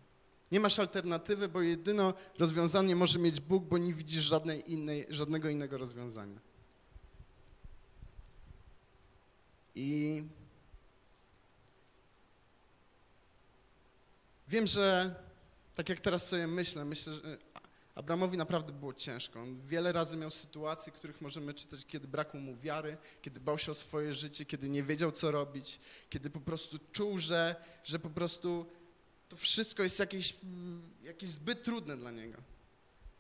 Nie 0.53 0.61
masz 0.61 0.79
alternatywy, 0.79 1.49
bo 1.49 1.63
jedyne 1.63 2.13
rozwiązanie 2.39 2.97
może 2.97 3.19
mieć 3.19 3.41
Bóg, 3.41 3.65
bo 3.65 3.79
nie 3.79 3.95
widzisz 3.95 4.25
żadnej 4.25 4.73
innej, 4.73 5.07
żadnego 5.09 5.49
innego 5.49 5.79
rozwiązania. 5.79 6.41
I 9.75 10.23
wiem, 14.49 14.67
że 14.67 15.15
tak 15.77 15.89
jak 15.89 16.01
teraz 16.01 16.29
sobie 16.29 16.47
myślę, 16.47 16.85
myślę, 16.85 17.13
że 17.13 17.39
Abramowi 17.95 18.37
naprawdę 18.37 18.73
było 18.73 18.95
ciężko. 18.95 19.41
On 19.41 19.61
wiele 19.61 19.93
razy 19.93 20.17
miał 20.17 20.31
sytuacje, 20.31 20.93
których 20.93 21.21
możemy 21.21 21.55
czytać, 21.55 21.87
kiedy 21.87 22.09
brakło 22.09 22.41
mu 22.41 22.57
wiary, 22.57 22.97
kiedy 23.23 23.41
bał 23.41 23.59
się 23.59 23.73
o 23.73 23.75
swoje 23.75 24.15
życie, 24.15 24.45
kiedy 24.45 24.69
nie 24.69 24.83
wiedział, 24.83 25.13
co 25.13 25.31
robić, 25.31 25.81
kiedy 26.11 26.31
po 26.31 26.41
prostu 26.41 26.79
czuł, 26.93 27.19
że, 27.19 27.57
że 27.85 27.99
po 27.99 28.11
prostu 28.11 28.67
to 29.29 29.37
wszystko 29.37 29.83
jest 29.83 29.99
jakieś, 29.99 30.37
jakieś 31.03 31.31
zbyt 31.31 31.63
trudne 31.63 31.97
dla 31.97 32.11
niego. 32.11 32.39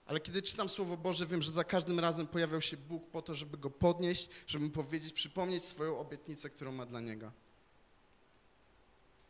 Ale 0.07 0.21
kiedy 0.21 0.43
czytam 0.43 0.69
Słowo 0.69 0.97
Boże, 0.97 1.27
wiem, 1.27 1.43
że 1.43 1.53
za 1.53 1.65
każdym 1.65 2.01
razem 2.01 2.27
pojawiał 2.27 2.61
się 2.61 2.77
Bóg 2.77 3.11
po 3.11 3.23
to, 3.23 3.35
żeby 3.35 3.59
go 3.59 3.71
podnieść, 3.71 4.29
żeby 4.47 4.65
mu 4.65 4.71
powiedzieć, 4.71 5.13
przypomnieć 5.13 5.65
swoją 5.65 5.99
obietnicę, 5.99 6.51
którą 6.51 6.73
ma 6.73 6.87
dla 6.87 7.01
niego. 7.01 7.33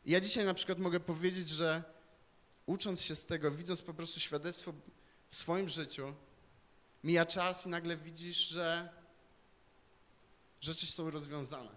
I 0.05 0.11
ja 0.11 0.21
dzisiaj 0.21 0.45
na 0.45 0.55
przykład 0.55 0.79
mogę 0.79 1.01
powiedzieć, 1.01 1.49
że 1.49 1.83
ucząc 2.67 3.03
się 3.03 3.15
z 3.15 3.27
tego, 3.27 3.51
widząc 3.51 3.83
po 3.83 3.95
prostu 3.95 4.21
świadectwo 4.21 4.73
w 5.33 5.37
swoim 5.37 5.69
życiu, 5.69 6.15
mija 7.05 7.27
czas 7.27 7.67
i 7.67 7.69
nagle 7.69 7.97
widzisz, 7.97 8.37
że 8.37 8.89
rzeczy 10.61 10.87
są 10.87 11.11
rozwiązane. 11.11 11.71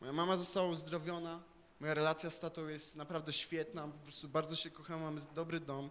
Moja 0.00 0.12
mama 0.12 0.36
została 0.36 0.68
uzdrowiona, 0.68 1.42
Moja 1.80 1.94
relacja 1.94 2.30
z 2.30 2.40
tatą 2.40 2.68
jest 2.68 2.96
naprawdę 2.96 3.32
świetna, 3.32 3.88
po 3.88 3.98
prostu 3.98 4.28
bardzo 4.28 4.56
się 4.56 4.70
kocham, 4.70 5.00
mamy 5.00 5.20
dobry 5.34 5.60
dom. 5.60 5.90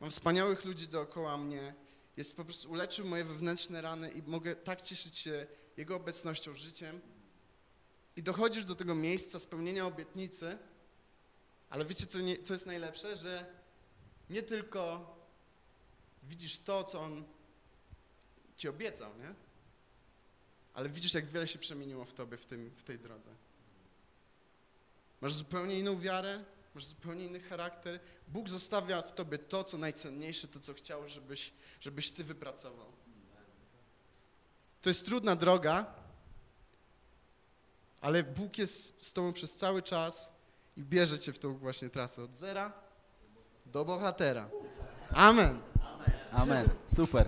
Mam 0.00 0.10
wspaniałych 0.10 0.64
ludzi 0.64 0.88
dookoła 0.88 1.38
mnie. 1.38 1.74
Jest 2.16 2.36
po 2.36 2.44
prostu 2.44 2.70
uleczył 2.70 3.06
moje 3.06 3.24
wewnętrzne 3.24 3.80
rany 3.80 4.10
i 4.10 4.22
mogę 4.22 4.56
tak 4.56 4.82
cieszyć 4.82 5.16
się 5.16 5.46
Jego 5.76 5.96
obecnością, 5.96 6.54
życiem. 6.54 7.00
I 8.16 8.22
dochodzisz 8.22 8.64
do 8.64 8.74
tego 8.74 8.94
miejsca 8.94 9.38
spełnienia 9.38 9.86
obietnicy, 9.86 10.58
ale 11.70 11.84
wiecie, 11.84 12.06
co, 12.06 12.20
nie, 12.20 12.42
co 12.42 12.52
jest 12.52 12.66
najlepsze? 12.66 13.16
Że 13.16 13.54
nie 14.30 14.42
tylko 14.42 15.14
widzisz 16.28 16.58
to, 16.58 16.84
co 16.84 17.00
On, 17.00 17.24
ci 18.56 18.68
obiecał, 18.68 19.18
nie? 19.18 19.34
Ale 20.74 20.88
widzisz, 20.88 21.14
jak 21.14 21.26
wiele 21.26 21.46
się 21.46 21.58
przemieniło 21.58 22.04
w 22.04 22.14
tobie 22.14 22.36
w, 22.36 22.46
tym, 22.46 22.70
w 22.76 22.84
tej 22.84 22.98
drodze. 22.98 23.30
Masz 25.20 25.34
zupełnie 25.34 25.78
inną 25.78 25.98
wiarę, 25.98 26.44
masz 26.74 26.84
zupełnie 26.84 27.26
inny 27.26 27.40
charakter. 27.40 28.00
Bóg 28.28 28.48
zostawia 28.48 29.02
w 29.02 29.14
tobie 29.14 29.38
to, 29.38 29.64
co 29.64 29.78
najcenniejsze, 29.78 30.48
to, 30.48 30.60
co 30.60 30.74
chciał, 30.74 31.08
żebyś, 31.08 31.52
żebyś 31.80 32.10
ty 32.10 32.24
wypracował. 32.24 32.92
To 34.82 34.90
jest 34.90 35.04
trudna 35.04 35.36
droga, 35.36 35.94
ale 38.00 38.22
Bóg 38.22 38.58
jest 38.58 39.04
z 39.06 39.12
tobą 39.12 39.32
przez 39.32 39.56
cały 39.56 39.82
czas 39.82 40.32
i 40.76 40.82
bierze 40.82 41.18
cię 41.18 41.32
w 41.32 41.38
tą 41.38 41.58
właśnie 41.58 41.90
trasę 41.90 42.22
od 42.22 42.34
zera 42.34 42.72
do 43.66 43.84
bohatera. 43.84 44.50
Amen. 45.10 45.60
Amen. 46.34 46.70
Super. 46.86 47.26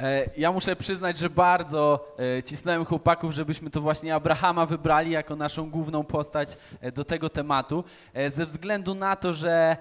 E, 0.00 0.30
Ja 0.36 0.52
muszę 0.52 0.76
przyznać, 0.76 1.18
że 1.18 1.30
bardzo 1.30 2.14
e, 2.38 2.42
cisnąłem 2.42 2.84
chłopaków, 2.84 3.32
żebyśmy 3.32 3.70
to 3.70 3.80
właśnie 3.80 4.14
Abrahama 4.14 4.66
wybrali 4.66 5.10
jako 5.10 5.36
naszą 5.36 5.70
główną 5.70 6.04
postać 6.04 6.58
e, 6.80 6.92
do 6.92 7.04
tego 7.04 7.28
tematu, 7.28 7.84
ze 8.28 8.46
względu 8.46 8.94
na 8.94 9.16
to, 9.16 9.32
że 9.32 9.76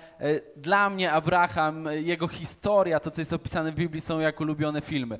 dla 0.55 0.89
mnie 0.89 1.11
Abraham, 1.11 1.87
jego 1.91 2.27
historia, 2.27 2.99
to 2.99 3.11
co 3.11 3.21
jest 3.21 3.33
opisane 3.33 3.71
w 3.71 3.75
Biblii 3.75 4.01
są 4.01 4.19
jak 4.19 4.41
ulubione 4.41 4.81
filmy. 4.81 5.19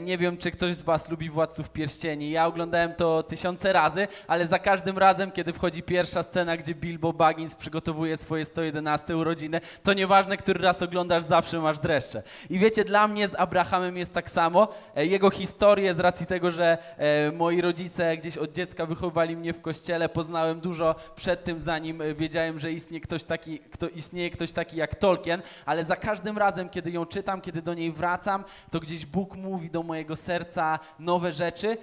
Nie 0.00 0.18
wiem, 0.18 0.36
czy 0.36 0.50
ktoś 0.50 0.74
z 0.74 0.82
was 0.82 1.08
lubi 1.10 1.30
Władców 1.30 1.70
Pierścieni. 1.70 2.30
Ja 2.30 2.46
oglądałem 2.46 2.94
to 2.94 3.22
tysiące 3.22 3.72
razy, 3.72 4.08
ale 4.28 4.46
za 4.46 4.58
każdym 4.58 4.98
razem, 4.98 5.30
kiedy 5.32 5.52
wchodzi 5.52 5.82
pierwsza 5.82 6.22
scena, 6.22 6.56
gdzie 6.56 6.74
Bilbo 6.74 7.12
Baggins 7.12 7.56
przygotowuje 7.56 8.16
swoje 8.16 8.44
111 8.44 9.16
urodziny, 9.16 9.60
to 9.82 9.92
nieważne, 9.92 10.36
który 10.36 10.60
raz 10.60 10.82
oglądasz, 10.82 11.24
zawsze 11.24 11.60
masz 11.60 11.78
dreszcze. 11.78 12.22
I 12.50 12.58
wiecie, 12.58 12.84
dla 12.84 13.08
mnie 13.08 13.28
z 13.28 13.34
Abrahamem 13.34 13.96
jest 13.96 14.14
tak 14.14 14.29
samo. 14.30 14.68
E, 14.96 15.06
Jego 15.06 15.30
historię 15.30 15.94
z 15.94 16.00
racji 16.00 16.26
tego, 16.26 16.50
że 16.50 16.78
e, 16.96 17.32
moi 17.32 17.60
rodzice 17.60 18.16
gdzieś 18.16 18.38
od 18.38 18.52
dziecka 18.52 18.86
wychowali 18.86 19.36
mnie 19.36 19.52
w 19.52 19.60
kościele, 19.60 20.08
poznałem 20.08 20.60
dużo 20.60 20.94
przed 21.16 21.44
tym, 21.44 21.60
zanim 21.60 22.02
e, 22.02 22.14
wiedziałem, 22.14 22.58
że 22.58 22.72
istnieje 22.72 23.00
ktoś 23.00 23.24
taki, 23.24 23.58
kto, 23.58 23.88
istnieje 23.88 24.30
ktoś 24.30 24.52
taki 24.52 24.76
jak 24.76 24.94
Tolkien, 24.94 25.42
ale 25.66 25.84
za 25.84 25.96
każdym 25.96 26.38
razem, 26.38 26.68
kiedy 26.68 26.90
ją 26.90 27.06
czytam, 27.06 27.40
kiedy 27.40 27.62
do 27.62 27.74
niej 27.74 27.92
wracam, 27.92 28.44
to 28.70 28.80
gdzieś 28.80 29.06
Bóg 29.06 29.36
mówi 29.36 29.70
do 29.70 29.82
mojego 29.82 30.16
serca 30.16 30.78
nowe 30.98 31.32
rzeczy 31.32 31.76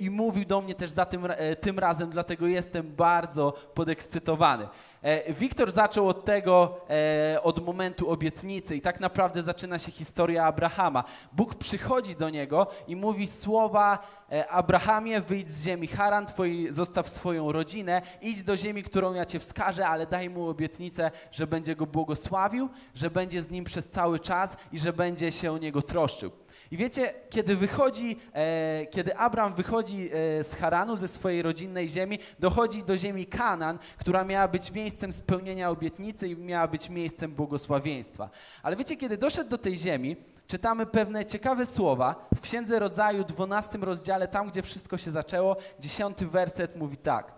i 0.00 0.10
mówił 0.10 0.44
do 0.44 0.60
mnie 0.60 0.74
też 0.74 0.90
za 0.90 1.04
tym, 1.04 1.26
tym 1.60 1.78
razem, 1.78 2.10
dlatego 2.10 2.46
jestem 2.46 2.94
bardzo 2.96 3.52
podekscytowany. 3.74 4.68
E, 5.04 5.32
Wiktor 5.32 5.72
zaczął 5.72 6.08
od 6.08 6.24
tego, 6.24 6.80
e, 6.90 7.42
od 7.42 7.66
momentu 7.66 8.10
obietnicy 8.10 8.76
i 8.76 8.80
tak 8.80 9.00
naprawdę 9.00 9.42
zaczyna 9.42 9.78
się 9.78 9.92
historia 9.92 10.44
Abrahama. 10.44 11.04
Bóg 11.32 11.54
przychodzi 11.54 12.16
do 12.16 12.30
niego 12.30 12.66
i 12.88 12.96
mówi 12.96 13.26
słowa 13.26 13.98
e, 14.32 14.48
Abrahamie, 14.48 15.20
wyjdź 15.20 15.50
z 15.50 15.64
ziemi 15.64 15.86
Haran, 15.86 16.26
twoi, 16.26 16.66
zostaw 16.70 17.08
swoją 17.08 17.52
rodzinę, 17.52 18.02
idź 18.22 18.42
do 18.42 18.56
ziemi, 18.56 18.82
którą 18.82 19.14
ja 19.14 19.24
cię 19.24 19.38
wskażę, 19.38 19.88
ale 19.88 20.06
daj 20.06 20.30
mu 20.30 20.48
obietnicę, 20.48 21.10
że 21.32 21.46
będzie 21.46 21.76
go 21.76 21.86
błogosławił, 21.86 22.68
że 22.94 23.10
będzie 23.10 23.42
z 23.42 23.50
nim 23.50 23.64
przez 23.64 23.90
cały 23.90 24.20
czas 24.20 24.56
i 24.72 24.78
że 24.78 24.92
będzie 24.92 25.32
się 25.32 25.52
o 25.52 25.58
niego 25.58 25.82
troszczył. 25.82 26.43
I 26.74 26.76
wiecie, 26.76 27.14
kiedy 27.30 27.56
wychodzi, 27.56 28.16
e, 28.32 28.86
kiedy 28.86 29.16
Abram 29.16 29.54
wychodzi 29.54 30.10
e, 30.12 30.44
z 30.44 30.54
Haranu, 30.54 30.96
ze 30.96 31.08
swojej 31.08 31.42
rodzinnej 31.42 31.90
ziemi, 31.90 32.18
dochodzi 32.38 32.82
do 32.82 32.96
ziemi 32.96 33.26
Kanan, 33.26 33.78
która 33.98 34.24
miała 34.24 34.48
być 34.48 34.72
miejscem 34.72 35.12
spełnienia 35.12 35.70
obietnicy 35.70 36.28
i 36.28 36.36
miała 36.36 36.68
być 36.68 36.90
miejscem 36.90 37.32
błogosławieństwa. 37.32 38.30
Ale 38.62 38.76
wiecie, 38.76 38.96
kiedy 38.96 39.16
doszedł 39.18 39.50
do 39.50 39.58
tej 39.58 39.78
ziemi, 39.78 40.16
czytamy 40.46 40.86
pewne 40.86 41.24
ciekawe 41.24 41.66
słowa 41.66 42.28
w 42.34 42.40
Księdze 42.40 42.78
Rodzaju, 42.78 43.24
12 43.24 43.78
rozdziale, 43.78 44.28
tam 44.28 44.48
gdzie 44.48 44.62
wszystko 44.62 44.98
się 44.98 45.10
zaczęło, 45.10 45.56
10 45.80 46.24
werset 46.24 46.76
mówi 46.76 46.96
tak. 46.96 47.32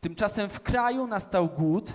Tymczasem 0.00 0.50
w 0.50 0.60
kraju 0.60 1.06
nastał 1.06 1.48
głód 1.48 1.92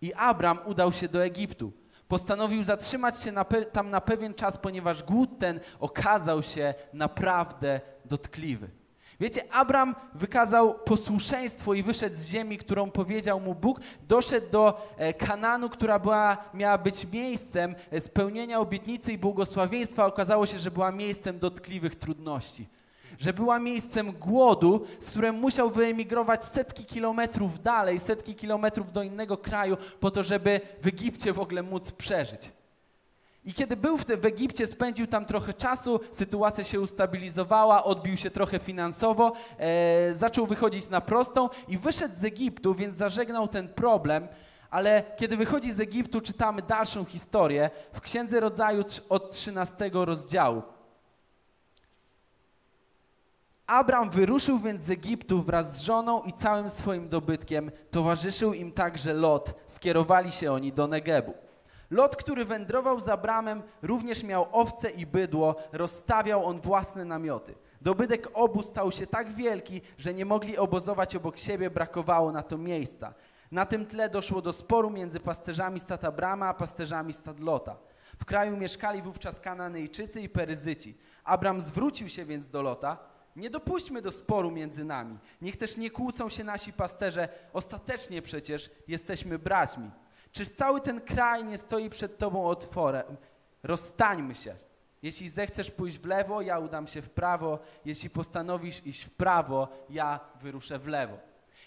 i 0.00 0.14
Abram 0.14 0.58
udał 0.66 0.92
się 0.92 1.08
do 1.08 1.24
Egiptu. 1.24 1.79
Postanowił 2.10 2.64
zatrzymać 2.64 3.22
się 3.22 3.32
na 3.32 3.44
tam 3.44 3.90
na 3.90 4.00
pewien 4.00 4.34
czas, 4.34 4.58
ponieważ 4.58 5.02
głód 5.02 5.38
ten 5.38 5.60
okazał 5.80 6.42
się 6.42 6.74
naprawdę 6.92 7.80
dotkliwy. 8.04 8.70
Wiecie, 9.20 9.52
Abram 9.52 9.94
wykazał 10.14 10.74
posłuszeństwo 10.74 11.74
i 11.74 11.82
wyszedł 11.82 12.16
z 12.16 12.26
ziemi, 12.26 12.58
którą 12.58 12.90
powiedział 12.90 13.40
mu 13.40 13.54
Bóg, 13.54 13.80
doszedł 14.08 14.50
do 14.50 14.92
e, 14.96 15.14
Kananu, 15.14 15.68
która 15.68 15.98
była, 15.98 16.36
miała 16.54 16.78
być 16.78 17.06
miejscem 17.12 17.74
e, 17.90 18.00
spełnienia 18.00 18.60
obietnicy 18.60 19.12
i 19.12 19.18
błogosławieństwa. 19.18 20.06
Okazało 20.06 20.46
się, 20.46 20.58
że 20.58 20.70
była 20.70 20.92
miejscem 20.92 21.38
dotkliwych 21.38 21.94
trudności 21.94 22.79
że 23.20 23.32
była 23.32 23.58
miejscem 23.58 24.12
głodu, 24.12 24.84
z 24.98 25.10
którym 25.10 25.36
musiał 25.36 25.70
wyemigrować 25.70 26.44
setki 26.44 26.84
kilometrów 26.84 27.62
dalej, 27.62 27.98
setki 27.98 28.34
kilometrów 28.34 28.92
do 28.92 29.02
innego 29.02 29.36
kraju, 29.36 29.76
po 30.00 30.10
to, 30.10 30.22
żeby 30.22 30.60
w 30.82 30.86
Egipcie 30.86 31.32
w 31.32 31.40
ogóle 31.40 31.62
móc 31.62 31.92
przeżyć. 31.92 32.52
I 33.44 33.54
kiedy 33.54 33.76
był 33.76 33.98
w, 33.98 34.04
te, 34.04 34.16
w 34.16 34.26
Egipcie, 34.26 34.66
spędził 34.66 35.06
tam 35.06 35.24
trochę 35.24 35.54
czasu, 35.54 36.00
sytuacja 36.12 36.64
się 36.64 36.80
ustabilizowała, 36.80 37.84
odbił 37.84 38.16
się 38.16 38.30
trochę 38.30 38.58
finansowo, 38.58 39.32
e, 39.58 40.14
zaczął 40.14 40.46
wychodzić 40.46 40.88
na 40.88 41.00
prostą 41.00 41.48
i 41.68 41.78
wyszedł 41.78 42.14
z 42.14 42.24
Egiptu, 42.24 42.74
więc 42.74 42.96
zażegnał 42.96 43.48
ten 43.48 43.68
problem. 43.68 44.28
Ale 44.70 45.02
kiedy 45.16 45.36
wychodzi 45.36 45.72
z 45.72 45.80
Egiptu, 45.80 46.20
czytamy 46.20 46.62
dalszą 46.62 47.04
historię 47.04 47.70
w 47.92 48.00
Księdze 48.00 48.40
Rodzaju 48.40 48.84
od 49.08 49.30
13 49.30 49.90
rozdziału. 49.92 50.62
Abram 53.70 54.10
wyruszył 54.10 54.58
więc 54.58 54.82
z 54.82 54.90
Egiptu 54.90 55.42
wraz 55.42 55.76
z 55.76 55.80
żoną 55.80 56.22
i 56.22 56.32
całym 56.32 56.70
swoim 56.70 57.08
dobytkiem. 57.08 57.70
Towarzyszył 57.90 58.54
im 58.54 58.72
także 58.72 59.14
Lot. 59.14 59.54
Skierowali 59.66 60.32
się 60.32 60.52
oni 60.52 60.72
do 60.72 60.86
Negebu. 60.86 61.34
Lot, 61.90 62.16
który 62.16 62.44
wędrował 62.44 63.00
z 63.00 63.08
Abramem, 63.08 63.62
również 63.82 64.22
miał 64.22 64.46
owce 64.52 64.90
i 64.90 65.06
bydło, 65.06 65.56
rozstawiał 65.72 66.44
on 66.44 66.60
własne 66.60 67.04
namioty. 67.04 67.54
Dobytek 67.80 68.28
obu 68.34 68.62
stał 68.62 68.92
się 68.92 69.06
tak 69.06 69.32
wielki, 69.32 69.80
że 69.98 70.14
nie 70.14 70.24
mogli 70.24 70.58
obozować 70.58 71.16
obok 71.16 71.38
siebie, 71.38 71.70
brakowało 71.70 72.32
na 72.32 72.42
to 72.42 72.58
miejsca. 72.58 73.14
Na 73.50 73.66
tym 73.66 73.86
tle 73.86 74.08
doszło 74.08 74.42
do 74.42 74.52
sporu 74.52 74.90
między 74.90 75.20
pasterzami 75.20 75.80
stad 75.80 76.04
Abrama 76.04 76.48
a 76.48 76.54
pasterzami 76.54 77.12
stad 77.12 77.40
Lota. 77.40 77.76
W 78.18 78.24
kraju 78.24 78.56
mieszkali 78.56 79.02
wówczas 79.02 79.40
Kananejczycy 79.40 80.20
i 80.20 80.28
Peryzyci. 80.28 80.98
Abram 81.24 81.60
zwrócił 81.60 82.08
się 82.08 82.24
więc 82.24 82.48
do 82.48 82.62
Lota. 82.62 83.09
Nie 83.36 83.50
dopuśćmy 83.50 84.02
do 84.02 84.12
sporu 84.12 84.50
między 84.50 84.84
nami. 84.84 85.18
Niech 85.40 85.56
też 85.56 85.76
nie 85.76 85.90
kłócą 85.90 86.28
się 86.28 86.44
nasi 86.44 86.72
pasterze. 86.72 87.28
Ostatecznie 87.52 88.22
przecież 88.22 88.70
jesteśmy 88.88 89.38
braćmi. 89.38 89.90
Czyż 90.32 90.48
cały 90.48 90.80
ten 90.80 91.00
kraj 91.00 91.44
nie 91.44 91.58
stoi 91.58 91.90
przed 91.90 92.18
tobą 92.18 92.48
otworem? 92.48 93.16
Rozstańmy 93.62 94.34
się. 94.34 94.56
Jeśli 95.02 95.28
zechcesz 95.28 95.70
pójść 95.70 95.98
w 95.98 96.06
lewo, 96.06 96.42
ja 96.42 96.58
udam 96.58 96.86
się 96.86 97.02
w 97.02 97.10
prawo. 97.10 97.58
Jeśli 97.84 98.10
postanowisz 98.10 98.86
iść 98.86 99.04
w 99.04 99.10
prawo, 99.10 99.68
ja 99.90 100.20
wyruszę 100.40 100.78
w 100.78 100.88
lewo. 100.88 101.18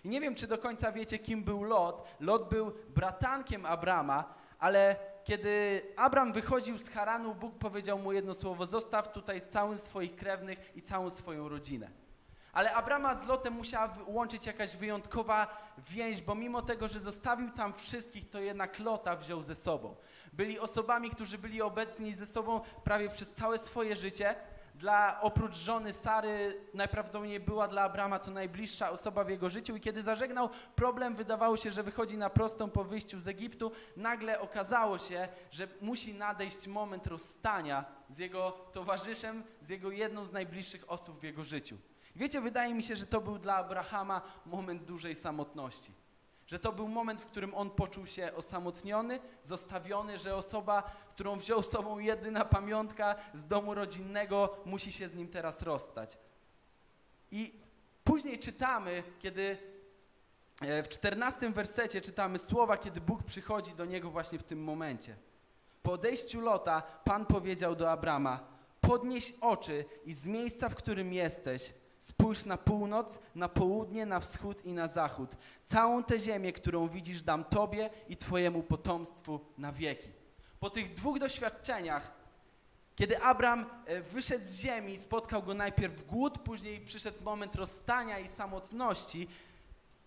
I 0.03 0.09
nie 0.09 0.22
wiem, 0.22 0.36
czy 0.36 0.47
do 0.47 0.57
końca 0.57 0.91
wiecie, 0.91 1.20
kim 1.20 1.43
był 1.43 1.64
Lot. 1.64 2.07
Lot 2.20 2.49
był 2.49 2.72
bratankiem 2.89 3.66
Abrama, 3.66 4.34
ale 4.59 4.95
kiedy 5.24 5.82
Abram 5.95 6.34
wychodził 6.34 6.78
z 6.78 6.89
Haranu, 6.89 7.36
Bóg 7.36 7.57
powiedział 7.57 7.99
mu 7.99 8.13
jedno 8.13 8.36
słowo: 8.36 8.65
Zostaw 8.65 9.11
tutaj 9.11 9.41
całym 9.41 9.78
swoich 9.78 10.15
krewnych 10.15 10.71
i 10.76 10.82
całą 10.82 11.09
swoją 11.09 11.49
rodzinę. 11.49 12.03
Ale 12.53 12.74
Abrama 12.74 13.15
z 13.15 13.26
Lotem 13.26 13.53
musiała 13.53 13.97
łączyć 14.07 14.45
jakaś 14.45 14.78
wyjątkowa 14.78 15.47
więź, 15.78 16.21
bo 16.21 16.36
mimo 16.36 16.61
tego, 16.61 16.88
że 16.88 16.99
zostawił 16.99 17.51
tam 17.51 17.74
wszystkich, 17.74 18.30
to 18.30 18.39
jednak 18.39 18.80
Lota 18.80 19.15
wziął 19.15 19.43
ze 19.43 19.55
sobą. 19.55 19.95
Byli 20.34 20.59
osobami, 20.59 21.09
którzy 21.09 21.38
byli 21.38 21.61
obecni 21.61 22.13
ze 22.13 22.26
sobą 22.26 22.61
prawie 22.84 23.09
przez 23.09 23.34
całe 23.34 23.57
swoje 23.57 23.95
życie. 23.95 24.36
Dla, 24.84 25.22
oprócz 25.22 25.56
żony 25.56 25.94
Sary, 25.94 26.62
najprawdopodobniej 26.74 27.40
była 27.40 27.68
dla 27.68 27.82
Abrama 27.82 28.20
to 28.20 28.32
najbliższa 28.32 28.92
osoba 28.92 29.24
w 29.24 29.30
jego 29.30 29.50
życiu 29.50 29.76
i 29.76 29.80
kiedy 29.80 30.04
zażegnał 30.04 30.50
problem, 30.76 31.16
wydawało 31.16 31.58
się, 31.58 31.72
że 31.72 31.84
wychodzi 31.84 32.18
na 32.18 32.30
prostą 32.30 32.70
po 32.70 32.84
wyjściu 32.84 33.20
z 33.20 33.28
Egiptu, 33.28 33.72
nagle 33.98 34.40
okazało 34.40 35.00
się, 35.00 35.28
że 35.52 35.68
musi 35.82 36.14
nadejść 36.14 36.68
moment 36.68 37.08
rozstania 37.08 37.86
z 38.10 38.18
jego 38.18 38.52
towarzyszem, 38.52 39.44
z 39.62 39.70
jego 39.70 39.92
jedną 39.92 40.26
z 40.26 40.32
najbliższych 40.32 40.92
osób 40.92 41.20
w 41.20 41.24
jego 41.24 41.44
życiu. 41.44 41.78
Wiecie, 42.16 42.42
wydaje 42.42 42.74
mi 42.74 42.84
się, 42.84 42.96
że 42.96 43.06
to 43.06 43.22
był 43.22 43.40
dla 43.40 43.56
Abrahama 43.56 44.22
moment 44.46 44.84
dużej 44.84 45.16
samotności. 45.16 46.03
Że 46.54 46.60
to 46.60 46.72
był 46.72 46.88
moment, 46.88 47.22
w 47.22 47.26
którym 47.26 47.56
on 47.56 47.70
poczuł 47.70 48.08
się 48.08 48.36
osamotniony, 48.36 49.20
zostawiony, 49.43 50.18
że 50.18 50.36
osoba, 50.36 50.84
którą 51.10 51.36
wziął 51.36 51.64
z 51.64 51.70
sobą 51.70 51.99
jedyna 51.99 52.45
pamiątka 52.45 53.16
z 53.34 53.45
domu 53.45 53.74
rodzinnego, 53.74 54.58
musi 54.66 54.91
się 54.91 55.08
z 55.08 55.16
nim 55.16 55.28
teraz 55.28 55.62
rozstać. 55.62 56.18
I 57.32 57.60
później 58.04 58.39
czytamy, 58.39 59.04
kiedy 59.20 59.58
e, 60.62 60.84
w 60.84 60.89
czternastym 60.89 61.54
wersecie 61.54 62.01
czytamy 62.01 62.39
słowa, 62.39 62.78
kiedy 62.78 63.01
Bóg 63.01 63.24
przychodzi 63.24 63.72
do 63.72 63.86
niego 63.86 64.10
właśnie 64.10 64.39
w 64.39 64.43
tym 64.43 64.64
momencie. 64.64 65.16
Po 65.84 65.91
odejściu 65.91 66.41
Lota 66.41 66.82
Pan 66.82 67.26
powiedział 67.26 67.76
do 67.76 67.91
Abrama: 67.91 68.47
podnieś 68.82 69.34
oczy 69.41 69.86
i 70.06 70.14
z 70.14 70.28
miejsca, 70.28 70.70
w 70.70 70.76
którym 70.76 71.14
jesteś, 71.14 71.74
spójrz 72.04 72.45
na 72.45 72.58
północ, 72.58 73.20
na 73.36 73.49
południe, 73.49 74.06
na 74.06 74.20
wschód 74.20 74.66
i 74.66 74.74
na 74.74 74.88
zachód. 74.88 75.36
Całą 75.64 76.04
tę 76.04 76.20
ziemię, 76.20 76.54
którą 76.54 76.88
widzisz, 76.88 77.24
dam 77.24 77.43
Tobie 77.43 77.89
i 78.10 78.18
Twojemu 78.18 78.64
potomstwu 78.64 79.39
na 79.58 79.72
wieki. 79.72 80.10
Po 80.60 80.70
tych 80.70 80.93
dwóch 80.93 81.20
doświadczeniach, 81.20 82.12
kiedy 82.95 83.22
Abram 83.22 83.66
e, 83.86 84.01
wyszedł 84.01 84.45
z 84.45 84.60
ziemi, 84.60 84.97
spotkał 84.97 85.43
go 85.43 85.54
najpierw 85.54 86.06
głód, 86.06 86.38
później 86.38 86.82
przyszedł 86.82 87.24
moment 87.24 87.56
rozstania 87.56 88.20
i 88.20 88.28
samotności, 88.28 89.28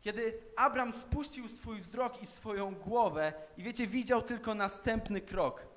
kiedy 0.02 0.38
Abram 0.56 0.92
spuścił 0.92 1.48
swój 1.48 1.80
wzrok 1.80 2.22
i 2.22 2.26
swoją 2.26 2.74
głowę 2.74 3.32
i 3.56 3.62
wiecie, 3.62 3.86
widział 3.86 4.22
tylko 4.22 4.54
następny 4.54 5.20
krok. 5.20 5.75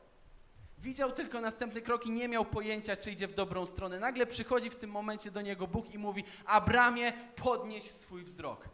Widział 0.79 1.11
tylko 1.11 1.41
następny 1.41 1.81
krok 1.81 2.05
i 2.05 2.11
nie 2.11 2.27
miał 2.27 2.45
pojęcia, 2.45 2.95
czy 2.95 3.11
idzie 3.11 3.27
w 3.27 3.33
dobrą 3.33 3.65
stronę. 3.65 3.99
Nagle 3.99 4.25
przychodzi 4.25 4.69
w 4.69 4.75
tym 4.75 4.89
momencie 4.89 5.31
do 5.31 5.41
niego 5.41 5.67
Bóg 5.67 5.93
i 5.93 5.97
mówi: 5.97 6.23
Abramie, 6.45 7.13
podnieś 7.35 7.83
swój 7.83 8.23
wzrok. 8.23 8.69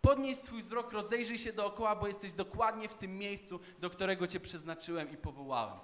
Podnieś 0.00 0.38
swój 0.38 0.62
wzrok, 0.62 0.92
rozejrzyj 0.92 1.38
się 1.38 1.52
dookoła, 1.52 1.96
bo 1.96 2.06
jesteś 2.06 2.32
dokładnie 2.32 2.88
w 2.88 2.94
tym 2.94 3.18
miejscu, 3.18 3.60
do 3.78 3.90
którego 3.90 4.26
Cię 4.26 4.40
przeznaczyłem 4.40 5.10
i 5.10 5.16
powołałem. 5.16 5.78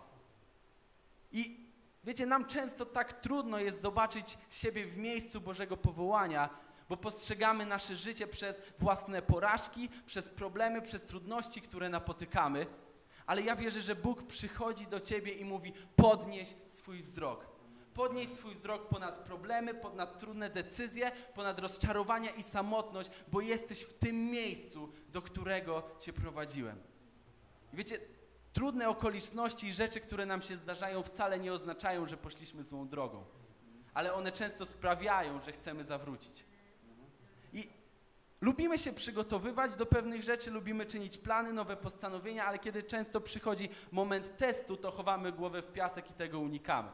I 1.33 1.67
wiecie, 2.05 2.27
nam 2.27 2.45
często 2.45 2.87
tak 2.87 3.13
trudno 3.13 3.59
jest 3.59 3.81
zobaczyć 3.81 4.39
siebie 4.51 4.87
w 4.87 4.97
miejscu 4.97 5.41
Bożego 5.41 5.77
powołania, 5.77 6.51
bo 6.89 6.97
postrzegamy 6.97 7.67
nasze 7.67 7.97
życie 7.97 8.27
przez 8.27 8.61
własne 8.79 9.23
porażki, 9.23 9.89
przez 10.07 10.31
problemy, 10.31 10.83
przez 10.83 11.05
trudności, 11.05 11.61
które 11.61 11.89
napotykamy. 11.89 12.67
Ale 13.27 13.43
ja 13.43 13.57
wierzę, 13.57 13.81
że 13.81 13.95
Bóg 13.97 14.23
przychodzi 14.23 14.87
do 14.87 15.01
ciebie 15.01 15.33
i 15.33 15.45
mówi: 15.45 15.73
podnieś 15.97 16.55
swój 16.67 17.03
wzrok. 17.03 17.55
Podnieś 17.95 18.29
swój 18.29 18.55
wzrok 18.55 18.89
ponad 18.89 19.19
problemy, 19.19 19.75
ponad 19.75 20.19
trudne 20.19 20.51
decyzje, 20.51 21.13
ponad 21.35 21.59
rozczarowania 21.59 22.31
i 22.31 22.43
samotność, 22.43 23.11
bo 23.29 23.41
jesteś 23.41 23.83
w 23.83 23.95
tym 23.95 24.31
miejscu, 24.31 24.93
do 25.09 25.23
którego 25.23 25.83
cię 25.99 26.13
prowadziłem. 26.13 26.79
I 27.73 27.77
wiecie, 27.77 27.99
trudne 28.53 28.89
okoliczności 28.89 29.67
i 29.67 29.73
rzeczy, 29.73 30.01
które 30.01 30.27
nam 30.27 30.43
się 30.43 30.57
zdarzają, 30.57 31.03
wcale 31.03 31.39
nie 31.39 31.53
oznaczają, 31.53 32.07
że 32.07 32.17
poszliśmy 32.17 32.65
złą 32.65 32.89
drogą, 32.89 33.25
ale 33.95 34.15
one 34.15 34.33
często 34.33 34.67
sprawiają, 34.67 35.41
że 35.41 35.53
chcemy 35.53 35.85
zawrócić. 35.85 36.45
Lubimy 38.45 38.79
się 38.79 38.93
przygotowywać 38.93 39.77
do 39.77 39.87
pewnych 39.87 40.23
rzeczy, 40.23 40.51
lubimy 40.51 40.87
czynić 40.87 41.19
plany, 41.19 41.53
nowe 41.53 41.77
postanowienia, 41.77 42.45
ale 42.45 42.59
kiedy 42.59 42.83
często 42.83 43.21
przychodzi 43.21 43.69
moment 43.93 44.37
testu, 44.37 44.77
to 44.77 44.91
chowamy 44.91 45.33
głowę 45.33 45.63
w 45.63 45.73
piasek 45.73 46.11
i 46.11 46.15
tego 46.15 46.41
unikamy. 46.41 46.89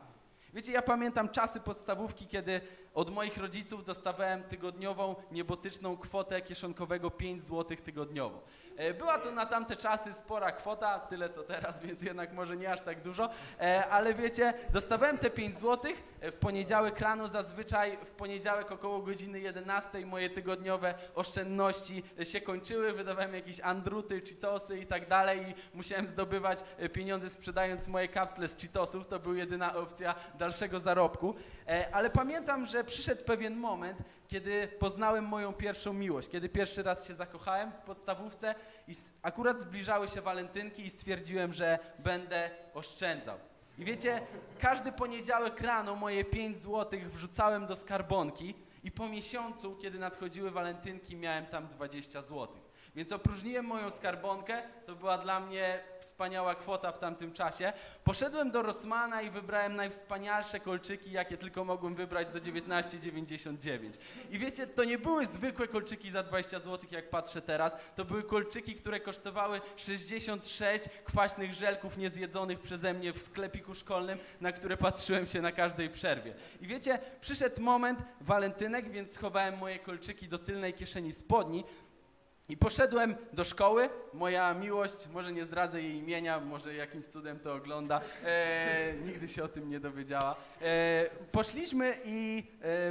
Wiecie, 0.55 0.73
ja 0.73 0.83
pamiętam 0.83 1.29
czasy 1.29 1.61
podstawówki, 1.61 2.27
kiedy 2.27 2.61
od 2.95 3.11
moich 3.11 3.37
rodziców 3.37 3.85
dostawałem 3.85 4.43
tygodniową 4.43 5.15
niebotyczną 5.31 5.97
kwotę 5.97 6.43
kieszonkowego 6.43 7.11
5 7.11 7.43
zł 7.43 7.77
tygodniowo. 7.85 8.43
E, 8.77 8.95
Była 8.95 9.19
to 9.19 9.33
na 9.33 9.47
tamte 9.47 9.77
czasy 9.77 10.13
spora 10.13 10.53
kwota, 10.53 10.99
tyle 10.99 11.31
co 11.31 11.43
teraz, 11.43 11.83
więc 11.87 12.03
jednak 12.03 12.33
może 12.33 12.57
nie 12.57 12.73
aż 12.73 12.81
tak 12.81 13.01
dużo, 13.01 13.29
E, 13.61 13.87
ale 13.87 14.15
wiecie, 14.15 14.55
dostawałem 14.73 15.19
te 15.19 15.31
5 15.31 15.59
zł 15.59 15.93
w 16.23 16.35
poniedziałek 16.35 17.01
rano, 17.01 17.29
zazwyczaj 17.29 17.99
w 18.05 18.11
poniedziałek 18.11 18.73
około 18.73 19.03
godziny 19.03 19.41
11 19.41 20.07
moje 20.07 20.31
tygodniowe 20.31 20.95
oszczędności 21.15 22.03
się 22.25 22.41
kończyły, 22.41 22.93
wydawałem 22.93 23.35
jakieś 23.35 23.61
andruty, 23.61 24.21
cheetosy 24.21 24.79
i 24.79 24.87
tak 24.87 25.09
dalej 25.09 25.41
i 25.49 25.77
musiałem 25.77 26.09
zdobywać 26.09 26.59
e, 26.79 26.89
pieniądze 26.89 27.31
sprzedając 27.31 27.89
moje 27.89 28.09
kapsle 28.09 28.49
z 28.49 28.57
cheetosów, 28.57 29.07
to 29.07 29.19
była 29.19 29.37
jedyna 29.37 29.75
opcja 29.75 30.15
dalszego 30.41 30.81
zarobku, 30.81 31.35
E, 31.71 31.95
ale 31.95 32.11
pamiętam, 32.11 32.67
że 32.67 32.85
przyszedł 32.85 33.25
pewien 33.25 33.57
moment, 33.57 33.99
kiedy 34.29 34.69
poznałem 34.69 35.25
moją 35.25 35.53
pierwszą 35.53 35.93
miłość, 35.93 36.29
kiedy 36.29 36.49
pierwszy 36.49 36.83
raz 36.83 37.09
się 37.09 37.15
zakochałem 37.15 37.73
w 37.73 37.87
podstawówce 37.87 38.55
i 38.89 38.93
akurat 39.23 39.61
zbliżały 39.61 40.09
się 40.09 40.21
walentynki 40.21 40.87
i 40.87 40.91
stwierdziłem, 40.91 41.53
że 41.53 41.79
będę 41.99 42.51
oszczędzał. 42.75 43.39
I 43.79 43.85
wiecie, 43.85 44.21
każdy 44.59 44.93
poniedziałek 44.93 45.61
rano 45.61 45.97
moje 45.97 46.25
5 46.25 46.57
zł 46.57 47.01
wrzucałem 47.05 47.67
do 47.67 47.77
skarbonki 47.77 48.55
i 48.85 48.91
po 48.91 49.09
miesiącu, 49.09 49.77
kiedy 49.77 49.99
nadchodziły 49.99 50.51
walentynki, 50.51 51.17
miałem 51.17 51.47
tam 51.47 51.69
20 51.69 52.23
złotych. 52.23 52.70
Więc 52.95 53.13
opróżniłem 53.13 53.67
moją 53.67 53.91
skarbonkę, 53.91 54.63
to 54.87 54.97
była 54.97 55.19
dla 55.19 55.41
mnie 55.41 55.81
wspaniała 56.01 56.55
kwota 56.55 56.93
w 56.93 56.99
tamtym 56.99 57.33
czasie. 57.33 57.73
Poszedłem 58.05 58.51
do 58.51 58.63
Rossmana 58.63 59.23
i 59.23 59.31
wybrałem 59.31 59.77
najwspanialsze 59.77 60.61
kolczyki, 60.61 61.13
jakie 61.13 61.37
tylko 61.37 61.65
mogłem 61.65 61.95
wybrać 61.95 62.33
za 62.33 62.39
19,99. 62.39 63.99
I 64.31 64.39
wiecie, 64.39 64.67
to 64.67 64.85
nie 64.85 64.99
były 64.99 65.27
zwykłe 65.27 65.69
kolczyki 65.69 66.11
za 66.11 66.23
20 66.23 66.59
zł, 66.59 66.91
jak 66.91 67.11
patrzę 67.11 67.43
teraz. 67.43 67.77
To 67.97 68.05
były 68.05 68.23
kolczyki, 68.23 68.75
które 68.75 69.01
kosztowały 69.01 69.61
66 69.77 70.85
kwaśnych 71.05 71.53
żelków 71.53 71.99
niezjedzonych 71.99 72.61
przeze 72.61 72.95
mnie 72.95 73.13
w 73.13 73.23
sklepiku 73.23 73.75
szkolnym, 73.75 74.19
na 74.41 74.53
które 74.53 74.77
patrzyłem 74.77 75.27
się 75.27 75.41
na 75.41 75.53
każdej 75.53 75.91
przerwie. 75.91 76.35
I 76.61 76.67
wiecie, 76.67 76.99
przyszedł 77.21 77.63
moment 77.63 78.05
walentynek, 78.21 78.91
więc 78.91 79.13
schowałem 79.13 79.59
moje 79.59 79.79
kolczyki 79.79 80.29
do 80.29 80.39
tylnej 80.39 80.75
kieszeni 80.75 81.13
spodni. 81.13 81.65
I 82.51 82.57
poszedłem 82.57 83.17
do 83.33 83.45
szkoły. 83.45 83.91
Moja 84.13 84.55
miłość, 84.55 85.09
może 85.13 85.33
nie 85.33 85.45
zdradzę 85.45 85.83
jej 85.83 85.95
imienia, 85.95 86.41
może 86.41 86.75
jakimś 86.75 87.07
cudem 87.07 87.41
to 87.41 87.55
ogląda. 87.55 88.01
E, 88.25 88.95
nigdy 89.07 89.29
się 89.29 89.45
o 89.45 89.49
tym 89.49 89.71
nie 89.71 89.81
dowiedziała. 89.81 90.37
E, 90.63 91.11
poszliśmy 91.33 91.99
i 92.05 92.45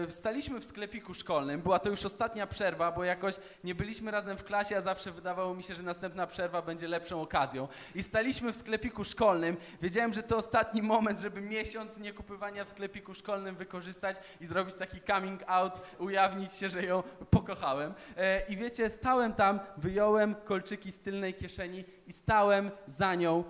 e, 0.05 0.11
staliśmy 0.11 0.59
w 0.59 0.65
sklepiku 0.65 1.13
szkolnym. 1.13 1.61
Była 1.61 1.79
to 1.79 1.89
już 1.89 2.05
ostatnia 2.05 2.47
przerwa, 2.47 2.91
bo 2.91 3.03
jakoś 3.03 3.35
nie 3.63 3.75
byliśmy 3.75 4.11
razem 4.11 4.37
w 4.37 4.43
klasie, 4.43 4.77
a 4.77 4.81
zawsze 4.81 5.11
wydawało 5.11 5.55
mi 5.55 5.63
się, 5.63 5.75
że 5.75 5.83
następna 5.83 6.27
przerwa 6.27 6.61
będzie 6.61 6.87
lepszą 6.87 7.21
okazją. 7.21 7.67
I 7.95 8.03
staliśmy 8.03 8.53
w 8.53 8.55
sklepiku 8.55 9.03
szkolnym. 9.03 9.57
Wiedziałem, 9.81 10.13
że 10.13 10.23
to 10.23 10.37
ostatni 10.37 10.81
moment, 10.81 11.19
żeby 11.19 11.41
miesiąc 11.41 11.99
niekupywania 11.99 12.65
w 12.65 12.69
sklepiku 12.69 13.13
szkolnym 13.13 13.55
wykorzystać 13.55 14.15
i 14.41 14.45
zrobić 14.45 14.75
taki 14.75 15.01
coming 15.01 15.41
out, 15.47 15.81
ujawnić 15.97 16.53
się, 16.53 16.69
że 16.69 16.83
ją 16.83 17.03
pokochałem. 17.29 17.93
E, 18.17 18.47
I 18.49 18.57
wiecie, 18.57 18.89
stałem 18.89 19.33
tam, 19.33 19.48
wyjąłem 19.77 20.35
kolczyki 20.35 20.91
z 20.91 20.99
tylnej 20.99 21.33
kieszeni 21.33 21.83
i 22.07 22.11
stałem 22.11 22.71
za 22.87 23.15
nią 23.15 23.43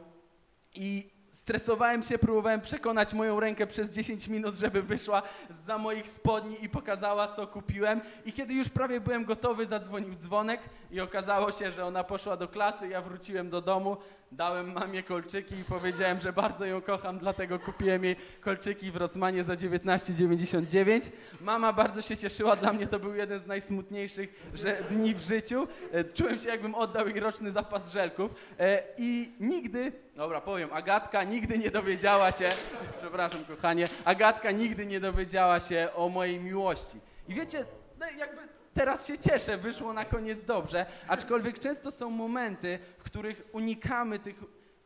i 0.75 1.18
stresowałem 1.31 2.03
się, 2.03 2.17
próbowałem 2.17 2.61
przekonać 2.61 3.13
moją 3.13 3.39
rękę 3.39 3.67
przez 3.67 3.91
10 3.91 4.27
minut, 4.27 4.55
żeby 4.55 4.81
wyszła 4.81 5.21
za 5.49 5.77
moich 5.77 6.07
spodni 6.07 6.63
i 6.63 6.69
pokazała, 6.69 7.27
co 7.27 7.47
kupiłem. 7.47 8.01
I 8.25 8.33
kiedy 8.33 8.53
już 8.53 8.69
prawie 8.69 9.01
byłem 9.01 9.25
gotowy, 9.25 9.65
zadzwonił 9.65 10.15
dzwonek 10.15 10.61
i 10.91 11.01
okazało 11.01 11.51
się, 11.51 11.71
że 11.71 11.85
ona 11.85 12.03
poszła 12.03 12.37
do 12.37 12.47
klasy, 12.47 12.87
ja 12.87 13.01
wróciłem 13.01 13.49
do 13.49 13.61
domu, 13.61 13.97
dałem 14.31 14.73
mamie 14.73 15.03
kolczyki 15.03 15.55
i 15.55 15.63
powiedziałem, 15.63 16.19
że 16.19 16.33
bardzo 16.33 16.65
ją 16.65 16.81
kocham, 16.81 17.19
dlatego 17.19 17.59
kupiłem 17.59 18.03
jej 18.03 18.15
kolczyki 18.41 18.91
w 18.91 18.95
Rossmanie 18.95 19.43
za 19.43 19.53
19,99. 19.53 21.09
Mama 21.41 21.73
bardzo 21.73 22.01
się 22.01 22.17
cieszyła, 22.17 22.55
dla 22.55 22.73
mnie 22.73 22.87
to 22.87 22.99
był 22.99 23.15
jeden 23.15 23.39
z 23.39 23.45
najsmutniejszych 23.45 24.49
dni 24.89 25.15
w 25.15 25.21
życiu. 25.21 25.67
E, 25.91 26.03
Czułem 26.03 26.39
się, 26.39 26.49
jakbym 26.49 26.75
oddał 26.75 27.07
jej 27.07 27.19
roczny 27.19 27.51
zapas 27.51 27.91
żelków 27.91 28.31
E, 28.59 28.83
i 28.97 29.31
nigdy, 29.39 29.91
dobra 30.19 30.41
powiem, 30.41 30.73
Agatka 30.73 31.23
nigdy 31.23 31.57
nie 31.57 31.71
dowiedziała 31.71 32.31
się, 32.31 32.49
przepraszam 32.97 33.45
kochanie, 33.45 33.87
Agatka 34.05 34.51
nigdy 34.51 34.85
nie 34.85 34.99
dowiedziała 34.99 35.59
się 35.59 35.89
o 35.95 36.09
mojej 36.09 36.39
miłości. 36.39 36.99
I 37.27 37.33
wiecie, 37.33 37.65
no 37.99 38.05
jakby 38.17 38.41
teraz 38.73 39.07
się 39.07 39.17
cieszę, 39.17 39.57
wyszło 39.57 39.93
na 39.93 40.05
koniec 40.05 40.41
dobrze, 40.41 40.85
aczkolwiek 41.07 41.59
często 41.59 41.91
są 41.91 42.09
momenty, 42.09 42.79
w 42.97 43.03
których 43.03 43.43
unikamy 43.51 44.19
tych, 44.19 44.35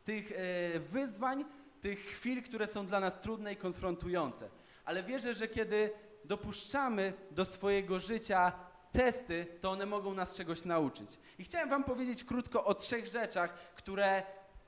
tych 0.04 0.32
e, 0.32 0.78
wyzwań, 0.78 1.44
tych 1.80 1.98
chwil, 1.98 2.42
które 2.42 2.66
są 2.66 2.86
dla 2.86 3.00
nas 3.00 3.20
trudne 3.20 3.52
i 3.52 3.56
konfrontujące. 3.56 4.48
Ale 4.84 5.02
wierzę, 5.02 5.34
że 5.34 5.48
kiedy 5.48 5.90
dopuszczamy 6.24 7.12
do 7.30 7.44
swojego 7.44 8.00
życia 8.00 8.52
testy, 8.92 9.46
to 9.60 9.70
one 9.70 9.86
mogą 9.86 10.14
nas 10.14 10.34
czegoś 10.34 10.64
nauczyć. 10.64 11.18
I 11.38 11.44
chciałem 11.44 11.68
Wam 11.68 11.84
powiedzieć 11.84 12.24
krótko 12.24 12.64
o 12.64 12.74
trzech 12.74 13.06
rzeczach, 13.06 13.54
które, 13.74 14.22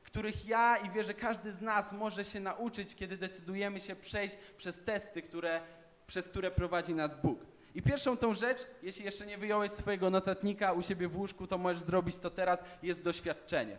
których 0.07 0.47
ja 0.47 0.77
i 0.77 0.91
wierzę 0.91 1.15
każdy 1.15 1.53
z 1.53 1.61
nas 1.61 1.93
może 1.93 2.25
się 2.25 2.41
nauczyć, 2.41 2.95
kiedy 2.95 3.17
decydujemy 3.17 3.81
się 3.81 3.97
przejść 3.97 4.37
przez 4.57 4.83
testy, 4.83 5.23
które, 5.23 5.61
przez 6.07 6.29
które 6.29 6.51
prowadzi 6.51 6.95
nas 6.95 7.21
Bóg. 7.23 7.47
I 7.75 7.83
pierwszą 7.83 8.17
tą 8.17 8.35
rzecz, 8.35 8.67
jeśli 8.83 9.05
jeszcze 9.05 9.27
nie 9.27 9.39
wyjąłeś 9.39 9.71
swojego 9.71 10.11
notatnika 10.11 10.73
u 10.73 10.83
siebie 10.83 11.09
w 11.09 11.17
łóżku, 11.17 11.47
to 11.47 11.59
możesz 11.59 11.83
zrobić 11.83 12.19
to 12.19 12.31
teraz, 12.31 12.63
jest 12.83 13.03
doświadczenie. 13.03 13.79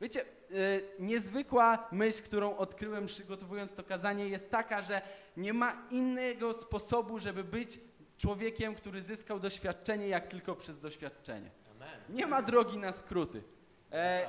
Wiecie, 0.00 0.20
y, 0.50 0.82
niezwykła 0.98 1.88
myśl, 1.92 2.22
którą 2.22 2.56
odkryłem 2.56 3.06
przygotowując 3.06 3.74
to 3.74 3.84
kazanie 3.84 4.28
jest 4.28 4.50
taka, 4.50 4.82
że 4.82 5.02
nie 5.36 5.52
ma 5.52 5.86
innego 5.90 6.52
sposobu, 6.52 7.18
żeby 7.18 7.44
być 7.44 7.80
człowiekiem, 8.18 8.74
który 8.74 9.02
zyskał 9.02 9.40
doświadczenie, 9.40 10.08
jak 10.08 10.26
tylko 10.26 10.56
przez 10.56 10.78
doświadczenie. 10.78 11.50
Nie 12.08 12.26
ma 12.26 12.42
drogi 12.42 12.78
na 12.78 12.92
skróty. 12.92 13.42
E, 13.92 14.28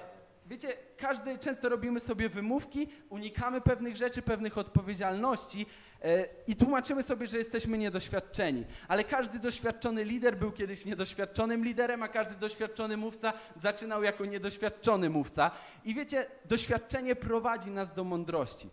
wiecie, 0.49 0.77
każdy, 0.97 1.37
często 1.37 1.69
robimy 1.69 1.99
sobie 1.99 2.29
wymówki, 2.29 2.87
unikamy 3.09 3.61
pewnych 3.61 3.95
rzeczy, 3.95 4.21
pewnych 4.21 4.57
odpowiedzialności 4.57 5.65
e, 6.01 6.25
i 6.47 6.55
tłumaczymy 6.55 7.03
sobie, 7.03 7.27
że 7.27 7.37
jesteśmy 7.37 7.77
niedoświadczeni. 7.77 8.65
Ale 8.87 9.03
każdy 9.03 9.39
doświadczony 9.39 10.03
lider 10.03 10.37
był 10.37 10.51
kiedyś 10.51 10.85
niedoświadczonym 10.85 11.65
liderem, 11.65 12.03
a 12.03 12.07
każdy 12.07 12.35
doświadczony 12.35 12.97
mówca 12.97 13.33
zaczynał 13.57 14.03
jako 14.03 14.25
niedoświadczony 14.25 15.09
mówca. 15.09 15.51
I 15.85 15.95
wiecie, 15.95 16.25
doświadczenie 16.45 17.15
prowadzi 17.15 17.71
nas 17.71 17.93
do 17.93 18.03
mądrości. 18.03 18.69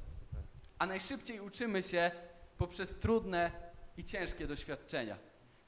A 0.79 0.87
najszybciej 0.87 1.41
uczymy 1.41 1.83
się 1.83 2.11
poprzez 2.59 2.95
trudne 2.95 3.51
i 3.97 4.05
ciężkie 4.05 4.47
doświadczenia. 4.47 5.19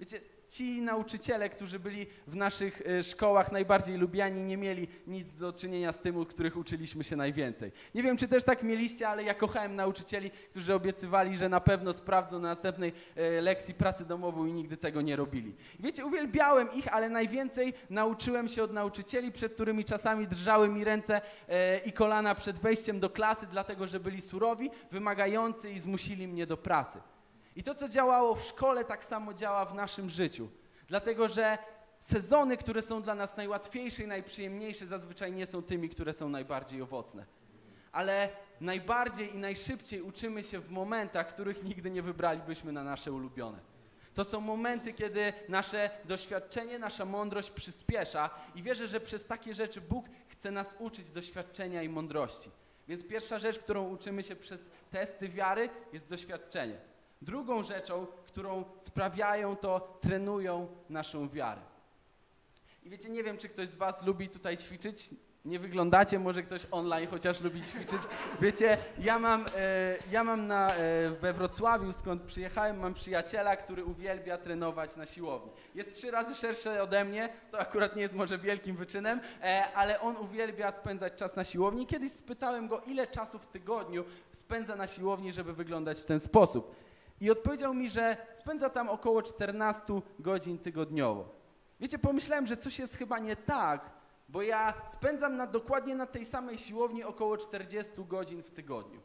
Wiecie, 0.00 0.20
ci 0.48 0.82
nauczyciele, 0.82 1.48
którzy 1.48 1.78
byli 1.78 2.06
w 2.26 2.36
naszych 2.36 2.82
e, 2.86 3.02
szkołach 3.02 3.52
najbardziej 3.52 3.96
lubiani, 3.96 4.42
nie 4.42 4.56
mieli 4.56 4.88
nic 5.06 5.34
do 5.34 5.52
czynienia 5.52 5.92
z 5.92 5.98
tym, 5.98 6.16
u 6.16 6.26
których 6.26 6.56
uczyliśmy 6.56 7.04
się 7.04 7.16
najwięcej. 7.16 7.72
Nie 7.94 8.02
wiem, 8.02 8.16
czy 8.16 8.28
też 8.28 8.44
tak 8.44 8.62
mieliście, 8.62 9.08
ale 9.08 9.22
ja 9.22 9.34
kochałem 9.34 9.76
nauczycieli, 9.76 10.30
którzy 10.30 10.74
obiecywali, 10.74 11.36
że 11.36 11.48
na 11.48 11.60
pewno 11.60 11.92
sprawdzą 11.92 12.38
na 12.38 12.48
następnej 12.48 12.92
e, 13.16 13.40
lekcji 13.40 13.74
pracy 13.74 14.04
domową 14.04 14.46
i 14.46 14.52
nigdy 14.52 14.76
tego 14.76 15.00
nie 15.00 15.16
robili. 15.16 15.54
Wiecie, 15.80 16.06
uwielbiałem 16.06 16.72
ich, 16.74 16.94
ale 16.94 17.08
najwięcej 17.08 17.74
nauczyłem 17.90 18.48
się 18.48 18.62
od 18.62 18.72
nauczycieli, 18.72 19.32
przed 19.32 19.54
którymi 19.54 19.84
czasami 19.84 20.26
drżały 20.26 20.68
mi 20.68 20.84
ręce 20.84 21.20
e, 21.48 21.78
i 21.78 21.92
kolana 21.92 22.34
przed 22.34 22.58
wejściem 22.58 23.00
do 23.00 23.10
klasy, 23.10 23.46
dlatego 23.50 23.86
że 23.86 24.00
byli 24.00 24.20
surowi, 24.20 24.70
wymagający 24.90 25.70
i 25.70 25.80
zmusili 25.80 26.28
mnie 26.28 26.46
do 26.46 26.56
pracy. 26.56 26.98
I 27.58 27.62
to, 27.62 27.74
co 27.74 27.88
działało 27.88 28.34
w 28.34 28.44
szkole, 28.44 28.84
tak 28.84 29.04
samo 29.04 29.34
działa 29.34 29.64
w 29.64 29.74
naszym 29.74 30.10
życiu. 30.10 30.48
Dlatego, 30.88 31.28
że 31.28 31.58
sezony, 32.00 32.56
które 32.56 32.82
są 32.82 33.02
dla 33.02 33.14
nas 33.14 33.36
najłatwiejsze 33.36 34.02
i 34.02 34.06
najprzyjemniejsze, 34.06 34.86
zazwyczaj 34.86 35.32
nie 35.32 35.46
są 35.46 35.62
tymi, 35.62 35.88
które 35.88 36.12
są 36.12 36.28
najbardziej 36.28 36.82
owocne. 36.82 37.26
Ale 37.92 38.28
najbardziej 38.60 39.34
i 39.34 39.38
najszybciej 39.38 40.02
uczymy 40.02 40.42
się 40.42 40.60
w 40.60 40.70
momentach, 40.70 41.28
których 41.28 41.64
nigdy 41.64 41.90
nie 41.90 42.02
wybralibyśmy 42.02 42.72
na 42.72 42.84
nasze 42.84 43.12
ulubione. 43.12 43.58
To 44.14 44.24
są 44.24 44.40
momenty, 44.40 44.92
kiedy 44.92 45.32
nasze 45.48 45.90
doświadczenie, 46.04 46.78
nasza 46.78 47.04
mądrość 47.04 47.50
przyspiesza 47.50 48.30
i 48.54 48.62
wierzę, 48.62 48.88
że 48.88 49.00
przez 49.00 49.24
takie 49.24 49.54
rzeczy 49.54 49.80
Bóg 49.80 50.06
chce 50.28 50.50
nas 50.50 50.76
uczyć 50.78 51.10
doświadczenia 51.10 51.82
i 51.82 51.88
mądrości. 51.88 52.50
Więc 52.88 53.06
pierwsza 53.06 53.38
rzecz, 53.38 53.58
którą 53.58 53.88
uczymy 53.88 54.22
się 54.22 54.36
przez 54.36 54.70
testy 54.90 55.28
wiary, 55.28 55.70
jest 55.92 56.08
doświadczenie. 56.08 56.97
Drugą 57.22 57.62
rzeczą, 57.62 58.06
którą 58.26 58.64
sprawiają, 58.76 59.56
to 59.56 59.98
trenują 60.00 60.68
naszą 60.88 61.28
wiarę. 61.28 61.60
I 62.82 62.90
wiecie, 62.90 63.10
nie 63.10 63.24
wiem, 63.24 63.36
czy 63.36 63.48
ktoś 63.48 63.68
z 63.68 63.76
Was 63.76 64.06
lubi 64.06 64.28
tutaj 64.28 64.56
ćwiczyć. 64.56 65.10
Nie 65.44 65.58
wyglądacie, 65.58 66.18
może 66.18 66.42
ktoś 66.42 66.66
online 66.70 67.08
chociaż 67.10 67.40
lubi 67.40 67.62
ćwiczyć. 67.62 68.02
Wiecie, 68.40 68.78
ja 68.98 69.18
mam, 69.18 69.46
e, 69.56 69.98
ja 70.10 70.24
mam 70.24 70.46
na, 70.46 70.74
e, 70.74 71.10
we 71.10 71.32
Wrocławiu, 71.32 71.92
skąd 71.92 72.22
przyjechałem, 72.22 72.80
mam 72.80 72.94
przyjaciela, 72.94 73.56
który 73.56 73.84
uwielbia 73.84 74.38
trenować 74.38 74.96
na 74.96 75.06
siłowni. 75.06 75.52
Jest 75.74 75.94
trzy 75.94 76.10
razy 76.10 76.34
szerszy 76.34 76.82
ode 76.82 77.04
mnie, 77.04 77.28
to 77.50 77.58
akurat 77.58 77.96
nie 77.96 78.02
jest 78.02 78.14
może 78.14 78.38
wielkim 78.38 78.76
wyczynem, 78.76 79.20
e, 79.42 79.72
ale 79.74 80.00
on 80.00 80.16
uwielbia 80.16 80.70
spędzać 80.70 81.12
czas 81.14 81.36
na 81.36 81.44
siłowni. 81.44 81.86
Kiedyś 81.86 82.12
spytałem 82.12 82.68
go, 82.68 82.80
ile 82.80 83.06
czasu 83.06 83.38
w 83.38 83.46
tygodniu 83.46 84.04
spędza 84.32 84.76
na 84.76 84.86
siłowni, 84.86 85.32
żeby 85.32 85.52
wyglądać 85.52 86.00
w 86.00 86.06
ten 86.06 86.20
sposób. 86.20 86.74
I 87.20 87.30
odpowiedział 87.30 87.74
mi, 87.74 87.88
że 87.88 88.16
spędza 88.34 88.70
tam 88.70 88.88
około 88.88 89.22
14 89.22 89.82
godzin 90.18 90.58
tygodniowo. 90.58 91.34
Wiecie, 91.80 91.98
pomyślałem, 91.98 92.46
że 92.46 92.56
coś 92.56 92.78
jest 92.78 92.96
chyba 92.96 93.18
nie 93.18 93.36
tak, 93.36 93.90
bo 94.28 94.42
ja 94.42 94.74
spędzam 94.86 95.36
na, 95.36 95.46
dokładnie 95.46 95.94
na 95.94 96.06
tej 96.06 96.24
samej 96.24 96.58
siłowni 96.58 97.04
około 97.04 97.36
40 97.36 97.92
godzin 98.08 98.42
w 98.42 98.50
tygodniu. 98.50 99.00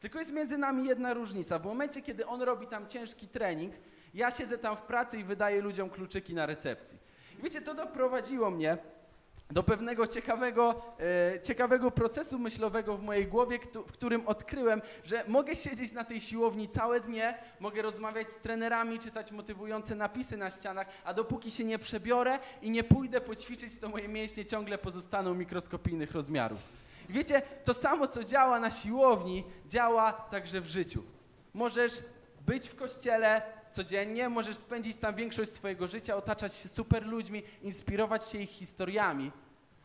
Tylko 0.00 0.18
jest 0.18 0.32
między 0.32 0.58
nami 0.58 0.84
jedna 0.84 1.14
różnica. 1.14 1.58
W 1.58 1.64
momencie, 1.64 2.02
kiedy 2.02 2.26
on 2.26 2.42
robi 2.42 2.66
tam 2.66 2.86
ciężki 2.86 3.28
trening, 3.28 3.74
ja 4.14 4.30
siedzę 4.30 4.58
tam 4.58 4.76
w 4.76 4.82
pracy 4.82 5.18
i 5.18 5.24
wydaję 5.24 5.62
ludziom 5.62 5.90
kluczyki 5.90 6.34
na 6.34 6.46
recepcji. 6.46 6.98
I 7.38 7.42
wiecie, 7.42 7.60
to 7.60 7.74
doprowadziło 7.74 8.50
mnie 8.50 8.78
do 9.50 9.62
pewnego 9.62 10.06
ciekawego, 10.06 10.82
e, 11.34 11.40
ciekawego 11.40 11.90
procesu 11.90 12.38
myślowego 12.38 12.96
w 12.96 13.02
mojej 13.02 13.26
głowie, 13.26 13.58
w 13.86 13.92
którym 13.92 14.28
odkryłem, 14.28 14.82
że 15.04 15.24
mogę 15.28 15.56
siedzieć 15.56 15.92
na 15.92 16.04
tej 16.04 16.20
siłowni 16.20 16.68
całe 16.68 17.00
dnie, 17.00 17.38
mogę 17.60 17.82
rozmawiać 17.82 18.30
z 18.30 18.38
trenerami, 18.38 18.98
czytać 18.98 19.32
motywujące 19.32 19.94
napisy 19.94 20.36
na 20.36 20.50
ścianach, 20.50 20.86
a 21.04 21.14
dopóki 21.14 21.50
się 21.50 21.64
nie 21.64 21.78
przebiorę 21.78 22.38
i 22.62 22.70
nie 22.70 22.84
pójdę 22.84 23.20
poćwiczyć, 23.20 23.78
to 23.78 23.88
moje 23.88 24.08
mięśnie 24.08 24.44
ciągle 24.44 24.78
pozostaną 24.78 25.34
mikroskopijnych 25.34 26.12
rozmiarów. 26.12 26.60
I 27.08 27.12
wiecie, 27.12 27.42
to 27.64 27.74
samo, 27.74 28.08
co 28.08 28.24
działa 28.24 28.60
na 28.60 28.70
siłowni, 28.70 29.44
działa 29.66 30.12
także 30.12 30.60
w 30.60 30.66
życiu. 30.66 31.02
Możesz 31.54 31.92
być 32.46 32.68
w 32.68 32.76
kościele, 32.76 33.42
codziennie, 33.70 34.28
możesz 34.28 34.56
spędzić 34.56 34.96
tam 34.96 35.14
większość 35.14 35.52
swojego 35.52 35.88
życia, 35.88 36.16
otaczać 36.16 36.54
się 36.54 36.68
super 36.68 37.06
ludźmi, 37.06 37.42
inspirować 37.62 38.28
się 38.28 38.38
ich 38.38 38.50
historiami, 38.50 39.32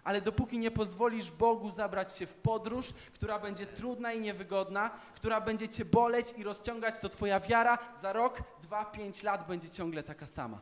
ale 0.04 0.22
dopóki 0.22 0.60
nie 0.60 0.72
pozwolisz 0.72 1.32
Bogu 1.32 1.72
zabrać 1.72 2.18
się 2.18 2.28
w 2.28 2.34
podróż, 2.34 2.94
która 3.14 3.40
będzie 3.40 3.66
trudna 3.66 4.14
i 4.14 4.22
niewygodna, 4.22 4.90
która 5.16 5.42
będzie 5.42 5.70
cię 5.70 5.86
boleć 5.86 6.34
i 6.38 6.44
rozciągać, 6.44 6.96
to 7.02 7.10
twoja 7.10 7.40
wiara 7.40 7.78
za 8.02 8.14
rok, 8.14 8.44
dwa, 8.62 8.86
pięć 8.86 9.24
lat 9.24 9.48
będzie 9.48 9.70
ciągle 9.70 10.04
taka 10.04 10.28
sama. 10.28 10.62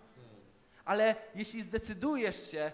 Ale 0.86 1.16
jeśli 1.36 1.62
zdecydujesz 1.62 2.52
się, 2.52 2.72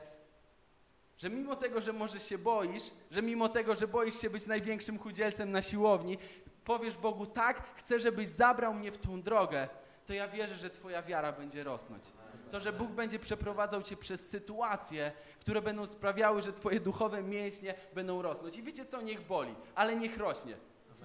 że 1.18 1.30
mimo 1.30 1.56
tego, 1.56 1.82
że 1.82 1.94
może 1.94 2.20
się 2.20 2.38
boisz, 2.38 2.84
że 3.12 3.22
mimo 3.22 3.50
tego, 3.50 3.76
że 3.76 3.88
boisz 3.88 4.22
się 4.22 4.30
być 4.30 4.48
największym 4.48 5.00
chudzielcem 5.00 5.52
na 5.52 5.62
siłowni, 5.62 6.18
powiesz 6.66 6.98
Bogu 6.98 7.26
tak, 7.26 7.64
chcę, 7.76 8.00
żebyś 8.00 8.28
zabrał 8.28 8.74
mnie 8.74 8.92
w 8.92 8.98
tą 8.98 9.22
drogę, 9.22 9.70
to 10.10 10.14
ja 10.14 10.28
wierzę, 10.28 10.56
że 10.56 10.70
Twoja 10.70 11.02
wiara 11.02 11.32
będzie 11.32 11.64
rosnąć. 11.64 12.04
To, 12.52 12.60
że 12.60 12.74
Bóg 12.74 12.92
będzie 12.92 13.20
przeprowadzał 13.20 13.82
Cię 13.84 13.98
przez 13.98 14.30
sytuacje, 14.30 15.12
które 15.40 15.62
będą 15.62 15.88
sprawiały, 15.88 16.42
że 16.42 16.54
Twoje 16.54 16.80
duchowe 16.80 17.24
mięśnie 17.24 17.74
będą 17.94 18.22
rosnąć. 18.22 18.58
I 18.58 18.64
wiecie 18.64 18.86
co, 18.86 19.02
niech 19.02 19.22
boli, 19.22 19.56
ale 19.76 19.96
niech 19.96 20.18
rośnie. 20.18 20.58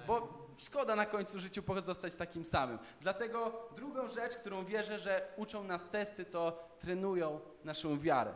Bo 0.07 0.29
szkoda 0.59 0.97
na 0.97 1.07
końcu 1.07 1.39
życiu 1.39 1.63
pozostać 1.63 2.17
takim 2.17 2.45
samym. 2.45 2.79
Dlatego 3.01 3.69
drugą 3.77 4.09
rzecz, 4.09 4.37
którą 4.37 4.65
wierzę, 4.65 4.99
że 4.99 5.29
uczą 5.37 5.65
nas 5.65 5.91
testy, 5.91 6.25
to 6.25 6.69
trenują 6.79 7.41
naszą 7.65 8.01
wiarę. 8.01 8.35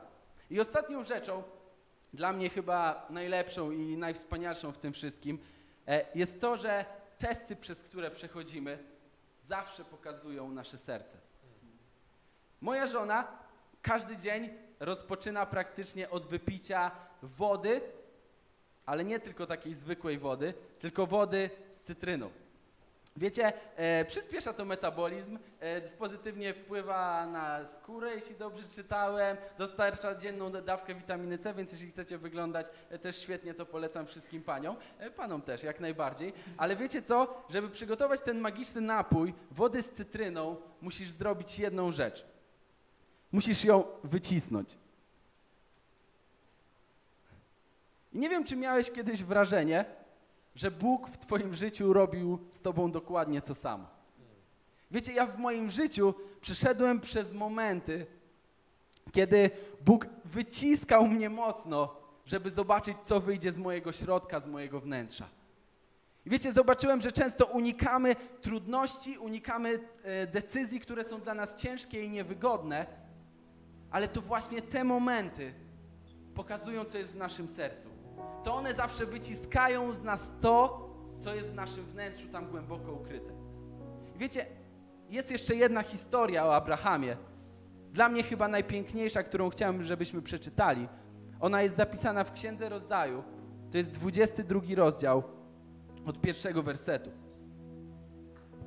I 0.50 0.60
ostatnią 0.60 1.04
rzeczą, 1.04 1.42
dla 2.12 2.32
mnie 2.32 2.50
chyba 2.50 3.06
najlepszą 3.10 3.70
i 3.70 3.96
najwspanialszą 3.96 4.72
w 4.72 4.78
tym 4.78 4.92
wszystkim, 4.92 5.38
e, 5.86 6.06
jest 6.14 6.40
to, 6.40 6.56
że 6.56 6.84
testy, 7.18 7.56
przez 7.56 7.82
które 7.82 8.10
przechodzimy, 8.10 8.97
zawsze 9.48 9.84
pokazują 9.84 10.50
nasze 10.50 10.78
serce. 10.78 11.18
Moja 12.60 12.86
żona 12.86 13.26
każdy 13.82 14.16
dzień 14.16 14.50
rozpoczyna 14.80 15.46
praktycznie 15.46 16.10
od 16.10 16.26
wypicia 16.26 16.90
wody, 17.22 17.80
ale 18.86 19.04
nie 19.04 19.20
tylko 19.20 19.46
takiej 19.46 19.74
zwykłej 19.74 20.18
wody, 20.18 20.54
tylko 20.78 21.06
wody 21.06 21.50
z 21.72 21.82
cytryną. 21.82 22.30
Wiecie, 23.16 23.52
e, 23.76 24.04
przyspiesza 24.04 24.52
to 24.52 24.64
metabolizm, 24.64 25.38
e, 25.60 25.80
pozytywnie 25.80 26.54
wpływa 26.54 27.26
na 27.26 27.66
skórę, 27.66 28.14
jeśli 28.14 28.36
dobrze 28.36 28.62
czytałem, 28.68 29.36
dostarcza 29.58 30.14
dzienną 30.14 30.50
dawkę 30.50 30.94
witaminy 30.94 31.38
C, 31.38 31.54
więc 31.54 31.72
jeśli 31.72 31.88
chcecie 31.90 32.18
wyglądać 32.18 32.66
e, 32.90 32.98
też 32.98 33.18
świetnie, 33.18 33.54
to 33.54 33.66
polecam 33.66 34.06
wszystkim 34.06 34.42
paniom, 34.42 34.76
e, 34.98 35.10
panom 35.10 35.42
też 35.42 35.62
jak 35.62 35.80
najbardziej. 35.80 36.32
Ale 36.56 36.76
wiecie 36.76 37.02
co, 37.02 37.44
żeby 37.48 37.68
przygotować 37.68 38.22
ten 38.22 38.38
magiczny 38.40 38.80
napój, 38.80 39.34
wody 39.50 39.82
z 39.82 39.90
cytryną, 39.90 40.56
musisz 40.80 41.10
zrobić 41.10 41.58
jedną 41.58 41.92
rzecz. 41.92 42.26
Musisz 43.32 43.64
ją 43.64 43.84
wycisnąć. 44.04 44.78
I 48.12 48.18
nie 48.18 48.28
wiem, 48.28 48.44
czy 48.44 48.56
miałeś 48.56 48.90
kiedyś 48.90 49.24
wrażenie, 49.24 49.84
że 50.58 50.70
Bóg 50.70 51.08
w 51.08 51.18
Twoim 51.18 51.54
życiu 51.54 51.92
robił 51.92 52.38
z 52.50 52.60
Tobą 52.60 52.90
dokładnie 52.92 53.42
to 53.42 53.54
samo. 53.54 53.86
Wiecie, 54.90 55.12
ja 55.12 55.26
w 55.26 55.38
moim 55.38 55.70
życiu 55.70 56.14
przeszedłem 56.40 57.00
przez 57.00 57.32
momenty, 57.32 58.06
kiedy 59.12 59.50
Bóg 59.84 60.06
wyciskał 60.24 61.08
mnie 61.08 61.30
mocno, 61.30 61.96
żeby 62.24 62.50
zobaczyć, 62.50 62.96
co 63.02 63.20
wyjdzie 63.20 63.52
z 63.52 63.58
mojego 63.58 63.92
środka, 63.92 64.40
z 64.40 64.46
mojego 64.46 64.80
wnętrza. 64.80 65.28
I 66.26 66.30
wiecie, 66.30 66.52
zobaczyłem, 66.52 67.00
że 67.00 67.12
często 67.12 67.46
unikamy 67.46 68.16
trudności, 68.40 69.18
unikamy 69.18 69.80
e, 70.02 70.26
decyzji, 70.26 70.80
które 70.80 71.04
są 71.04 71.20
dla 71.20 71.34
nas 71.34 71.54
ciężkie 71.54 72.04
i 72.04 72.10
niewygodne, 72.10 72.86
ale 73.90 74.08
to 74.08 74.20
właśnie 74.20 74.62
te 74.62 74.84
momenty 74.84 75.54
pokazują, 76.34 76.84
co 76.84 76.98
jest 76.98 77.12
w 77.12 77.16
naszym 77.16 77.48
sercu 77.48 77.88
to 78.42 78.54
one 78.54 78.74
zawsze 78.74 79.06
wyciskają 79.06 79.94
z 79.94 80.02
nas 80.02 80.32
to, 80.40 80.88
co 81.18 81.34
jest 81.34 81.52
w 81.52 81.54
naszym 81.54 81.84
wnętrzu 81.84 82.28
tam 82.28 82.50
głęboko 82.50 82.92
ukryte. 82.92 83.32
Wiecie, 84.16 84.46
jest 85.08 85.30
jeszcze 85.30 85.54
jedna 85.54 85.82
historia 85.82 86.46
o 86.46 86.54
Abrahamie. 86.54 87.16
Dla 87.92 88.08
mnie 88.08 88.22
chyba 88.22 88.48
najpiękniejsza, 88.48 89.22
którą 89.22 89.50
chciałem, 89.50 89.82
żebyśmy 89.82 90.22
przeczytali. 90.22 90.88
Ona 91.40 91.62
jest 91.62 91.76
zapisana 91.76 92.24
w 92.24 92.32
Księdze 92.32 92.68
Rozdaju 92.68 93.22
to 93.70 93.78
jest 93.78 93.90
22 93.90 94.60
rozdział 94.76 95.22
od 96.06 96.20
pierwszego 96.20 96.62
wersetu. 96.62 97.10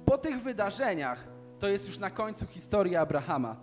Po 0.06 0.18
tych 0.18 0.42
wydarzeniach, 0.42 1.28
to 1.60 1.68
jest 1.68 1.88
już 1.88 2.00
na 2.00 2.10
końcu 2.10 2.46
historii 2.46 2.96
Abrahama, 2.96 3.56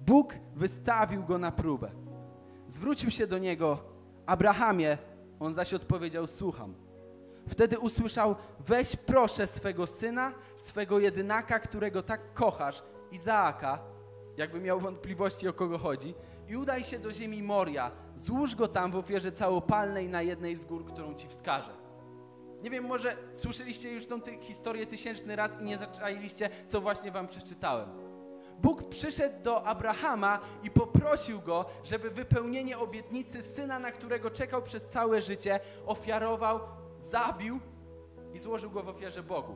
Bóg 0.00 0.34
wystawił 0.54 1.24
go 1.24 1.38
na 1.38 1.52
próbę. 1.52 1.90
Zwrócił 2.68 3.10
się 3.10 3.26
do 3.26 3.38
niego, 3.38 3.84
Abrahamie, 4.26 4.98
on 5.40 5.54
zaś 5.54 5.74
odpowiedział, 5.74 6.26
słucham. 6.26 6.74
Wtedy 7.48 7.78
usłyszał, 7.78 8.36
weź 8.60 8.96
proszę 8.96 9.46
swego 9.46 9.86
syna, 9.86 10.32
swego 10.56 10.98
jedynaka, 10.98 11.58
którego 11.58 12.02
tak 12.02 12.32
kochasz, 12.34 12.82
Izaaka, 13.12 13.78
jakby 14.36 14.60
miał 14.60 14.80
wątpliwości 14.80 15.48
o 15.48 15.52
kogo 15.52 15.78
chodzi, 15.78 16.14
i 16.48 16.56
udaj 16.56 16.84
się 16.84 16.98
do 16.98 17.12
ziemi 17.12 17.42
Moria, 17.42 17.90
złóż 18.16 18.54
go 18.54 18.68
tam 18.68 18.90
w 18.90 18.96
ofierze 18.96 19.32
całopalnej 19.32 20.08
na 20.08 20.22
jednej 20.22 20.56
z 20.56 20.64
gór, 20.64 20.84
którą 20.84 21.14
ci 21.14 21.28
wskażę. 21.28 21.72
Nie 22.62 22.70
wiem, 22.70 22.84
może 22.84 23.16
słyszeliście 23.32 23.92
już 23.92 24.06
tą 24.06 24.20
ty 24.20 24.38
historię 24.40 24.86
tysięczny 24.86 25.36
raz 25.36 25.60
i 25.60 25.64
nie 25.64 25.78
zaczailiście, 25.78 26.50
co 26.66 26.80
właśnie 26.80 27.10
wam 27.10 27.26
przeczytałem. 27.26 27.88
Bóg 28.62 28.88
przyszedł 28.88 29.42
do 29.42 29.64
Abrahama 29.64 30.40
i 30.62 30.70
poprosił 30.70 31.40
go, 31.40 31.64
żeby 31.84 32.10
wypełnienie 32.10 32.78
obietnicy 32.78 33.42
syna, 33.42 33.78
na 33.78 33.92
którego 33.92 34.30
czekał 34.30 34.62
przez 34.62 34.88
całe 34.88 35.20
życie, 35.20 35.60
ofiarował, 35.86 36.60
zabił 36.98 37.60
i 38.34 38.38
złożył 38.38 38.70
go 38.70 38.82
w 38.82 38.88
ofierze 38.88 39.22
Bogu. 39.22 39.54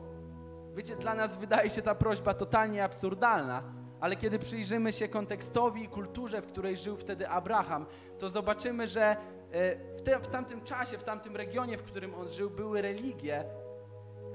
Wiecie, 0.75 0.95
dla 0.95 1.15
nas 1.15 1.37
wydaje 1.37 1.69
się 1.69 1.81
ta 1.81 1.95
prośba 1.95 2.33
totalnie 2.33 2.83
absurdalna, 2.83 3.63
ale 3.99 4.15
kiedy 4.15 4.39
przyjrzymy 4.39 4.93
się 4.93 5.07
kontekstowi 5.07 5.83
i 5.83 5.87
kulturze, 5.87 6.41
w 6.41 6.47
której 6.47 6.77
żył 6.77 6.97
wtedy 6.97 7.29
Abraham, 7.29 7.85
to 8.19 8.29
zobaczymy, 8.29 8.87
że 8.87 9.17
e, 9.51 9.95
w, 9.97 10.01
te, 10.01 10.19
w 10.19 10.27
tamtym 10.27 10.61
czasie, 10.61 10.97
w 10.97 11.03
tamtym 11.03 11.35
regionie, 11.35 11.77
w 11.77 11.83
którym 11.83 12.15
on 12.15 12.29
żył, 12.29 12.49
były 12.49 12.81
religie, 12.81 13.43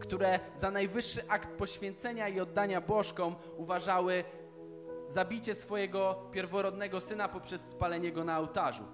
które 0.01 0.41
za 0.55 0.71
najwyższy 0.71 1.29
akt 1.29 1.51
poświęcenia 1.51 2.29
i 2.29 2.41
oddania 2.41 2.81
bożkom 2.81 3.37
uważały 3.57 4.25
zabicie 5.13 5.55
swojego 5.55 6.29
pierworodnego 6.31 7.01
syna 7.01 7.29
poprzez 7.29 7.61
spalenie 7.61 8.13
go 8.13 8.25
na 8.25 8.39
ołtarzu. 8.39 8.85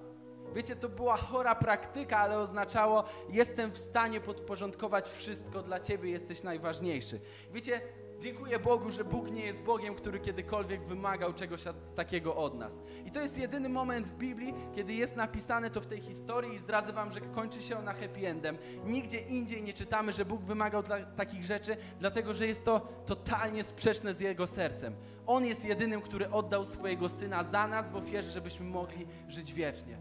Wiecie, 0.55 0.77
to 0.77 0.89
była 0.89 1.17
chora 1.17 1.55
praktyka, 1.55 2.19
ale 2.19 2.39
oznaczało, 2.39 3.05
jestem 3.31 3.71
w 3.71 3.79
stanie 3.79 4.21
podporządkować 4.21 5.09
wszystko 5.09 5.63
dla 5.63 5.81
Ciebie, 5.81 6.11
jesteś 6.11 6.43
najważniejszy. 6.43 7.21
Wiecie, 7.53 7.81
dziękuję 8.19 8.59
Bogu, 8.59 8.91
że 8.91 9.05
Bóg 9.05 9.31
nie 9.31 9.47
jest 9.47 9.65
Bogiem, 9.65 9.95
który 9.95 10.21
kiedykolwiek 10.21 10.85
wymagał 10.85 11.33
czegoś 11.33 11.65
takiego 11.95 12.37
od 12.37 12.59
nas. 12.59 12.83
I 13.07 13.11
to 13.11 13.21
jest 13.21 13.39
jedyny 13.39 13.69
moment 13.69 14.07
w 14.07 14.15
Biblii, 14.15 14.55
kiedy 14.75 14.95
jest 14.95 15.17
napisane 15.17 15.71
to 15.71 15.81
w 15.81 15.87
tej 15.87 16.01
historii 16.01 16.55
i 16.55 16.59
zdradzę 16.59 16.93
Wam, 16.93 17.13
że 17.13 17.21
kończy 17.21 17.63
się 17.63 17.79
ona 17.79 17.93
happy 17.93 18.29
endem. 18.29 18.59
Nigdzie 18.85 19.21
indziej 19.21 19.63
nie 19.63 19.73
czytamy, 19.73 20.13
że 20.13 20.25
Bóg 20.25 20.43
wymagał 20.43 20.83
takich 21.17 21.45
rzeczy, 21.45 21.77
dlatego 22.01 22.35
że 22.35 22.47
jest 22.47 22.65
to 22.65 22.81
totalnie 23.07 23.65
sprzeczne 23.65 24.15
z 24.15 24.21
Jego 24.21 24.47
sercem. 24.47 24.95
On 25.27 25.45
jest 25.45 25.65
jedynym, 25.65 26.01
który 26.01 26.31
oddał 26.31 26.65
swojego 26.65 27.09
Syna 27.09 27.45
za 27.45 27.69
nas 27.69 27.91
w 27.91 27.97
ofierze, 27.97 28.31
żebyśmy 28.31 28.67
mogli 28.67 29.07
żyć 29.29 29.55
wiecznie. 29.55 29.99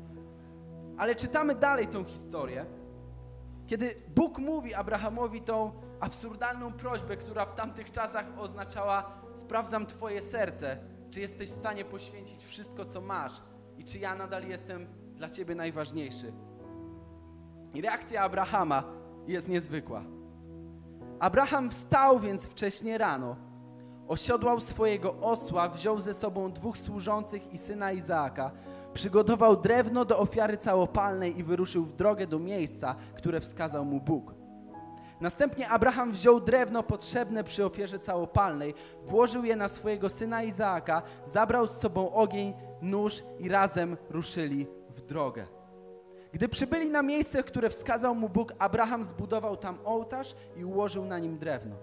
Ale 0.98 1.16
czytamy 1.16 1.56
dalej 1.56 1.88
tą 1.88 2.04
historię, 2.04 2.66
kiedy 3.68 3.96
Bóg 4.16 4.38
mówi 4.38 4.74
Abrahamowi 4.74 5.42
tą 5.42 5.87
absurdalną 6.00 6.72
prośbę, 6.74 7.18
która 7.18 7.46
w 7.46 7.54
tamtych 7.54 7.92
czasach 7.92 8.26
oznaczała: 8.38 9.12
Sprawdzam 9.34 9.86
Twoje 9.86 10.22
serce, 10.22 10.78
czy 11.12 11.22
jesteś 11.22 11.50
w 11.50 11.54
stanie 11.54 11.86
poświęcić 11.86 12.46
wszystko, 12.46 12.86
co 12.86 13.02
masz 13.02 13.42
i 13.78 13.84
czy 13.84 14.00
ja 14.00 14.16
nadal 14.16 14.48
jestem 14.48 14.88
dla 15.16 15.30
Ciebie 15.30 15.56
najważniejszy. 15.56 16.34
I 17.74 17.82
reakcja 17.82 18.22
Abrahama 18.22 18.84
jest 19.28 19.50
niezwykła. 19.50 20.04
Abraham 21.20 21.70
wstał 21.70 22.20
więc 22.20 22.46
wcześnie 22.46 22.98
rano, 22.98 23.36
osiodłał 24.08 24.60
swojego 24.60 25.14
osła, 25.20 25.70
wziął 25.70 26.00
ze 26.00 26.14
sobą 26.14 26.52
dwóch 26.52 26.78
służących 26.78 27.54
i 27.54 27.58
syna 27.58 27.92
Izaaka 27.92 28.52
przygotował 28.94 29.58
drewno 29.58 30.06
do 30.06 30.20
ofiary 30.20 30.58
całopalnej 30.58 31.40
i 31.40 31.44
wyruszył 31.44 31.86
w 31.86 31.94
drogę 31.94 32.28
do 32.28 32.40
miejsca, 32.40 32.96
które 33.16 33.40
wskazał 33.40 33.86
mu 33.86 34.02
Bóg. 34.02 34.37
Następnie 35.22 35.70
Abraham 35.70 36.12
wziął 36.12 36.40
drewno 36.40 36.84
potrzebne 36.84 37.44
przy 37.44 37.66
ofierze 37.66 38.00
całopalnej, 38.00 38.74
włożył 39.06 39.46
je 39.46 39.56
na 39.56 39.70
swojego 39.70 40.10
syna 40.10 40.44
Izaaka, 40.44 41.02
zabrał 41.26 41.68
z 41.68 41.78
sobą 41.78 42.14
ogień, 42.14 42.54
nóż 42.82 43.24
i 43.40 43.50
razem 43.50 43.98
ruszyli 44.10 44.68
w 44.90 45.02
drogę. 45.02 45.48
Gdy 46.32 46.50
przybyli 46.50 46.90
na 46.90 47.02
miejsce, 47.02 47.44
które 47.44 47.70
wskazał 47.70 48.16
mu 48.16 48.30
Bóg, 48.30 48.54
Abraham 48.60 49.04
zbudował 49.04 49.58
tam 49.58 49.78
ołtarz 49.86 50.36
i 50.56 50.66
ułożył 50.66 51.06
na 51.06 51.20
nim 51.20 51.38
drewno. 51.38 51.76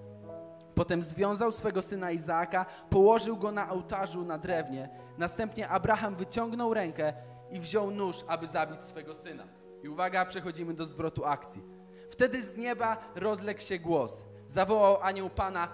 Potem 0.74 1.02
związał 1.02 1.52
swego 1.52 1.82
syna 1.82 2.10
Izaaka, 2.10 2.66
położył 2.90 3.36
go 3.36 3.52
na 3.52 3.70
ołtarzu 3.70 4.24
na 4.24 4.38
drewnie. 4.38 4.88
Następnie 5.18 5.68
Abraham 5.68 6.16
wyciągnął 6.16 6.74
rękę 6.74 7.12
i 7.50 7.60
wziął 7.60 7.90
nóż, 7.90 8.24
aby 8.26 8.46
zabić 8.46 8.82
swego 8.82 9.14
syna. 9.14 9.44
I 9.82 9.88
uwaga, 9.88 10.24
przechodzimy 10.24 10.74
do 10.74 10.86
zwrotu 10.86 11.24
akcji. 11.24 11.62
Wtedy 12.10 12.42
z 12.42 12.56
nieba 12.56 12.96
rozległ 13.14 13.60
się 13.60 13.78
głos. 13.78 14.24
Zawołał 14.46 14.98
anioł 15.02 15.30
Pana. 15.30 15.68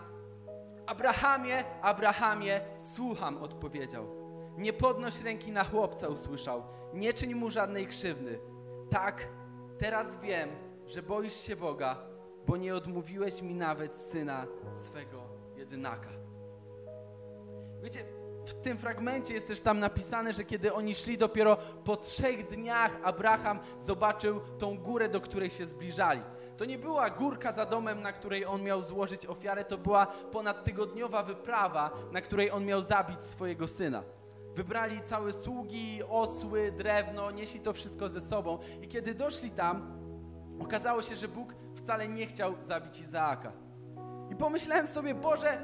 Abrahamie, 0.87 1.64
Abrahamie, 1.83 2.61
słucham, 2.78 3.39
odpowiedział. 3.39 4.07
Nie 4.59 4.72
podnoś 4.72 5.20
ręki 5.20 5.53
na 5.53 5.64
chłopca, 5.64 6.09
usłyszał. 6.09 6.62
Nie 6.95 7.12
czyń 7.12 7.35
mu 7.35 7.51
żadnej 7.51 7.87
krzywdy. 7.87 8.41
Tak, 8.91 9.28
teraz 9.78 10.16
wiem, 10.16 10.51
że 10.87 11.03
boisz 11.03 11.41
się 11.41 11.57
Boga, 11.57 11.97
bo 12.47 12.57
nie 12.57 12.74
odmówiłeś 12.74 13.43
mi 13.43 13.55
nawet 13.55 13.97
syna 13.97 14.47
swego 14.74 15.22
jedynaka. 15.57 16.11
Wiecie, 17.83 18.05
w 18.51 18.55
tym 18.63 18.79
fragmencie 18.79 19.35
jest 19.35 19.49
też 19.49 19.61
tam 19.61 19.81
napisane, 19.81 20.33
że 20.33 20.45
kiedy 20.45 20.73
oni 20.73 20.95
szli 20.95 21.19
dopiero 21.19 21.57
po 21.85 21.97
trzech 21.97 22.47
dniach, 22.47 22.99
Abraham 23.03 23.61
zobaczył 23.79 24.41
tą 24.59 24.79
górę, 24.79 25.09
do 25.09 25.21
której 25.21 25.51
się 25.51 25.67
zbliżali. 25.67 26.23
To 26.57 26.65
nie 26.65 26.79
była 26.79 27.11
górka 27.11 27.53
za 27.53 27.67
domem, 27.67 28.03
na 28.03 28.13
której 28.13 28.45
on 28.45 28.63
miał 28.63 28.83
złożyć 28.83 29.27
ofiarę, 29.27 29.65
to 29.65 29.79
była 29.79 30.07
ponadtygodniowa 30.07 31.23
wyprawa, 31.23 31.91
na 32.13 32.21
której 32.21 32.51
on 32.51 32.65
miał 32.65 32.83
zabić 32.83 33.25
swojego 33.25 33.69
syna. 33.69 34.03
Wybrali 34.55 35.01
całe 35.03 35.33
sługi, 35.33 36.01
osły, 36.09 36.73
drewno, 36.73 37.31
nieśli 37.31 37.61
to 37.61 37.73
wszystko 37.73 38.09
ze 38.09 38.21
sobą. 38.21 38.59
I 38.83 38.89
kiedy 38.89 39.15
doszli 39.15 39.51
tam, 39.51 40.01
Okazało 40.61 41.03
się, 41.03 41.17
że 41.17 41.29
Bóg 41.29 41.55
wcale 41.75 42.09
nie 42.09 42.27
chciał 42.27 42.55
zabić 42.63 43.01
Izaaka. 43.01 43.53
I 44.31 44.37
pomyślałem 44.37 44.87
sobie, 44.87 45.15
Boże, 45.15 45.59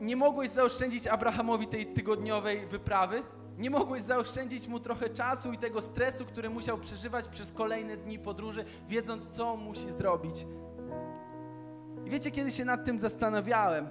nie 0.00 0.16
mogłeś 0.16 0.50
zaoszczędzić 0.50 1.06
Abrahamowi 1.06 1.66
tej 1.66 1.86
tygodniowej 1.86 2.66
wyprawy? 2.66 3.22
Nie 3.58 3.70
mogłeś 3.70 4.02
zaoszczędzić 4.02 4.68
mu 4.68 4.80
trochę 4.80 5.10
czasu 5.10 5.52
i 5.52 5.58
tego 5.58 5.82
stresu, 5.82 6.24
który 6.24 6.50
musiał 6.50 6.78
przeżywać 6.78 7.28
przez 7.28 7.52
kolejne 7.52 7.96
dni 7.96 8.18
podróży, 8.18 8.64
wiedząc, 8.88 9.28
co 9.28 9.56
musi 9.56 9.90
zrobić. 9.92 10.46
I 12.04 12.10
wiecie, 12.10 12.30
kiedy 12.30 12.50
się 12.50 12.64
nad 12.64 12.84
tym 12.84 12.98
zastanawiałem, 12.98 13.88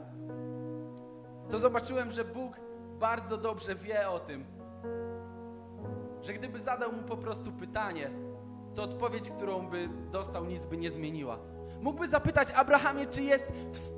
to 1.50 1.60
zobaczyłem, 1.60 2.12
że 2.12 2.26
Bóg 2.26 2.60
bardzo 3.00 3.38
dobrze 3.38 3.76
wie 3.76 4.10
o 4.10 4.20
tym, 4.20 4.46
że 6.22 6.34
gdyby 6.34 6.60
zadał 6.60 6.92
mu 6.92 7.04
po 7.04 7.18
prostu 7.18 7.52
pytanie, 7.52 8.12
to 8.76 8.84
odpowiedź, 8.84 9.30
którą 9.30 9.68
by 9.68 9.90
dostał, 10.12 10.46
nic 10.46 10.66
by 10.66 10.78
nie 10.78 10.92
zmieniła. 10.92 11.40
Mógłby 11.82 12.08
zapytać 12.08 12.52
Abrahamie, 12.52 13.06
czy 13.08 13.24
jest, 13.24 13.48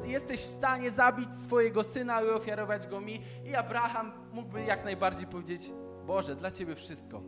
jesteś 0.05 0.39
w 0.39 0.49
stanie 0.49 0.91
zabić 0.91 1.35
swojego 1.35 1.83
syna 1.83 2.21
i 2.21 2.29
ofiarować 2.29 2.87
go 2.87 3.01
mi? 3.01 3.21
I 3.45 3.55
Abraham 3.55 4.11
mógłby 4.33 4.63
jak 4.63 4.85
najbardziej 4.85 5.27
powiedzieć: 5.27 5.71
Boże, 6.05 6.35
dla 6.35 6.51
Ciebie 6.51 6.75
wszystko. 6.75 7.21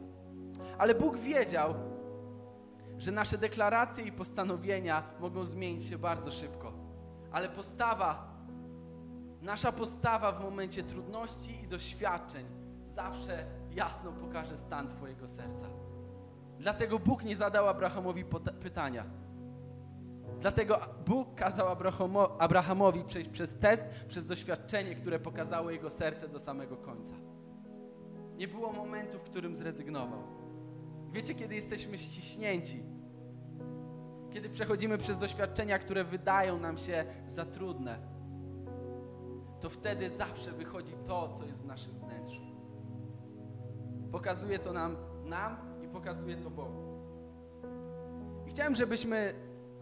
Ale 0.78 0.96
Bóg 0.96 1.18
wiedział, 1.18 1.74
że 2.98 3.12
nasze 3.12 3.38
deklaracje 3.38 4.04
i 4.04 4.12
postanowienia 4.12 5.04
mogą 5.20 5.46
zmienić 5.46 5.84
się 5.84 5.98
bardzo 5.98 6.32
szybko. 6.32 6.74
Ale 7.32 7.50
postawa, 7.50 8.38
nasza 9.42 9.72
postawa 9.72 10.32
w 10.32 10.44
momencie 10.44 10.84
trudności 10.84 11.64
i 11.64 11.68
doświadczeń 11.68 12.46
zawsze 12.86 13.46
jasno 13.72 14.12
pokaże 14.12 14.58
stan 14.58 14.88
Twojego 14.88 15.28
serca. 15.28 15.66
Dlatego 16.60 17.00
Bóg 17.00 17.24
nie 17.24 17.36
zadał 17.36 17.68
Abrahamowi 17.68 18.26
pytania. 18.60 19.21
Dlatego 20.42 20.80
Bóg 21.06 21.36
kazał 21.36 21.68
Abrahamowi 22.40 23.04
przejść 23.04 23.30
przez 23.30 23.56
test, 23.56 23.86
przez 24.08 24.26
doświadczenie, 24.26 24.96
które 24.96 25.20
pokazało 25.20 25.72
jego 25.72 25.90
serce 25.90 26.30
do 26.30 26.40
samego 26.40 26.78
końca. 26.78 27.16
Nie 28.36 28.48
było 28.48 28.72
momentu, 28.72 29.20
w 29.20 29.24
którym 29.24 29.56
zrezygnował. 29.56 30.24
Wiecie, 31.12 31.36
kiedy 31.36 31.56
jesteśmy 31.56 31.98
ściśnięci, 31.98 32.84
kiedy 34.32 34.50
przechodzimy 34.50 34.98
przez 34.98 35.18
doświadczenia, 35.18 35.80
które 35.80 36.04
wydają 36.04 36.60
nam 36.60 36.78
się 36.78 37.06
za 37.28 37.46
trudne, 37.46 38.00
to 39.60 39.70
wtedy 39.70 40.10
zawsze 40.10 40.52
wychodzi 40.52 40.94
to, 41.06 41.34
co 41.34 41.46
jest 41.46 41.62
w 41.64 41.66
naszym 41.66 42.00
wnętrzu. 42.00 42.42
Pokazuje 44.12 44.60
to 44.60 44.74
nam, 44.74 44.98
nam 45.26 45.72
pokazuje 45.92 46.38
to 46.38 46.50
Bogu. 46.50 46.82
Chciałem, 48.48 48.76
żebyśmy 48.76 49.34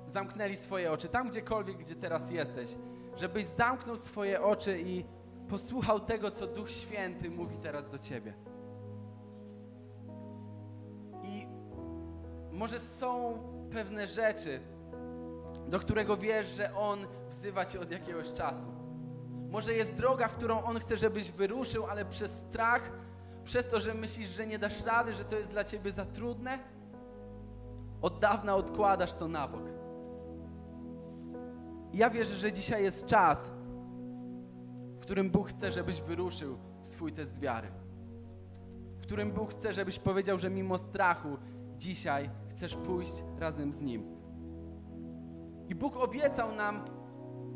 zamknęli 0.10 0.56
swoje 0.56 0.92
oczy, 0.92 1.10
tam 1.10 1.30
gdziekolwiek, 1.30 1.78
gdzie 1.78 1.96
teraz 1.96 2.32
jesteś, 2.32 2.76
żebyś 3.16 3.46
zamknął 3.46 3.98
swoje 3.98 4.42
oczy 4.42 4.80
i 4.80 5.06
posłuchał 5.50 6.00
tego, 6.00 6.32
co 6.32 6.48
Duch 6.48 6.72
Święty 6.72 7.30
mówi 7.30 7.58
teraz 7.58 7.90
do 7.90 8.00
ciebie. 8.00 8.34
I 11.24 11.48
może 12.52 12.80
są 12.80 13.34
pewne 13.72 14.08
rzeczy, 14.08 14.60
do 15.68 15.80
którego 15.80 16.18
wiesz, 16.18 16.48
że 16.48 16.76
On 16.76 17.00
wzywa 17.30 17.66
cię 17.66 17.80
od 17.80 17.92
jakiegoś 17.92 18.34
czasu. 18.34 18.68
Może 19.50 19.74
jest 19.74 19.94
droga, 19.94 20.28
w 20.28 20.36
którą 20.36 20.64
On 20.64 20.80
chce, 20.80 20.98
żebyś 20.98 21.32
wyruszył, 21.32 21.86
ale 21.86 22.06
przez 22.06 22.32
strach, 22.38 22.92
przez 23.44 23.68
to, 23.68 23.80
że 23.80 23.94
myślisz, 23.94 24.30
że 24.30 24.48
nie 24.48 24.60
dasz 24.60 24.84
rady, 24.84 25.14
że 25.14 25.26
to 25.26 25.36
jest 25.36 25.52
dla 25.52 25.64
ciebie 25.64 25.92
za 25.92 26.06
trudne, 26.06 26.60
od 28.02 28.20
dawna 28.20 28.56
odkładasz 28.56 29.14
to 29.14 29.28
na 29.28 29.48
bok. 29.48 29.79
Ja 31.94 32.10
wierzę, 32.10 32.36
że 32.36 32.52
dzisiaj 32.52 32.84
jest 32.84 33.06
czas, 33.06 33.52
w 34.96 35.00
którym 35.00 35.30
Bóg 35.30 35.50
chce, 35.50 35.72
żebyś 35.72 36.02
wyruszył 36.02 36.58
w 36.82 36.88
swój 36.88 37.14
test 37.14 37.40
wiary. 37.40 37.68
W 38.98 39.02
którym 39.02 39.32
Bóg 39.32 39.52
chce, 39.52 39.74
żebyś 39.74 40.00
powiedział, 40.00 40.38
że 40.38 40.50
mimo 40.50 40.78
strachu 40.78 41.38
dzisiaj 41.78 42.30
chcesz 42.50 42.76
pójść 42.76 43.24
razem 43.38 43.74
z 43.74 43.82
Nim. 43.82 44.04
I 45.70 45.76
Bóg 45.76 45.98
obiecał 45.98 46.56
nam 46.56 46.86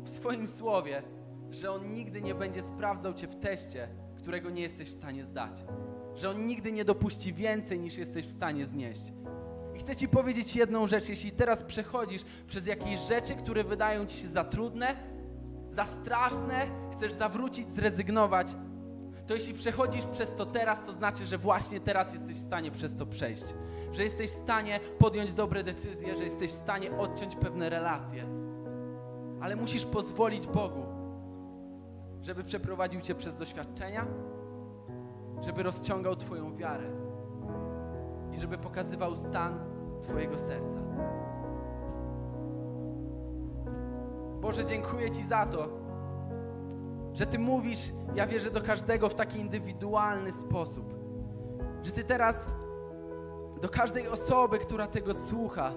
w 0.02 0.08
swoim 0.08 0.48
słowie, 0.48 1.02
że 1.50 1.70
On 1.70 1.92
nigdy 1.92 2.22
nie 2.22 2.34
będzie 2.34 2.62
sprawdzał 2.62 3.14
Cię 3.14 3.26
w 3.26 3.36
teście, 3.36 3.88
którego 4.16 4.50
nie 4.50 4.62
jesteś 4.62 4.88
w 4.88 4.94
stanie 4.94 5.24
zdać. 5.24 5.64
Że 6.14 6.30
On 6.30 6.46
nigdy 6.46 6.72
nie 6.72 6.84
dopuści 6.84 7.32
więcej, 7.32 7.80
niż 7.80 7.96
jesteś 7.98 8.26
w 8.26 8.32
stanie 8.32 8.66
znieść. 8.66 9.12
I 9.74 9.78
chcę 9.78 9.96
Ci 9.96 10.08
powiedzieć 10.08 10.56
jedną 10.56 10.86
rzecz. 10.86 11.08
Jeśli 11.08 11.32
teraz 11.32 11.62
przechodzisz 11.62 12.22
przez 12.46 12.66
jakieś 12.66 12.98
rzeczy, 12.98 13.34
które 13.34 13.64
wydają 13.64 14.06
Ci 14.06 14.16
się 14.16 14.28
za 14.28 14.44
trudne, 14.44 14.96
za 15.68 15.84
straszne, 15.84 16.66
chcesz 16.92 17.12
zawrócić, 17.12 17.70
zrezygnować, 17.70 18.46
to 19.26 19.34
jeśli 19.34 19.54
przechodzisz 19.54 20.04
przez 20.04 20.34
to 20.34 20.46
teraz, 20.46 20.82
to 20.86 20.92
znaczy, 20.92 21.26
że 21.26 21.38
właśnie 21.38 21.80
teraz 21.80 22.12
jesteś 22.14 22.36
w 22.36 22.44
stanie 22.44 22.70
przez 22.70 22.96
to 22.96 23.06
przejść. 23.06 23.44
Że 23.92 24.02
jesteś 24.02 24.30
w 24.30 24.34
stanie 24.34 24.80
podjąć 24.98 25.34
dobre 25.34 25.62
decyzje, 25.62 26.16
że 26.16 26.24
jesteś 26.24 26.50
w 26.50 26.54
stanie 26.54 26.96
odciąć 26.96 27.36
pewne 27.36 27.68
relacje. 27.68 28.26
Ale 29.40 29.56
musisz 29.56 29.84
pozwolić 29.84 30.46
Bogu, 30.46 30.86
żeby 32.22 32.44
przeprowadził 32.44 33.00
Cię 33.00 33.14
przez 33.14 33.36
doświadczenia, 33.36 34.06
żeby 35.42 35.62
rozciągał 35.62 36.16
Twoją 36.16 36.56
wiarę 36.56 37.03
i 38.34 38.38
żeby 38.38 38.58
pokazywał 38.58 39.16
stan 39.16 39.58
Twojego 40.02 40.38
serca. 40.38 40.78
Boże, 44.40 44.64
dziękuję 44.64 45.10
Ci 45.10 45.24
za 45.24 45.46
to, 45.46 45.68
że 47.12 47.26
Ty 47.26 47.38
mówisz, 47.38 47.92
ja 48.14 48.26
wierzę 48.26 48.50
do 48.50 48.60
każdego 48.60 49.08
w 49.08 49.14
taki 49.14 49.38
indywidualny 49.38 50.32
sposób. 50.32 50.94
Że 51.82 51.92
Ty 51.92 52.04
teraz 52.04 52.46
do 53.60 53.68
każdej 53.68 54.08
osoby, 54.08 54.58
która 54.58 54.86
tego 54.86 55.14
słucha, 55.14 55.72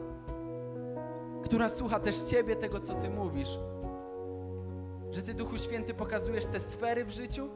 która 1.43 1.69
słucha 1.69 1.99
też 1.99 2.23
Ciebie, 2.23 2.55
tego, 2.55 2.79
co 2.79 2.93
Ty 2.93 3.09
mówisz, 3.09 3.59
że 5.11 5.21
Ty, 5.21 5.33
Duchu 5.33 5.57
Święty, 5.57 5.93
pokazujesz 5.93 6.45
te 6.45 6.59
sfery 6.59 7.05
w 7.05 7.09
życiu, 7.09 7.49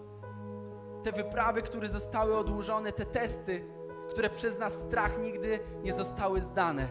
te 1.04 1.12
wyprawy, 1.12 1.62
które 1.62 1.89
zostały 1.89 2.38
odłożone, 2.38 2.91
te 2.91 3.06
testy, 3.06 3.66
które 4.12 4.30
przez 4.30 4.59
nas 4.59 4.74
strach 4.74 5.20
nigdy 5.20 5.59
nie 5.84 5.93
zostały 5.93 6.41
zdane. 6.41 6.88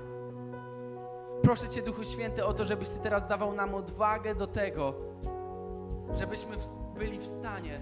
Proszę 1.42 1.68
Cię, 1.68 1.82
Duchu 1.82 2.04
Święty, 2.04 2.44
o 2.44 2.54
to, 2.54 2.64
żebyś 2.64 2.88
Ty 2.88 2.98
teraz 2.98 3.28
dawał 3.28 3.54
nam 3.54 3.74
odwagę 3.74 4.34
do 4.34 4.46
tego, 4.46 4.94
żebyśmy 6.14 6.56
byli 6.94 7.18
w 7.18 7.26
stanie 7.26 7.80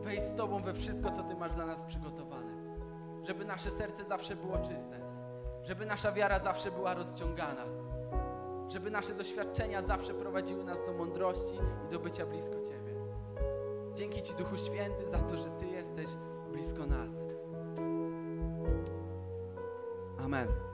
wejść 0.00 0.22
z 0.22 0.34
Tobą 0.34 0.62
we 0.62 0.74
wszystko, 0.74 1.10
co 1.10 1.22
Ty 1.22 1.36
masz 1.36 1.52
dla 1.52 1.66
nas 1.66 1.82
przygotowane. 1.82 2.52
Żeby 3.22 3.44
nasze 3.44 3.70
serce 3.70 4.04
zawsze 4.04 4.36
było 4.36 4.58
czyste, 4.58 5.00
żeby 5.62 5.86
nasza 5.86 6.12
wiara 6.12 6.38
zawsze 6.38 6.70
była 6.70 6.94
rozciągana, 6.94 7.64
żeby 8.68 8.90
nasze 8.90 9.14
doświadczenia 9.14 9.82
zawsze 9.82 10.14
prowadziły 10.14 10.64
nas 10.64 10.86
do 10.86 10.92
mądrości 10.92 11.54
i 11.86 11.92
do 11.92 11.98
bycia 11.98 12.26
blisko 12.26 12.60
Ciebie. 12.60 12.92
Dzięki 13.94 14.22
Ci, 14.22 14.34
Duchu 14.34 14.56
Święty, 14.56 15.06
za 15.06 15.18
to, 15.18 15.36
że 15.36 15.50
Ty 15.50 15.66
jesteś 15.66 16.08
blisko 16.52 16.86
nas. 16.86 17.24
Amen. 20.22 20.71